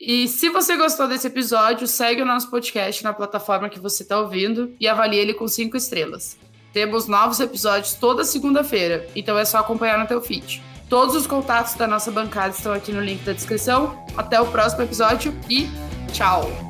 E 0.00 0.26
se 0.28 0.48
você 0.48 0.76
gostou 0.76 1.06
desse 1.06 1.26
episódio, 1.26 1.86
segue 1.86 2.22
o 2.22 2.26
nosso 2.26 2.50
podcast 2.50 3.02
na 3.04 3.12
plataforma 3.12 3.68
que 3.68 3.80
você 3.80 4.02
está 4.02 4.18
ouvindo 4.18 4.74
e 4.80 4.88
avalie 4.88 5.18
ele 5.18 5.34
com 5.34 5.46
cinco 5.46 5.76
estrelas. 5.76 6.38
Temos 6.72 7.06
novos 7.06 7.40
episódios 7.40 7.94
toda 7.94 8.24
segunda-feira, 8.24 9.06
então 9.14 9.38
é 9.38 9.44
só 9.44 9.58
acompanhar 9.58 9.98
no 9.98 10.06
teu 10.06 10.20
feed. 10.20 10.62
Todos 10.88 11.14
os 11.14 11.26
contatos 11.26 11.74
da 11.74 11.86
nossa 11.86 12.10
bancada 12.10 12.54
estão 12.54 12.72
aqui 12.72 12.92
no 12.92 13.00
link 13.00 13.22
da 13.22 13.32
descrição. 13.32 14.04
Até 14.16 14.40
o 14.40 14.46
próximo 14.46 14.82
episódio 14.82 15.34
e 15.48 15.68
tchau! 16.12 16.65